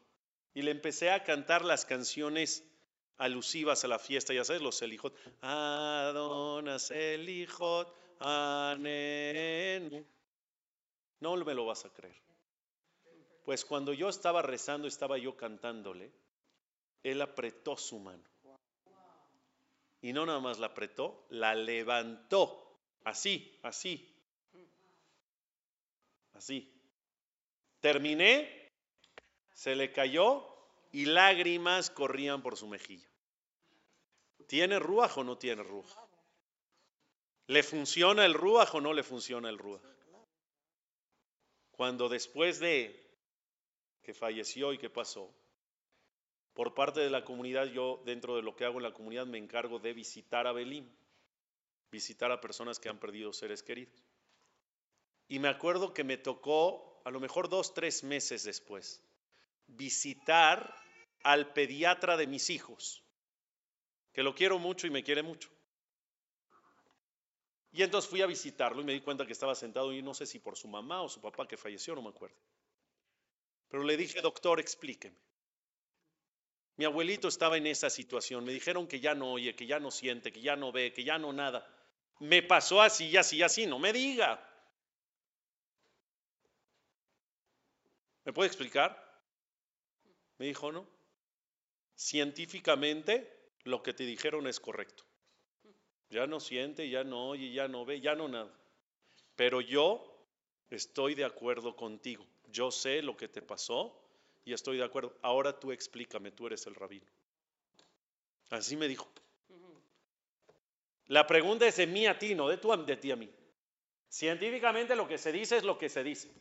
Y 0.54 0.62
le 0.62 0.70
empecé 0.70 1.10
a 1.10 1.22
cantar 1.22 1.64
las 1.64 1.84
canciones 1.84 2.64
alusivas 3.18 3.84
a 3.84 3.88
la 3.88 3.98
fiesta, 3.98 4.34
ya 4.34 4.44
sabes, 4.44 4.62
los 4.62 4.80
Elijot. 4.82 5.14
Adonas 5.42 6.90
Elijot, 6.90 7.94
Anenu. 8.20 10.04
No 11.20 11.36
me 11.36 11.54
lo 11.54 11.66
vas 11.66 11.84
a 11.84 11.92
creer. 11.92 12.16
Pues 13.44 13.64
cuando 13.64 13.92
yo 13.92 14.08
estaba 14.08 14.42
rezando, 14.42 14.88
estaba 14.88 15.18
yo 15.18 15.36
cantándole, 15.36 16.12
él 17.02 17.22
apretó 17.22 17.76
su 17.76 17.98
mano. 17.98 18.24
Y 20.00 20.12
no 20.12 20.26
nada 20.26 20.40
más 20.40 20.58
la 20.58 20.68
apretó, 20.68 21.26
la 21.30 21.54
levantó. 21.54 22.80
Así, 23.04 23.58
así. 23.62 24.12
Así. 26.34 26.72
Terminé, 27.80 28.72
se 29.52 29.74
le 29.74 29.92
cayó 29.92 30.46
y 30.92 31.06
lágrimas 31.06 31.90
corrían 31.90 32.42
por 32.42 32.56
su 32.56 32.66
mejilla. 32.66 33.08
¿Tiene 34.46 34.78
ruaj 34.78 35.18
o 35.18 35.24
no 35.24 35.38
tiene 35.38 35.62
ruaj? 35.62 35.86
¿Le 37.48 37.62
funciona 37.62 38.24
el 38.24 38.34
ruaj 38.34 38.74
o 38.74 38.80
no 38.80 38.92
le 38.92 39.02
funciona 39.02 39.48
el 39.48 39.58
ruaj? 39.58 39.80
Cuando 41.70 42.08
después 42.08 42.58
de 42.58 43.06
que 44.02 44.14
falleció 44.14 44.72
y 44.72 44.78
que 44.78 44.90
pasó, 44.90 45.32
por 46.56 46.72
parte 46.72 47.00
de 47.00 47.10
la 47.10 47.22
comunidad, 47.22 47.66
yo 47.66 48.02
dentro 48.06 48.34
de 48.34 48.40
lo 48.40 48.56
que 48.56 48.64
hago 48.64 48.78
en 48.78 48.84
la 48.84 48.94
comunidad 48.94 49.26
me 49.26 49.36
encargo 49.36 49.78
de 49.78 49.92
visitar 49.92 50.46
a 50.46 50.52
Belim, 50.52 50.88
visitar 51.92 52.32
a 52.32 52.40
personas 52.40 52.80
que 52.80 52.88
han 52.88 52.98
perdido 52.98 53.34
seres 53.34 53.62
queridos. 53.62 54.02
Y 55.28 55.38
me 55.38 55.48
acuerdo 55.48 55.92
que 55.92 56.02
me 56.02 56.16
tocó, 56.16 57.02
a 57.04 57.10
lo 57.10 57.20
mejor 57.20 57.50
dos, 57.50 57.74
tres 57.74 58.02
meses 58.02 58.42
después, 58.42 59.02
visitar 59.66 60.74
al 61.22 61.52
pediatra 61.52 62.16
de 62.16 62.26
mis 62.26 62.48
hijos, 62.48 63.02
que 64.14 64.22
lo 64.22 64.34
quiero 64.34 64.58
mucho 64.58 64.86
y 64.86 64.90
me 64.90 65.04
quiere 65.04 65.22
mucho. 65.22 65.50
Y 67.70 67.82
entonces 67.82 68.08
fui 68.10 68.22
a 68.22 68.26
visitarlo 68.26 68.80
y 68.80 68.84
me 68.84 68.94
di 68.94 69.02
cuenta 69.02 69.26
que 69.26 69.32
estaba 69.34 69.54
sentado 69.54 69.92
y 69.92 70.00
no 70.00 70.14
sé 70.14 70.24
si 70.24 70.38
por 70.38 70.56
su 70.56 70.68
mamá 70.68 71.02
o 71.02 71.10
su 71.10 71.20
papá 71.20 71.46
que 71.46 71.58
falleció, 71.58 71.94
no 71.94 72.00
me 72.00 72.08
acuerdo. 72.08 72.38
Pero 73.68 73.84
le 73.84 73.98
dije, 73.98 74.22
doctor, 74.22 74.58
explíqueme. 74.58 75.26
Mi 76.76 76.84
abuelito 76.84 77.28
estaba 77.28 77.56
en 77.56 77.66
esa 77.66 77.88
situación. 77.88 78.44
Me 78.44 78.52
dijeron 78.52 78.86
que 78.86 79.00
ya 79.00 79.14
no 79.14 79.32
oye, 79.32 79.54
que 79.54 79.66
ya 79.66 79.80
no 79.80 79.90
siente, 79.90 80.32
que 80.32 80.42
ya 80.42 80.56
no 80.56 80.72
ve, 80.72 80.92
que 80.92 81.04
ya 81.04 81.18
no 81.18 81.32
nada. 81.32 81.66
Me 82.20 82.42
pasó 82.42 82.82
así 82.82 83.16
así 83.16 83.42
así. 83.42 83.66
No 83.66 83.78
me 83.78 83.92
diga. 83.92 84.42
¿Me 88.24 88.32
puede 88.32 88.48
explicar? 88.48 89.02
Me 90.38 90.46
dijo, 90.46 90.70
no. 90.70 90.86
Científicamente 91.94 93.52
lo 93.64 93.82
que 93.82 93.94
te 93.94 94.04
dijeron 94.04 94.46
es 94.46 94.60
correcto. 94.60 95.04
Ya 96.10 96.26
no 96.26 96.40
siente, 96.40 96.88
ya 96.90 97.04
no 97.04 97.28
oye, 97.28 97.52
ya 97.52 97.68
no 97.68 97.84
ve, 97.84 98.00
ya 98.00 98.14
no 98.14 98.28
nada. 98.28 98.52
Pero 99.34 99.60
yo 99.60 100.04
estoy 100.68 101.14
de 101.14 101.24
acuerdo 101.24 101.74
contigo. 101.74 102.26
Yo 102.48 102.70
sé 102.70 103.00
lo 103.02 103.16
que 103.16 103.28
te 103.28 103.42
pasó 103.42 104.05
y 104.46 104.52
estoy 104.52 104.78
de 104.78 104.84
acuerdo. 104.84 105.12
Ahora 105.22 105.58
tú 105.58 105.72
explícame, 105.72 106.30
tú 106.30 106.46
eres 106.46 106.66
el 106.66 106.76
rabino. 106.76 107.06
Así 108.48 108.76
me 108.76 108.86
dijo. 108.86 109.10
La 111.08 111.26
pregunta 111.26 111.66
es 111.66 111.76
de 111.76 111.86
mí 111.86 112.06
a 112.06 112.16
ti, 112.18 112.34
no 112.34 112.48
de, 112.48 112.56
tú, 112.56 112.70
de 112.84 112.96
ti 112.96 113.10
a 113.10 113.16
mí. 113.16 113.28
Científicamente 114.08 114.94
lo 114.94 115.08
que 115.08 115.18
se 115.18 115.32
dice 115.32 115.56
es 115.56 115.64
lo 115.64 115.76
que 115.76 115.88
se 115.88 116.04
dice. 116.04 116.32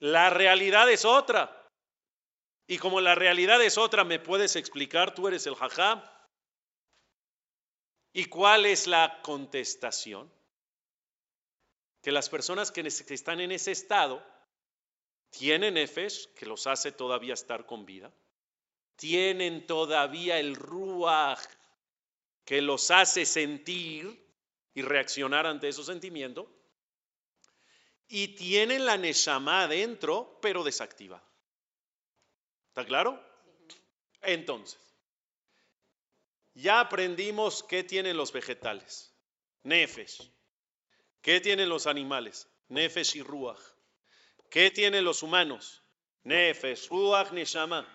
La 0.00 0.30
realidad 0.30 0.90
es 0.90 1.04
otra. 1.04 1.64
Y 2.66 2.78
como 2.78 3.00
la 3.00 3.14
realidad 3.14 3.62
es 3.62 3.78
otra, 3.78 4.02
¿me 4.02 4.18
puedes 4.18 4.56
explicar? 4.56 5.14
Tú 5.14 5.28
eres 5.28 5.46
el 5.46 5.54
jajá. 5.54 6.28
¿Y 8.12 8.24
cuál 8.24 8.66
es 8.66 8.88
la 8.88 9.20
contestación? 9.22 10.30
Que 12.02 12.10
las 12.10 12.28
personas 12.28 12.72
que 12.72 12.82
están 13.14 13.40
en 13.40 13.52
ese 13.52 13.70
estado 13.70 14.24
tienen 15.30 15.76
Efesh, 15.76 16.32
que 16.34 16.46
los 16.46 16.66
hace 16.66 16.92
todavía 16.92 17.34
estar 17.34 17.66
con 17.66 17.84
vida. 17.84 18.12
Tienen 18.96 19.66
todavía 19.66 20.38
el 20.38 20.56
Ruach, 20.56 21.44
que 22.44 22.62
los 22.62 22.90
hace 22.90 23.26
sentir 23.26 24.26
y 24.74 24.82
reaccionar 24.82 25.46
ante 25.46 25.68
esos 25.68 25.86
sentimientos. 25.86 26.46
Y 28.08 28.28
tienen 28.28 28.86
la 28.86 28.96
Neshama 28.96 29.64
adentro, 29.64 30.38
pero 30.40 30.64
desactivada. 30.64 31.24
¿Está 32.68 32.86
claro? 32.86 33.22
Entonces, 34.22 34.80
ya 36.54 36.80
aprendimos 36.80 37.62
qué 37.62 37.84
tienen 37.84 38.16
los 38.16 38.32
vegetales. 38.32 39.12
Nefesh. 39.62 40.30
¿Qué 41.20 41.40
tienen 41.40 41.68
los 41.68 41.86
animales? 41.86 42.48
Nefesh 42.68 43.16
y 43.16 43.22
Ruach. 43.22 43.60
¿Qué 44.50 44.70
tienen 44.70 45.04
los 45.04 45.22
humanos? 45.22 45.82
Nefesh, 46.24 46.88
Ruach, 46.88 47.32
Neshama. 47.32 47.86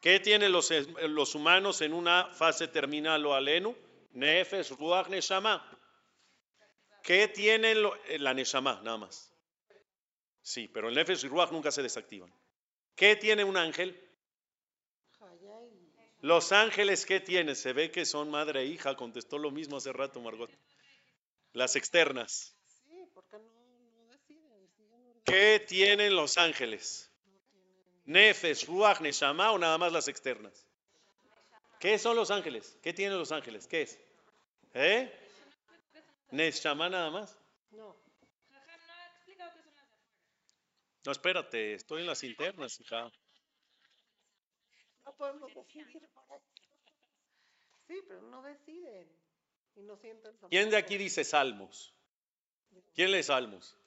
¿Qué 0.00 0.20
tienen 0.20 0.52
los, 0.52 1.34
humanos 1.34 1.80
en 1.80 1.92
una 1.92 2.32
fase 2.32 2.68
terminal 2.68 3.24
o 3.26 3.34
alenu? 3.34 3.76
Nefesh, 4.12 4.70
Ruach, 4.70 5.08
Neshama. 5.08 5.62
¿Qué 7.02 7.28
tienen 7.28 7.78
la 8.18 8.34
Neshama? 8.34 8.80
Nada 8.82 8.98
más. 8.98 9.32
Sí, 10.42 10.68
pero 10.68 10.88
el 10.88 10.94
Nefesh 10.94 11.24
y 11.24 11.28
Ruach 11.28 11.50
nunca 11.50 11.70
se 11.70 11.82
desactivan. 11.82 12.32
¿Qué 12.94 13.16
tiene 13.16 13.44
un 13.44 13.56
ángel? 13.56 14.00
Los 16.20 16.50
ángeles, 16.52 17.04
¿qué 17.04 17.20
tienen? 17.20 17.54
Se 17.54 17.72
ve 17.72 17.90
que 17.90 18.06
son 18.06 18.30
madre 18.30 18.62
e 18.62 18.66
hija, 18.66 18.96
contestó 18.96 19.38
lo 19.38 19.50
mismo 19.50 19.76
hace 19.76 19.92
rato 19.92 20.20
Margot. 20.20 20.50
Las 21.52 21.76
externas. 21.76 22.55
¿Qué 25.26 25.64
tienen 25.66 26.14
los 26.14 26.38
ángeles? 26.38 27.10
Nefesh, 28.04 28.66
Ruach, 28.66 29.00
Neshama 29.00 29.50
o 29.52 29.58
nada 29.58 29.76
más 29.76 29.92
las 29.92 30.06
externas. 30.08 30.66
¿Qué 31.80 31.98
son 31.98 32.16
los 32.16 32.30
ángeles? 32.30 32.78
¿Qué 32.82 32.92
tienen 32.92 33.18
los 33.18 33.32
ángeles? 33.32 33.66
¿Qué 33.66 33.82
es? 33.82 33.98
¿Eh? 34.74 35.12
¿Neshama 36.30 36.88
nada 36.88 37.10
más? 37.10 37.36
No, 37.70 37.96
No, 41.04 41.12
espérate, 41.12 41.74
estoy 41.74 42.00
en 42.00 42.08
las 42.08 42.24
internas, 42.24 42.80
hija. 42.80 43.12
no 45.04 45.16
podemos 45.16 45.54
decidir 45.54 46.08
por 46.08 46.24
eso. 46.36 46.42
Sí, 47.86 48.02
pero 48.08 48.22
no 48.22 48.42
deciden. 48.42 49.08
Y 49.76 49.82
no 49.82 49.96
sienten 49.98 50.36
¿Quién 50.50 50.70
de 50.70 50.76
aquí 50.76 50.96
dice 50.98 51.22
salmos? 51.22 51.94
¿Quién 52.94 53.12
lee 53.12 53.22
salmos? 53.22 53.78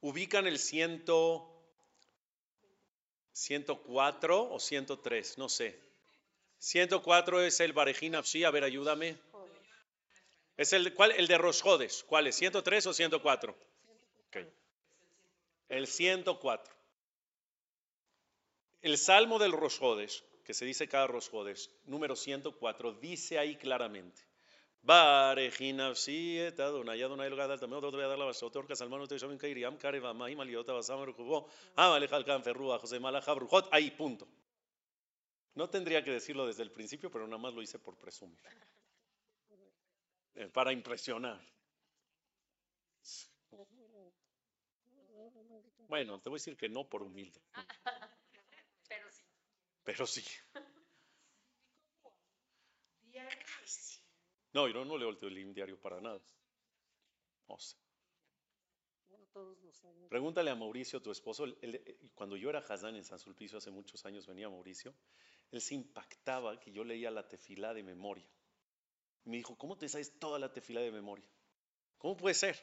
Ubican 0.00 0.46
el 0.46 0.58
ciento, 0.58 1.52
104 3.32 4.52
o 4.52 4.58
103, 4.60 5.38
no 5.38 5.48
sé. 5.48 5.78
104 6.58 7.42
es 7.42 7.60
el 7.60 7.72
Barejín 7.72 8.14
Afshi, 8.14 8.44
a 8.44 8.50
ver, 8.50 8.64
ayúdame. 8.64 9.18
Es 10.56 10.72
el, 10.72 10.94
¿cuál? 10.94 11.12
el 11.12 11.26
de 11.26 11.38
Rosjodes. 11.38 12.02
¿Cuál 12.04 12.26
es? 12.28 12.40
¿103 12.40 12.86
o 12.86 12.92
104? 12.92 13.56
Ok. 14.28 14.36
El 15.68 15.86
104. 15.86 16.74
El 18.82 18.98
Salmo 18.98 19.38
del 19.38 19.52
Rosjodes, 19.52 20.24
que 20.44 20.54
se 20.54 20.64
dice 20.64 20.88
cada 20.88 21.06
Rosjodes, 21.06 21.70
número 21.84 22.16
104, 22.16 22.92
dice 22.92 23.38
ahí 23.38 23.56
claramente. 23.56 24.22
Barejín 24.86 25.80
Afshi 25.80 26.38
et 26.38 26.60
Adonai, 26.60 27.02
Adonai 27.02 27.28
lo 27.28 27.36
gadal, 27.36 27.58
también 27.58 27.78
otro 27.78 27.90
te 27.90 27.96
voy 27.96 28.04
a 28.04 28.08
dar 28.08 28.18
la 28.18 28.26
base, 28.26 28.44
otro 28.44 28.64
que 28.64 28.76
salmano 28.76 29.08
te 29.08 29.18
llaman 29.18 29.36
Kairiam, 29.36 29.76
Kareva, 29.76 30.14
Mahim, 30.14 30.40
Aliota, 30.40 30.72
Basam, 30.72 31.04
Rukubo, 31.04 31.48
Amalej, 31.74 32.12
Alcan, 32.12 32.44
Ferrua, 32.44 32.78
José 32.78 33.00
Malaja, 33.00 33.34
Brujot, 33.34 33.68
ahí, 33.72 33.90
punto. 33.90 34.28
No 35.56 35.68
tendría 35.68 36.04
que 36.04 36.12
decirlo 36.12 36.46
desde 36.46 36.62
el 36.62 36.70
principio, 36.70 37.10
pero 37.10 37.26
nada 37.26 37.38
más 37.38 37.52
lo 37.52 37.62
hice 37.62 37.80
por 37.80 37.96
presumir. 37.96 38.38
Eh, 40.36 40.48
para 40.48 40.72
impresionar. 40.72 41.40
Bueno, 45.88 46.20
te 46.20 46.28
voy 46.28 46.36
a 46.36 46.40
decir 46.40 46.56
que 46.56 46.68
no 46.68 46.88
por 46.88 47.02
humilde, 47.02 47.40
Pero 48.88 49.10
sí. 49.10 49.42
pero 49.84 50.06
sí. 50.06 50.26
No, 54.56 54.66
yo 54.68 54.86
no 54.86 54.96
leo 54.96 55.10
el 55.10 55.18
Teolim 55.18 55.52
diario 55.52 55.78
para 55.78 56.00
nada. 56.00 56.18
No 57.46 57.58
sé. 57.58 57.76
Pregúntale 60.08 60.50
a 60.50 60.54
Mauricio, 60.54 61.02
tu 61.02 61.10
esposo, 61.10 61.44
él- 61.44 61.58
él- 61.60 61.98
cuando 62.14 62.38
yo 62.38 62.48
era 62.48 62.60
Hazán 62.60 62.96
en 62.96 63.04
San 63.04 63.18
Sulpicio 63.18 63.58
hace 63.58 63.70
muchos 63.70 64.06
años, 64.06 64.26
venía 64.26 64.48
Mauricio, 64.48 64.94
él 65.52 65.60
se 65.60 65.74
impactaba 65.74 66.58
que 66.58 66.72
yo 66.72 66.84
leía 66.84 67.10
la 67.10 67.28
tefilá 67.28 67.74
de 67.74 67.82
memoria. 67.82 68.26
Y 69.26 69.28
me 69.28 69.36
dijo, 69.36 69.58
¿cómo 69.58 69.76
te 69.76 69.90
sabes 69.90 70.18
toda 70.18 70.38
la 70.38 70.50
tefilá 70.50 70.80
de 70.80 70.90
memoria? 70.90 71.28
¿Cómo 71.98 72.16
puede 72.16 72.34
ser? 72.34 72.58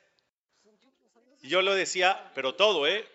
Y 1.43 1.49
yo 1.49 1.61
lo 1.61 1.75
decía, 1.75 2.31
pero 2.33 2.55
todo, 2.55 2.87
¿eh? 2.87 3.07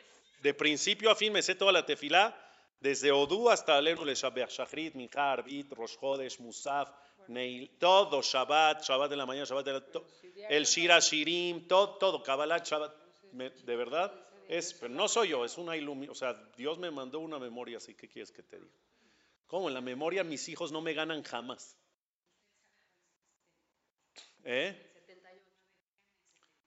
De 0.42 0.54
principio 0.54 1.10
a 1.10 1.16
fin 1.16 1.32
me 1.32 1.42
sé 1.42 1.56
toda 1.56 1.72
la 1.72 1.84
tefilá, 1.84 2.32
desde 2.78 3.10
Odú 3.10 3.50
hasta 3.50 3.76
Alenu 3.76 4.04
le 4.04 4.14
Shabbat, 4.14 4.50
Shachrit, 4.50 4.94
Minjar, 4.94 5.42
Bit, 5.42 5.72
Rosh 5.72 6.38
Musaf, 6.38 6.88
Neil, 7.28 7.70
todo, 7.78 8.22
Shabbat, 8.22 8.82
Shabbat 8.82 9.10
de 9.10 9.16
la 9.16 9.26
mañana, 9.26 9.44
Shabbat 9.46 9.64
de 9.66 9.72
la... 9.72 9.80
to- 9.80 10.06
el 10.48 10.64
Shira 10.64 10.98
Shirim, 11.00 11.66
todo, 11.68 11.96
todo, 11.98 12.22
Kabbalah, 12.22 12.58
Shabbat, 12.58 12.92
de 13.32 13.76
verdad, 13.76 14.12
es, 14.48 14.72
pero 14.74 14.92
no 14.94 15.08
soy 15.08 15.28
yo, 15.28 15.44
es 15.44 15.58
una 15.58 15.76
iluminación, 15.76 16.12
o 16.12 16.14
sea, 16.14 16.50
Dios 16.56 16.78
me 16.78 16.90
mandó 16.90 17.18
una 17.20 17.38
memoria, 17.38 17.76
así 17.78 17.94
que 17.94 18.08
quieres 18.08 18.32
que 18.32 18.42
te 18.42 18.56
diga. 18.58 18.72
¿Cómo? 19.46 19.68
En 19.68 19.74
la 19.74 19.80
memoria 19.80 20.24
mis 20.24 20.48
hijos 20.48 20.72
no 20.72 20.80
me 20.80 20.92
ganan 20.94 21.22
jamás. 21.22 21.76
¿Eh? 24.44 24.74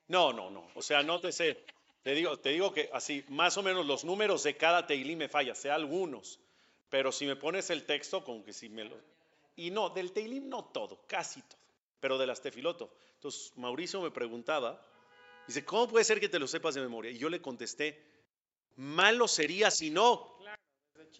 No, 0.07 0.33
no, 0.33 0.49
no, 0.49 0.67
o 0.75 0.81
sea, 0.81 1.03
no 1.03 1.19
te 1.19 1.31
sé. 1.31 1.63
Te 2.03 2.13
digo, 2.13 2.37
te 2.37 2.49
digo 2.49 2.73
que 2.73 2.89
así, 2.93 3.23
más 3.29 3.57
o 3.57 3.63
menos 3.63 3.85
los 3.85 4.03
números 4.03 4.43
de 4.43 4.57
cada 4.57 4.85
Teilí 4.87 5.15
me 5.15 5.29
falla, 5.29 5.53
sé 5.55 5.69
algunos, 5.69 6.39
pero 6.89 7.11
si 7.11 7.25
me 7.25 7.35
pones 7.35 7.69
el 7.69 7.85
texto, 7.85 8.23
como 8.23 8.43
que 8.43 8.53
si 8.53 8.69
me 8.69 8.83
lo... 8.83 8.95
Y 9.55 9.71
no, 9.71 9.89
del 9.89 10.11
Teilim 10.11 10.49
no 10.49 10.65
todo, 10.65 11.05
casi 11.07 11.41
todo. 11.41 11.59
pero 11.99 12.17
de 12.17 12.25
las 12.25 12.41
tefiloto. 12.41 12.91
Entonces 13.15 13.53
Mauricio 13.57 14.01
me 14.01 14.11
preguntaba, 14.11 14.83
dice, 15.47 15.63
¿cómo 15.63 15.87
puede 15.87 16.03
ser 16.03 16.19
que 16.19 16.29
te 16.29 16.39
lo 16.39 16.47
sepas 16.47 16.73
de 16.73 16.81
memoria? 16.81 17.11
Y 17.11 17.17
yo 17.17 17.29
le 17.29 17.41
contesté, 17.41 18.03
malo 18.75 19.27
sería 19.27 19.69
si 19.69 19.91
no. 19.91 20.39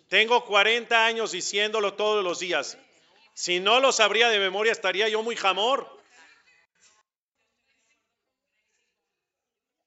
Tengo 0.07 0.43
40 0.45 1.05
años 1.05 1.31
diciéndolo 1.31 1.93
todos 1.93 2.23
los 2.23 2.39
días. 2.39 2.77
Si 3.33 3.59
no 3.59 3.79
lo 3.79 3.91
sabría 3.91 4.29
de 4.29 4.39
memoria, 4.39 4.71
estaría 4.71 5.07
yo 5.07 5.23
muy 5.23 5.35
jamor. 5.35 6.01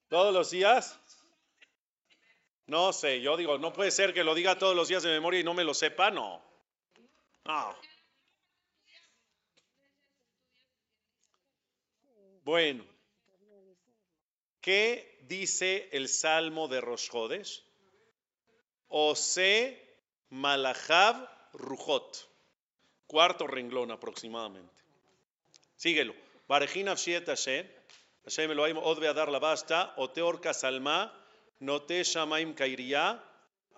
¿Todos 0.07 0.33
los 0.33 0.49
días? 0.51 0.99
No 2.67 2.93
sé, 2.93 3.21
yo 3.21 3.37
digo, 3.37 3.57
no 3.57 3.73
puede 3.73 3.91
ser 3.91 4.13
que 4.13 4.23
lo 4.23 4.33
diga 4.33 4.57
todos 4.57 4.75
los 4.75 4.87
días 4.87 5.03
de 5.03 5.09
memoria 5.09 5.41
y 5.41 5.43
no 5.43 5.53
me 5.53 5.63
lo 5.63 5.73
sepa, 5.73 6.09
no. 6.09 6.41
No. 7.43 7.75
Bueno, 12.45 12.85
¿qué 14.61 15.17
dice 15.27 15.89
el 15.91 16.07
Salmo 16.07 16.67
de 16.67 16.79
Rosh 16.79 17.09
Hodesh? 17.11 17.63
Ose 18.87 19.81
Malachav 20.29 21.27
Rujot. 21.53 22.29
Cuarto 23.07 23.47
renglón 23.47 23.89
aproximadamente. 23.89 24.83
Síguelo. 25.75 26.13
Barejina 26.47 26.91
Avshiet 26.91 27.25
Hashem. 27.25 27.67
Hashem 28.25 28.51
Elohim 28.51 28.77
Od 28.77 28.99
Ve'adar 28.99 29.29
la 29.29 29.39
basta. 29.39 29.95
Oteor 29.97 30.39
Kasalma. 30.39 31.11
Note 31.61 32.01
Shamaim 32.01 32.53
Kairia. 32.53 33.19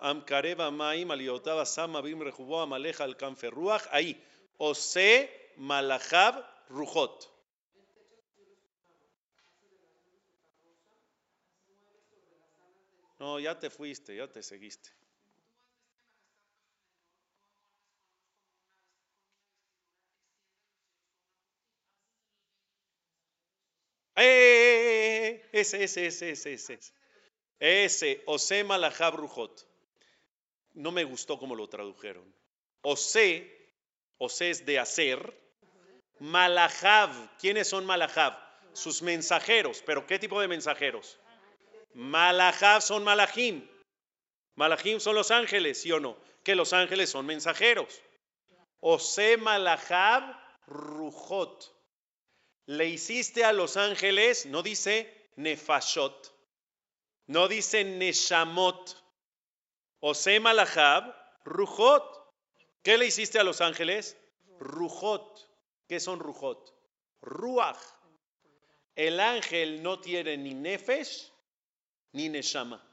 Am 0.00 0.20
Kareva 0.26 0.70
Maim 0.70 1.08
Aliotav 1.08 1.62
Asam 1.62 1.96
Abim 1.96 2.20
Rejubo 2.20 2.60
Amaleja 2.60 3.04
al 3.04 3.16
Kanfer 3.16 3.50
Ruach. 3.50 3.88
Ahí. 3.92 4.14
Ose 4.58 5.30
Malachav 5.56 6.44
Rujot. 6.68 7.37
No, 13.18 13.40
ya 13.40 13.58
te 13.58 13.68
fuiste, 13.70 14.16
ya 14.16 14.28
te 14.28 14.42
seguiste. 14.42 14.90
¡Eh! 24.16 25.48
Ese, 25.52 25.84
ese, 25.84 26.06
ese, 26.06 26.30
ese, 26.30 26.52
ese. 26.52 26.78
Ese, 27.60 28.22
Ose 28.26 28.64
Malahab 28.64 29.16
Rujot. 29.16 29.66
No 30.74 30.92
me 30.92 31.04
gustó 31.04 31.38
como 31.38 31.54
lo 31.54 31.68
tradujeron. 31.68 32.32
Ose, 32.82 33.50
Ose 34.18 34.50
es 34.50 34.66
de 34.66 34.78
hacer. 34.78 35.18
Malahab, 36.20 37.36
¿quiénes 37.38 37.68
son 37.68 37.86
Malahab? 37.86 38.36
Sus 38.72 39.02
mensajeros. 39.02 39.82
¿Pero 39.84 40.06
qué 40.06 40.18
tipo 40.18 40.40
de 40.40 40.48
mensajeros? 40.48 41.18
Malahab 41.94 42.82
son 42.82 43.04
Malahim. 43.04 43.66
Malahim 44.56 45.00
son 45.00 45.14
los 45.14 45.30
ángeles, 45.30 45.82
¿sí 45.82 45.92
o 45.92 46.00
no? 46.00 46.16
Que 46.42 46.54
los 46.54 46.72
ángeles 46.72 47.10
son 47.10 47.26
mensajeros. 47.26 48.00
Ose 48.80 49.36
Malahab 49.36 50.34
Rujot. 50.66 51.74
Le 52.66 52.86
hiciste 52.86 53.44
a 53.44 53.52
los 53.52 53.76
ángeles, 53.76 54.46
no 54.46 54.62
dice 54.62 55.30
Nefashot, 55.36 56.34
no 57.26 57.48
dice 57.48 57.84
Neshamot. 57.84 58.96
Ose 60.00 60.38
Malahab 60.40 61.14
Rujot. 61.44 62.04
¿Qué 62.82 62.98
le 62.98 63.06
hiciste 63.06 63.38
a 63.38 63.44
los 63.44 63.60
ángeles? 63.60 64.16
Rujot. 64.60 65.48
¿Qué 65.88 66.00
son 66.00 66.20
Rujot? 66.20 66.74
Ruach. 67.20 67.78
El 68.94 69.20
ángel 69.20 69.82
no 69.82 70.00
tiene 70.00 70.36
ni 70.36 70.54
Nefesh 70.54 71.30
ni 72.12 72.28
Neshama. 72.28 72.84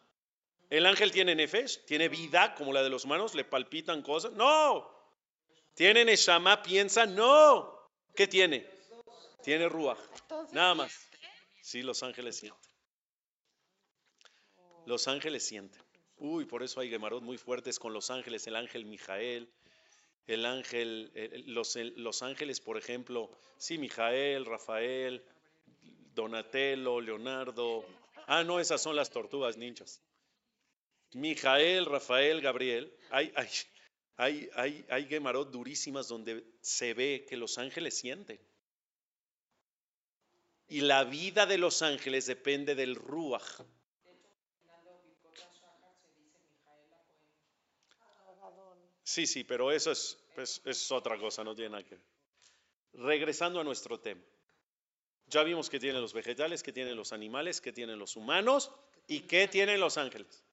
El 0.69 0.85
ángel 0.85 1.11
tiene 1.11 1.35
Nefesh, 1.35 1.85
tiene 1.85 2.09
vida 2.09 2.55
como 2.55 2.73
la 2.73 2.83
de 2.83 2.89
los 2.89 3.05
humanos, 3.05 3.35
le 3.35 3.43
palpitan 3.43 4.01
cosas. 4.01 4.31
No. 4.33 4.89
¿Tiene 5.73 6.05
Neshama? 6.05 6.61
Piensa, 6.63 7.05
no. 7.05 7.89
¿Qué 8.15 8.27
tiene? 8.27 8.67
Tiene 9.43 9.69
Ruach. 9.69 9.99
Nada 10.51 10.73
más. 10.73 11.07
Sí, 11.61 11.81
los 11.81 12.01
ángeles 12.03 12.37
sienten. 12.37 12.71
Los 14.85 15.07
ángeles 15.07 15.45
sienten. 15.45 15.81
Uy, 16.17 16.45
por 16.45 16.63
eso 16.63 16.79
hay 16.79 16.89
gemarot 16.89 17.21
muy 17.21 17.37
fuertes 17.37 17.77
con 17.77 17.93
los 17.93 18.09
ángeles. 18.09 18.47
El 18.47 18.55
ángel 18.55 18.85
Mijael, 18.85 19.51
el 20.27 20.45
ángel, 20.45 21.11
los, 21.47 21.75
los 21.75 22.23
ángeles, 22.23 22.61
por 22.61 22.77
ejemplo, 22.77 23.29
sí, 23.57 23.77
Mijael, 23.77 24.45
Rafael, 24.45 25.23
Donatello, 26.13 27.01
Leonardo. 27.01 27.85
Ah, 28.27 28.43
no, 28.43 28.59
esas 28.59 28.81
son 28.81 28.95
las 28.95 29.09
tortugas 29.09 29.57
ninjas. 29.57 30.01
Mijael, 31.13 31.85
Rafael, 31.85 32.41
Gabriel. 32.41 32.91
Hay, 33.11 33.31
hay, 33.35 33.49
hay, 34.17 34.49
hay, 34.55 34.85
hay 34.89 35.05
gemarot 35.05 35.51
durísimas 35.51 36.07
donde 36.07 36.43
se 36.61 36.93
ve 36.93 37.25
que 37.27 37.37
los 37.37 37.57
ángeles 37.57 37.97
sienten. 37.97 38.39
Y 40.67 40.81
la 40.81 41.03
vida 41.03 41.45
de 41.45 41.59
los 41.59 41.81
ángeles 41.83 42.25
depende 42.25 42.73
del 42.73 42.95
Ruach. 42.95 43.61
Sí, 49.03 49.27
sí, 49.27 49.43
pero 49.43 49.71
eso 49.71 49.91
es, 49.91 50.17
es, 50.35 50.61
es 50.65 50.91
otra 50.91 51.19
cosa, 51.19 51.43
no 51.43 51.53
tiene 51.53 51.69
nada 51.69 51.83
que 51.83 51.95
ver. 51.95 52.05
Regresando 52.93 53.59
a 53.59 53.63
nuestro 53.63 53.99
tema. 53.99 54.21
Ya 55.27 55.43
vimos 55.43 55.69
que 55.69 55.79
tienen 55.79 56.01
los 56.01 56.13
vegetales, 56.13 56.61
que 56.61 56.71
tienen 56.71 56.95
los 56.95 57.11
animales, 57.11 57.61
que 57.61 57.73
tienen 57.73 57.99
los 57.99 58.15
humanos 58.15 58.71
y 59.07 59.21
que 59.21 59.47
tienen 59.47 59.79
los 59.79 59.97
ángeles. 59.97 60.43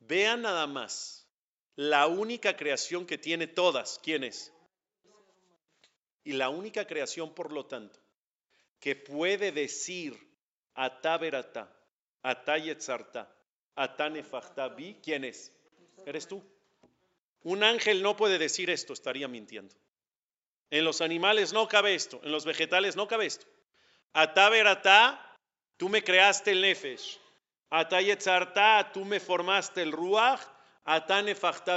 Vean 0.00 0.42
nada 0.42 0.66
más 0.66 1.26
la 1.76 2.06
única 2.06 2.56
creación 2.56 3.06
que 3.06 3.18
tiene 3.18 3.46
todas. 3.46 3.98
¿Quién 4.02 4.24
es? 4.24 4.52
Y 6.24 6.32
la 6.32 6.50
única 6.50 6.86
creación, 6.86 7.34
por 7.34 7.52
lo 7.52 7.66
tanto, 7.66 7.98
que 8.78 8.94
puede 8.94 9.52
decir 9.52 10.18
Ata 10.74 11.18
verata, 11.18 11.72
Ata 12.22 12.58
yetzarta, 12.58 13.34
Ata 13.74 14.10
nefachta 14.10 14.68
bi, 14.68 14.98
¿quién 15.02 15.24
es? 15.24 15.52
Eres 16.06 16.28
tú. 16.28 16.42
Un 17.42 17.64
ángel 17.64 18.02
no 18.02 18.16
puede 18.16 18.38
decir 18.38 18.70
esto, 18.70 18.92
estaría 18.92 19.28
mintiendo. 19.28 19.74
En 20.70 20.84
los 20.84 21.00
animales 21.00 21.52
no 21.52 21.68
cabe 21.68 21.94
esto, 21.94 22.20
en 22.22 22.32
los 22.32 22.44
vegetales 22.44 22.96
no 22.96 23.08
cabe 23.08 23.26
esto. 23.26 23.46
Verata, 24.14 25.38
tú 25.76 25.88
me 25.88 26.02
creaste 26.02 26.52
el 26.52 26.60
nefesh. 26.60 27.18
Yetzarta, 27.70 28.90
tú 28.92 29.04
me 29.04 29.20
formaste 29.20 29.82
el 29.82 29.92
ruach. 29.92 30.40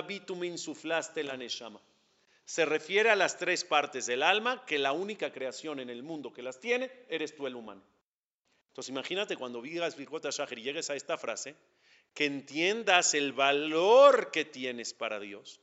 Bi, 0.07 0.19
tú 0.19 0.36
me 0.36 0.47
insuflaste 0.47 1.23
la 1.23 1.38
neshama 1.38 1.79
se 2.45 2.63
refiere 2.63 3.09
a 3.09 3.15
las 3.15 3.38
tres 3.38 3.63
partes 3.63 4.05
del 4.05 4.21
alma, 4.21 4.63
que 4.65 4.77
la 4.77 4.91
única 4.91 5.33
creación 5.33 5.79
en 5.79 5.89
el 5.89 6.03
mundo 6.03 6.31
que 6.31 6.43
las 6.43 6.59
tiene, 6.59 6.91
eres 7.09 7.36
tú 7.36 7.47
el 7.47 7.55
humano. 7.55 7.81
Entonces 8.67 8.89
imagínate 8.89 9.36
cuando 9.36 9.61
digas 9.61 9.95
Birkot 9.95 10.29
Shahir 10.29 10.59
y 10.59 10.63
llegues 10.63 10.89
a 10.91 10.95
esta 10.95 11.17
frase, 11.17 11.55
que 12.13 12.25
entiendas 12.25 13.15
el 13.15 13.33
valor 13.33 14.31
que 14.31 14.45
tienes 14.45 14.93
para 14.93 15.19
Dios, 15.19 15.59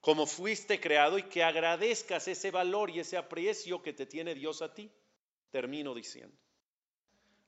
como 0.00 0.26
fuiste 0.26 0.80
creado 0.80 1.18
y 1.18 1.24
que 1.24 1.44
agradezcas 1.44 2.26
ese 2.26 2.50
valor 2.50 2.88
y 2.90 3.00
ese 3.00 3.18
aprecio 3.18 3.82
que 3.82 3.92
te 3.92 4.06
tiene 4.06 4.34
Dios 4.34 4.62
a 4.62 4.72
ti. 4.72 4.90
Termino 5.50 5.94
diciendo, 5.94 6.36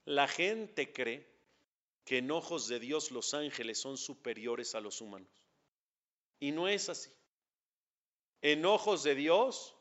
la 0.04 0.26
gente 0.28 0.92
cree 0.92 1.26
que 2.04 2.18
en 2.18 2.30
ojos 2.30 2.68
de 2.68 2.80
Dios 2.80 3.10
los 3.10 3.32
ángeles 3.34 3.80
son 3.80 3.96
superiores 3.96 4.74
a 4.74 4.80
los 4.80 5.00
humanos. 5.00 5.28
Y 6.40 6.50
no 6.50 6.66
es 6.68 6.88
así 6.88 7.10
en 8.42 8.66
ojos 8.66 9.04
de 9.04 9.14
Dios, 9.14 9.74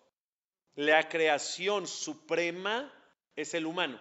la 0.76 1.09
creación 1.09 1.88
suprema 1.88 2.93
es 3.36 3.53
el 3.55 3.65
humano, 3.65 3.99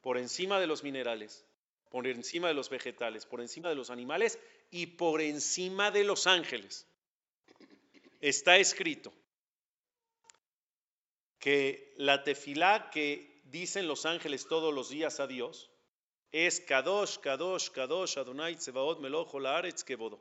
por 0.00 0.16
encima 0.16 0.58
de 0.58 0.66
los 0.66 0.82
minerales, 0.82 1.44
por 1.90 2.06
encima 2.06 2.48
de 2.48 2.54
los 2.54 2.70
vegetales, 2.70 3.26
por 3.26 3.42
encima 3.42 3.68
de 3.68 3.74
los 3.74 3.90
animales 3.90 4.38
y 4.70 4.86
por 4.86 5.20
encima 5.20 5.90
de 5.90 6.04
los 6.04 6.26
ángeles. 6.26 6.88
Está 8.20 8.56
escrito 8.56 9.12
que 11.38 11.92
la 11.98 12.24
tefilá 12.24 12.90
que 12.90 13.33
dicen 13.44 13.86
los 13.86 14.06
ángeles 14.06 14.46
todos 14.46 14.74
los 14.74 14.88
días 14.88 15.20
a 15.20 15.26
Dios 15.26 15.70
es 16.32 16.60
Kadosh, 16.60 17.18
Kadosh, 17.18 17.70
Kadosh, 17.70 18.18
Adonai, 18.18 18.56
Tsebaot, 18.56 18.98
Melojo, 18.98 19.38
Laaretz, 19.38 19.84
Kebodo. 19.84 20.20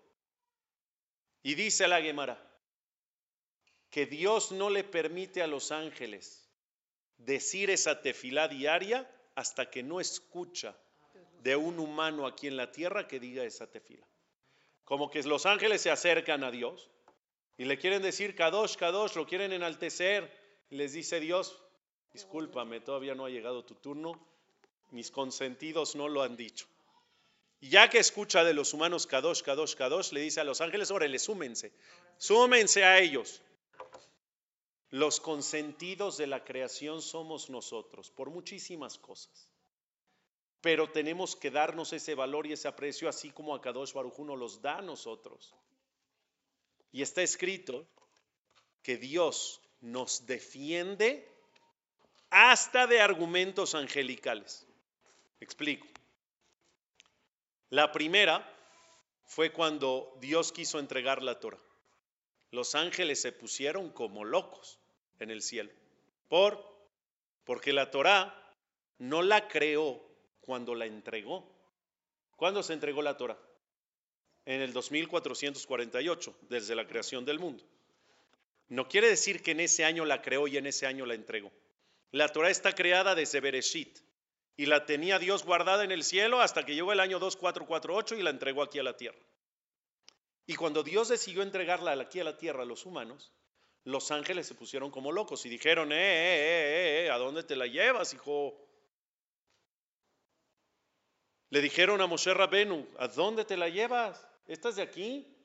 Y 1.42 1.56
dice 1.56 1.88
la 1.88 2.02
Gemara, 2.02 2.38
que 3.90 4.06
Dios 4.06 4.52
no 4.52 4.70
le 4.70 4.84
permite 4.84 5.42
a 5.42 5.48
los 5.48 5.72
ángeles 5.72 6.48
decir 7.18 7.70
esa 7.70 8.02
tefilá 8.02 8.48
diaria 8.48 9.10
hasta 9.36 9.70
que 9.70 9.82
no 9.82 10.00
escucha 10.00 10.78
de 11.42 11.56
un 11.56 11.80
humano 11.80 12.28
aquí 12.28 12.48
en 12.48 12.58
la 12.58 12.72
tierra 12.72 13.08
que 13.08 13.20
diga 13.20 13.44
esa 13.44 13.70
tefila. 13.70 14.08
Como 14.84 15.10
que 15.10 15.24
los 15.24 15.46
ángeles 15.46 15.82
se 15.82 15.92
acercan 15.92 16.44
a 16.44 16.52
Dios 16.52 16.90
y 17.58 17.66
le 17.66 17.78
quieren 17.78 18.02
decir 18.02 18.36
Kadosh, 18.36 18.76
Kadosh, 18.76 19.16
lo 19.16 19.26
quieren 19.26 19.52
enaltecer. 19.52 20.32
Les 20.70 20.94
dice 20.94 21.20
Dios, 21.20 21.63
Discúlpame, 22.14 22.80
todavía 22.80 23.16
no 23.16 23.26
ha 23.26 23.30
llegado 23.30 23.66
tu 23.66 23.76
turno. 23.76 24.14
Mis 24.92 25.10
consentidos 25.10 25.96
no 25.96 26.08
lo 26.08 26.22
han 26.22 26.38
dicho. 26.38 26.68
Y 27.60 27.70
ya 27.70 27.90
que 27.90 27.98
escucha 27.98 28.44
de 28.44 28.54
los 28.54 28.74
humanos 28.74 29.08
Kadosh, 29.08 29.42
Kadosh, 29.42 29.74
Kadosh, 29.74 30.12
le 30.12 30.22
dice 30.22 30.40
a 30.40 30.44
los 30.44 30.62
ángeles, 30.62 30.92
órale, 30.92 31.18
súmense. 31.18 31.74
Súmense 32.18 32.84
a 32.84 33.00
ellos. 33.00 33.42
Los 34.90 35.20
consentidos 35.20 36.18
de 36.18 36.28
la 36.28 36.44
creación 36.44 37.02
somos 37.02 37.50
nosotros, 37.50 38.12
por 38.12 38.30
muchísimas 38.30 39.00
cosas. 39.00 39.50
Pero 40.62 40.92
tenemos 40.92 41.36
que 41.36 41.50
darnos 41.50 41.94
ese 41.94 42.14
valor 42.14 42.46
y 42.46 42.54
ese 42.54 42.68
aprecio, 42.68 43.10
así 43.10 43.32
como 43.32 43.56
a 43.56 43.62
Kadosh 43.62 43.94
Baruj 43.94 44.20
Hu 44.20 44.26
nos 44.26 44.38
los 44.38 44.62
da 44.62 44.78
a 44.78 44.82
nosotros. 44.84 45.56
Y 46.92 47.02
está 47.02 47.24
escrito 47.24 47.88
que 48.84 48.98
Dios 48.98 49.62
nos 49.82 50.28
defiende 50.28 51.33
hasta 52.34 52.88
de 52.88 53.00
argumentos 53.00 53.76
angelicales. 53.76 54.66
Explico. 55.40 55.86
La 57.70 57.92
primera 57.92 58.44
fue 59.24 59.52
cuando 59.52 60.18
Dios 60.20 60.52
quiso 60.52 60.80
entregar 60.80 61.22
la 61.22 61.40
Torah. 61.40 61.60
Los 62.50 62.74
ángeles 62.74 63.22
se 63.22 63.34
pusieron 63.34 63.92
como 63.92 64.26
locos 64.26 64.80
en 65.20 65.30
el 65.30 65.44
cielo. 65.44 65.72
¿Por? 66.28 66.60
Porque 67.44 67.72
la 67.72 67.92
Torah 67.92 68.34
no 68.98 69.22
la 69.22 69.48
creó 69.48 70.04
cuando 70.42 70.74
la 70.74 70.88
entregó. 70.88 71.48
¿Cuándo 72.36 72.64
se 72.64 72.74
entregó 72.74 73.04
la 73.04 73.16
Torah? 73.16 73.38
En 74.46 74.60
el 74.62 74.74
2448, 74.74 76.36
desde 76.50 76.74
la 76.74 76.88
creación 76.88 77.26
del 77.26 77.38
mundo. 77.38 77.64
No 78.70 78.88
quiere 78.88 79.08
decir 79.08 79.44
que 79.44 79.52
en 79.52 79.60
ese 79.60 79.86
año 79.86 80.04
la 80.04 80.24
creó 80.24 80.48
y 80.48 80.58
en 80.58 80.66
ese 80.66 80.88
año 80.88 81.06
la 81.06 81.14
entregó. 81.14 81.52
La 82.14 82.28
Torah 82.28 82.52
está 82.52 82.76
creada 82.76 83.16
desde 83.16 83.40
Bereshit 83.40 83.98
y 84.56 84.68
la 84.68 84.86
tenía 84.86 85.18
Dios 85.18 85.44
guardada 85.44 85.84
en 85.84 85.92
el 85.92 86.04
cielo 86.04 86.42
hasta 86.42 86.64
que 86.64 86.76
llegó 86.76 86.94
el 86.94 87.00
año 87.00 87.18
2448 87.18 88.18
y 88.18 88.22
la 88.22 88.30
entregó 88.30 88.62
aquí 88.62 88.78
a 88.78 88.84
la 88.84 88.96
tierra. 88.96 89.18
Y 90.46 90.54
cuando 90.54 90.84
Dios 90.84 91.10
decidió 91.10 91.42
entregarla 91.42 91.94
aquí 91.94 92.20
a 92.20 92.24
la 92.24 92.38
tierra 92.38 92.62
a 92.62 92.68
los 92.68 92.86
humanos, 92.86 93.34
los 93.84 94.12
ángeles 94.12 94.46
se 94.46 94.54
pusieron 94.54 94.92
como 94.92 95.12
locos 95.12 95.44
y 95.48 95.50
dijeron, 95.50 95.92
eh, 95.92 95.96
eh, 95.96 96.04
eh, 96.04 97.06
eh, 97.06 97.10
¿a 97.10 97.18
dónde 97.18 97.42
te 97.46 97.56
la 97.56 97.66
llevas, 97.66 98.14
hijo? 98.14 98.64
Le 101.50 101.62
dijeron 101.62 102.00
a 102.00 102.06
Moshe 102.06 102.32
Rabenu, 102.32 102.88
¿a 103.00 103.08
dónde 103.08 103.44
te 103.44 103.58
la 103.58 103.70
llevas? 103.70 104.24
¿Estás 104.46 104.76
de 104.76 104.84
aquí? 104.84 105.36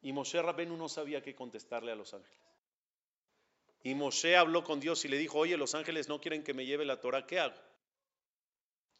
Y 0.00 0.14
Moshe 0.14 0.40
Rabenu 0.40 0.78
no 0.78 0.88
sabía 0.88 1.22
qué 1.22 1.34
contestarle 1.34 1.92
a 1.92 1.94
los 1.94 2.14
ángeles. 2.14 2.49
Y 3.82 3.94
Moshe 3.94 4.36
habló 4.36 4.62
con 4.62 4.80
Dios 4.80 5.04
y 5.04 5.08
le 5.08 5.16
dijo, 5.16 5.38
oye, 5.38 5.56
los 5.56 5.74
ángeles 5.74 6.08
no 6.08 6.20
quieren 6.20 6.42
que 6.42 6.54
me 6.54 6.66
lleve 6.66 6.84
la 6.84 7.00
Torah, 7.00 7.26
¿qué 7.26 7.40
hago? 7.40 7.56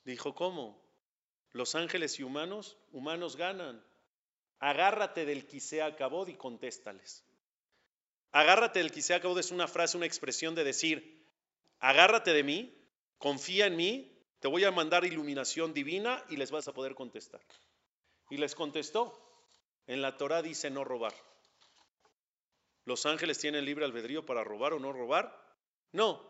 Dijo, 0.04 0.34
¿cómo? 0.34 0.82
Los 1.52 1.74
ángeles 1.74 2.18
y 2.18 2.22
humanos, 2.22 2.78
humanos 2.92 3.36
ganan. 3.36 3.84
Agárrate 4.58 5.26
del 5.26 5.46
quise 5.46 5.82
acabó 5.82 6.26
y 6.28 6.34
contéstales. 6.34 7.24
Agárrate 8.32 8.78
del 8.78 8.92
quise 8.92 9.14
acabó 9.14 9.38
es 9.38 9.50
una 9.50 9.68
frase, 9.68 9.96
una 9.96 10.06
expresión 10.06 10.54
de 10.54 10.64
decir, 10.64 11.26
agárrate 11.78 12.32
de 12.32 12.44
mí, 12.44 12.74
confía 13.18 13.66
en 13.66 13.76
mí, 13.76 14.16
te 14.38 14.48
voy 14.48 14.64
a 14.64 14.70
mandar 14.70 15.04
iluminación 15.04 15.74
divina 15.74 16.24
y 16.30 16.36
les 16.36 16.50
vas 16.50 16.68
a 16.68 16.72
poder 16.72 16.94
contestar. 16.94 17.42
Y 18.30 18.38
les 18.38 18.54
contestó. 18.54 19.26
En 19.86 20.02
la 20.02 20.16
Torah 20.16 20.40
dice 20.40 20.70
no 20.70 20.84
robar. 20.84 21.14
¿Los 22.90 23.06
ángeles 23.06 23.38
tienen 23.38 23.64
libre 23.64 23.84
albedrío 23.84 24.26
para 24.26 24.42
robar 24.42 24.72
o 24.72 24.80
no 24.80 24.92
robar? 24.92 25.32
No. 25.92 26.28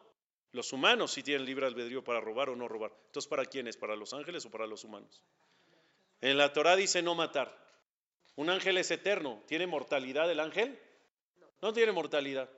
Los 0.52 0.74
humanos 0.74 1.10
sí 1.10 1.22
tienen 1.22 1.46
libre 1.46 1.64
albedrío 1.64 2.04
para 2.04 2.20
robar 2.20 2.50
o 2.50 2.54
no 2.54 2.68
robar. 2.68 2.92
Entonces, 3.06 3.30
¿para 3.30 3.46
quiénes? 3.46 3.78
¿Para 3.78 3.96
los 3.96 4.12
ángeles 4.12 4.44
o 4.44 4.50
para 4.50 4.66
los 4.66 4.84
humanos? 4.84 5.24
En 6.20 6.36
la 6.36 6.52
Torah 6.52 6.76
dice 6.76 7.00
no 7.00 7.14
matar. 7.14 7.50
Un 8.36 8.50
ángel 8.50 8.76
es 8.76 8.90
eterno. 8.90 9.42
¿Tiene 9.46 9.66
mortalidad 9.66 10.30
el 10.30 10.38
ángel? 10.38 10.78
No 11.62 11.72
tiene 11.72 11.92
mortalidad. 11.92 12.50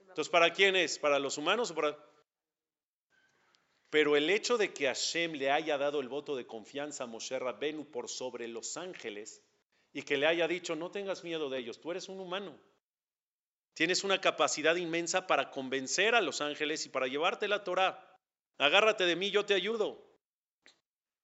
Entonces, 0.00 0.28
¿para 0.28 0.52
quién 0.52 0.76
es? 0.76 0.98
¿Para 0.98 1.18
los 1.18 1.38
humanos 1.38 1.70
o 1.70 1.74
para.? 1.74 1.96
Pero 3.88 4.16
el 4.16 4.28
hecho 4.28 4.58
de 4.58 4.74
que 4.74 4.84
Hashem 4.84 5.32
le 5.32 5.50
haya 5.50 5.78
dado 5.78 6.00
el 6.00 6.10
voto 6.10 6.36
de 6.36 6.46
confianza 6.46 7.04
a 7.04 7.06
Moshe 7.06 7.38
Rabbenu 7.38 7.90
por 7.90 8.10
sobre 8.10 8.48
los 8.48 8.76
ángeles 8.76 9.42
y 9.94 10.02
que 10.02 10.18
le 10.18 10.26
haya 10.26 10.46
dicho, 10.46 10.76
no 10.76 10.90
tengas 10.90 11.24
miedo 11.24 11.48
de 11.48 11.60
ellos, 11.60 11.80
tú 11.80 11.90
eres 11.90 12.10
un 12.10 12.20
humano. 12.20 12.54
Tienes 13.76 14.04
una 14.04 14.22
capacidad 14.22 14.74
inmensa 14.76 15.26
para 15.26 15.50
convencer 15.50 16.14
a 16.14 16.22
los 16.22 16.40
ángeles 16.40 16.86
y 16.86 16.88
para 16.88 17.08
llevarte 17.08 17.46
la 17.46 17.62
Torah. 17.62 18.18
Agárrate 18.56 19.04
de 19.04 19.16
mí, 19.16 19.30
yo 19.30 19.44
te 19.44 19.52
ayudo. 19.52 20.02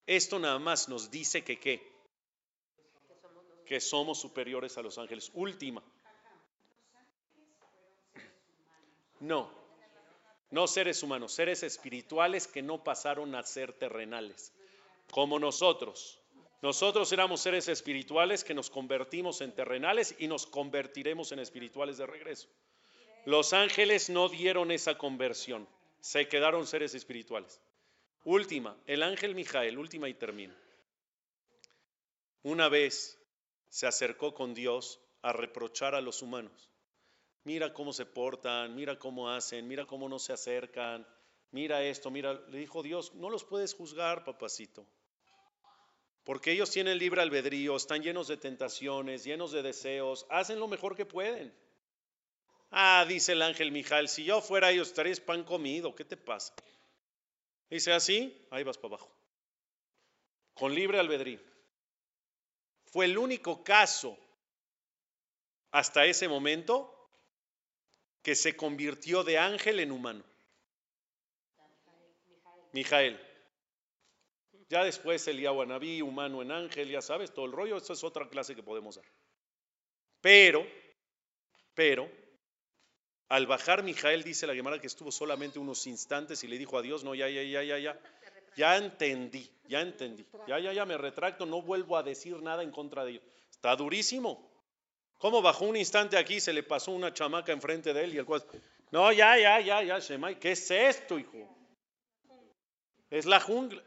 Esto 0.04 0.38
nada 0.38 0.58
más 0.58 0.86
nos 0.86 1.10
dice 1.10 1.42
que 1.44 1.58
qué? 1.58 1.90
Que 3.64 3.80
somos 3.80 4.20
superiores 4.20 4.76
a 4.76 4.82
los 4.82 4.98
ángeles. 4.98 5.30
Última. 5.32 5.82
No, 9.20 9.50
no 10.50 10.66
seres 10.66 11.02
humanos, 11.02 11.32
seres 11.32 11.62
espirituales 11.62 12.46
que 12.46 12.60
no 12.60 12.84
pasaron 12.84 13.34
a 13.34 13.44
ser 13.44 13.72
terrenales, 13.72 14.52
como 15.10 15.38
nosotros. 15.38 16.21
Nosotros 16.62 17.12
éramos 17.12 17.40
seres 17.40 17.66
espirituales 17.68 18.44
que 18.44 18.54
nos 18.54 18.70
convertimos 18.70 19.40
en 19.40 19.52
terrenales 19.52 20.14
y 20.20 20.28
nos 20.28 20.46
convertiremos 20.46 21.32
en 21.32 21.40
espirituales 21.40 21.98
de 21.98 22.06
regreso. 22.06 22.48
Los 23.24 23.52
ángeles 23.52 24.08
no 24.10 24.28
dieron 24.28 24.70
esa 24.70 24.96
conversión, 24.96 25.68
se 26.00 26.28
quedaron 26.28 26.68
seres 26.68 26.94
espirituales. 26.94 27.60
Última, 28.24 28.76
el 28.86 29.02
ángel 29.02 29.34
Mijael, 29.34 29.76
última 29.76 30.08
y 30.08 30.14
termino. 30.14 30.54
Una 32.44 32.68
vez 32.68 33.20
se 33.68 33.88
acercó 33.88 34.32
con 34.32 34.54
Dios 34.54 35.00
a 35.22 35.32
reprochar 35.32 35.96
a 35.96 36.00
los 36.00 36.22
humanos. 36.22 36.70
Mira 37.42 37.72
cómo 37.72 37.92
se 37.92 38.06
portan, 38.06 38.76
mira 38.76 39.00
cómo 39.00 39.30
hacen, 39.30 39.66
mira 39.66 39.84
cómo 39.84 40.08
no 40.08 40.20
se 40.20 40.32
acercan, 40.32 41.04
mira 41.50 41.82
esto, 41.82 42.08
mira. 42.12 42.34
Le 42.34 42.58
dijo 42.58 42.84
Dios, 42.84 43.14
no 43.14 43.30
los 43.30 43.42
puedes 43.42 43.74
juzgar, 43.74 44.24
papacito. 44.24 44.86
Porque 46.24 46.52
ellos 46.52 46.70
tienen 46.70 46.98
libre 46.98 47.20
albedrío, 47.20 47.76
están 47.76 48.02
llenos 48.02 48.28
de 48.28 48.36
tentaciones, 48.36 49.24
llenos 49.24 49.50
de 49.52 49.62
deseos, 49.62 50.26
hacen 50.28 50.60
lo 50.60 50.68
mejor 50.68 50.96
que 50.96 51.04
pueden. 51.04 51.52
Ah, 52.70 53.04
dice 53.06 53.32
el 53.32 53.42
ángel 53.42 53.72
Mijal, 53.72 54.08
si 54.08 54.24
yo 54.24 54.40
fuera 54.40 54.70
ellos 54.70 54.88
estarías 54.88 55.20
pan 55.20 55.44
comido, 55.44 55.94
¿qué 55.94 56.04
te 56.04 56.16
pasa? 56.16 56.54
Dice 57.68 57.92
así, 57.92 58.46
ahí 58.50 58.62
vas 58.62 58.78
para 58.78 58.94
abajo. 58.94 59.10
Con 60.54 60.74
libre 60.74 60.98
albedrío. 60.98 61.40
Fue 62.84 63.06
el 63.06 63.18
único 63.18 63.64
caso 63.64 64.16
hasta 65.70 66.04
ese 66.04 66.28
momento 66.28 67.10
que 68.22 68.34
se 68.34 68.56
convirtió 68.56 69.24
de 69.24 69.38
ángel 69.38 69.80
en 69.80 69.90
humano. 69.90 70.22
Mijael. 72.72 73.31
Ya 74.72 74.84
después 74.84 75.28
el 75.28 75.46
Anabí, 75.46 76.00
humano 76.00 76.40
en 76.40 76.50
ángel, 76.50 76.88
ya 76.88 77.02
sabes, 77.02 77.30
todo 77.34 77.44
el 77.44 77.52
rollo, 77.52 77.76
eso 77.76 77.92
es 77.92 78.02
otra 78.02 78.26
clase 78.26 78.54
que 78.54 78.62
podemos 78.62 78.96
dar. 78.96 79.04
Pero, 80.22 80.66
pero, 81.74 82.10
al 83.28 83.46
bajar 83.46 83.82
Mijael, 83.82 84.22
dice 84.22 84.46
la 84.46 84.54
Gemara 84.54 84.80
que 84.80 84.86
estuvo 84.86 85.12
solamente 85.12 85.58
unos 85.58 85.86
instantes 85.86 86.42
y 86.42 86.48
le 86.48 86.56
dijo 86.56 86.78
a 86.78 86.80
Dios, 86.80 87.04
no, 87.04 87.14
ya, 87.14 87.28
ya, 87.28 87.42
ya, 87.42 87.62
ya, 87.62 87.78
ya, 87.78 88.00
ya 88.56 88.78
entendí, 88.78 89.46
ya 89.68 89.82
entendí, 89.82 90.26
ya, 90.48 90.58
ya, 90.58 90.72
ya, 90.72 90.86
me 90.86 90.96
retracto, 90.96 91.44
no 91.44 91.60
vuelvo 91.60 91.98
a 91.98 92.02
decir 92.02 92.40
nada 92.40 92.62
en 92.62 92.70
contra 92.70 93.04
de 93.04 93.10
ellos. 93.10 93.24
Está 93.50 93.76
durísimo. 93.76 94.50
¿Cómo 95.18 95.42
bajó 95.42 95.66
un 95.66 95.76
instante 95.76 96.16
aquí 96.16 96.40
se 96.40 96.54
le 96.54 96.62
pasó 96.62 96.92
una 96.92 97.12
chamaca 97.12 97.52
enfrente 97.52 97.92
de 97.92 98.04
él 98.04 98.14
y 98.14 98.16
el 98.16 98.24
cual, 98.24 98.42
no, 98.90 99.12
ya, 99.12 99.36
ya, 99.36 99.60
ya, 99.60 99.82
ya, 99.82 99.98
Shemay, 99.98 100.40
¿qué 100.40 100.52
es 100.52 100.70
esto, 100.70 101.18
hijo? 101.18 101.46
Es 103.10 103.26
la 103.26 103.38
jungla. 103.38 103.82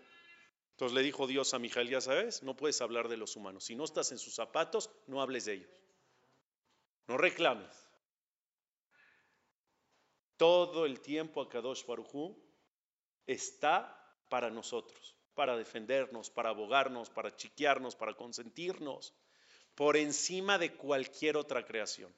Entonces 0.75 0.93
le 0.93 1.03
dijo 1.03 1.25
Dios 1.25 1.53
a 1.53 1.59
Mijael, 1.59 1.89
ya 1.89 2.01
sabes, 2.01 2.43
no 2.43 2.57
puedes 2.57 2.81
hablar 2.81 3.07
de 3.07 3.15
los 3.15 3.37
humanos. 3.37 3.63
Si 3.63 3.77
no 3.77 3.85
estás 3.85 4.11
en 4.11 4.17
sus 4.17 4.35
zapatos, 4.35 4.91
no 5.07 5.21
hables 5.21 5.45
de 5.45 5.53
ellos. 5.53 5.83
No 7.07 7.17
reclames. 7.17 7.87
Todo 10.35 10.85
el 10.85 10.99
tiempo 10.99 11.41
a 11.41 11.47
Kadosh 11.47 11.85
Barujú 11.85 12.37
está 13.25 14.13
para 14.27 14.49
nosotros, 14.49 15.15
para 15.33 15.55
defendernos, 15.55 16.29
para 16.29 16.49
abogarnos, 16.49 17.09
para 17.09 17.33
chiquearnos, 17.37 17.95
para 17.95 18.13
consentirnos, 18.13 19.13
por 19.75 19.95
encima 19.95 20.57
de 20.57 20.75
cualquier 20.75 21.37
otra 21.37 21.63
creación. 21.63 22.13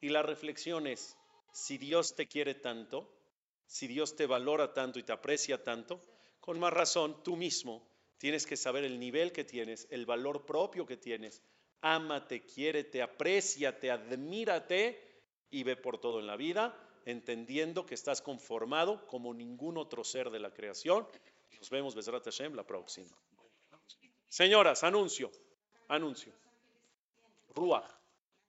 Y 0.00 0.08
la 0.08 0.22
reflexión 0.22 0.86
es, 0.86 1.14
si 1.52 1.76
Dios 1.76 2.16
te 2.16 2.26
quiere 2.26 2.54
tanto, 2.54 3.12
si 3.66 3.86
Dios 3.86 4.16
te 4.16 4.24
valora 4.24 4.72
tanto 4.72 4.98
y 4.98 5.02
te 5.02 5.12
aprecia 5.12 5.62
tanto, 5.62 6.00
con 6.46 6.60
más 6.60 6.72
razón, 6.72 7.24
tú 7.24 7.34
mismo 7.34 7.84
tienes 8.18 8.46
que 8.46 8.56
saber 8.56 8.84
el 8.84 9.00
nivel 9.00 9.32
que 9.32 9.42
tienes, 9.42 9.88
el 9.90 10.06
valor 10.06 10.46
propio 10.46 10.86
que 10.86 10.96
tienes. 10.96 11.42
Ámate, 11.80 12.46
quiérete, 12.46 13.02
apréciate, 13.02 13.90
admírate 13.90 15.24
y 15.50 15.64
ve 15.64 15.74
por 15.74 15.98
todo 15.98 16.20
en 16.20 16.28
la 16.28 16.36
vida, 16.36 16.72
entendiendo 17.04 17.84
que 17.84 17.94
estás 17.94 18.22
conformado 18.22 19.08
como 19.08 19.34
ningún 19.34 19.76
otro 19.76 20.04
ser 20.04 20.30
de 20.30 20.38
la 20.38 20.54
creación. 20.54 21.08
Nos 21.58 21.68
vemos, 21.68 21.96
Besrat 21.96 22.24
Hashem, 22.24 22.54
la 22.54 22.64
próxima. 22.64 23.10
Señoras, 24.28 24.84
anuncio, 24.84 25.32
anuncio. 25.88 26.32
Ruach. 27.56 27.90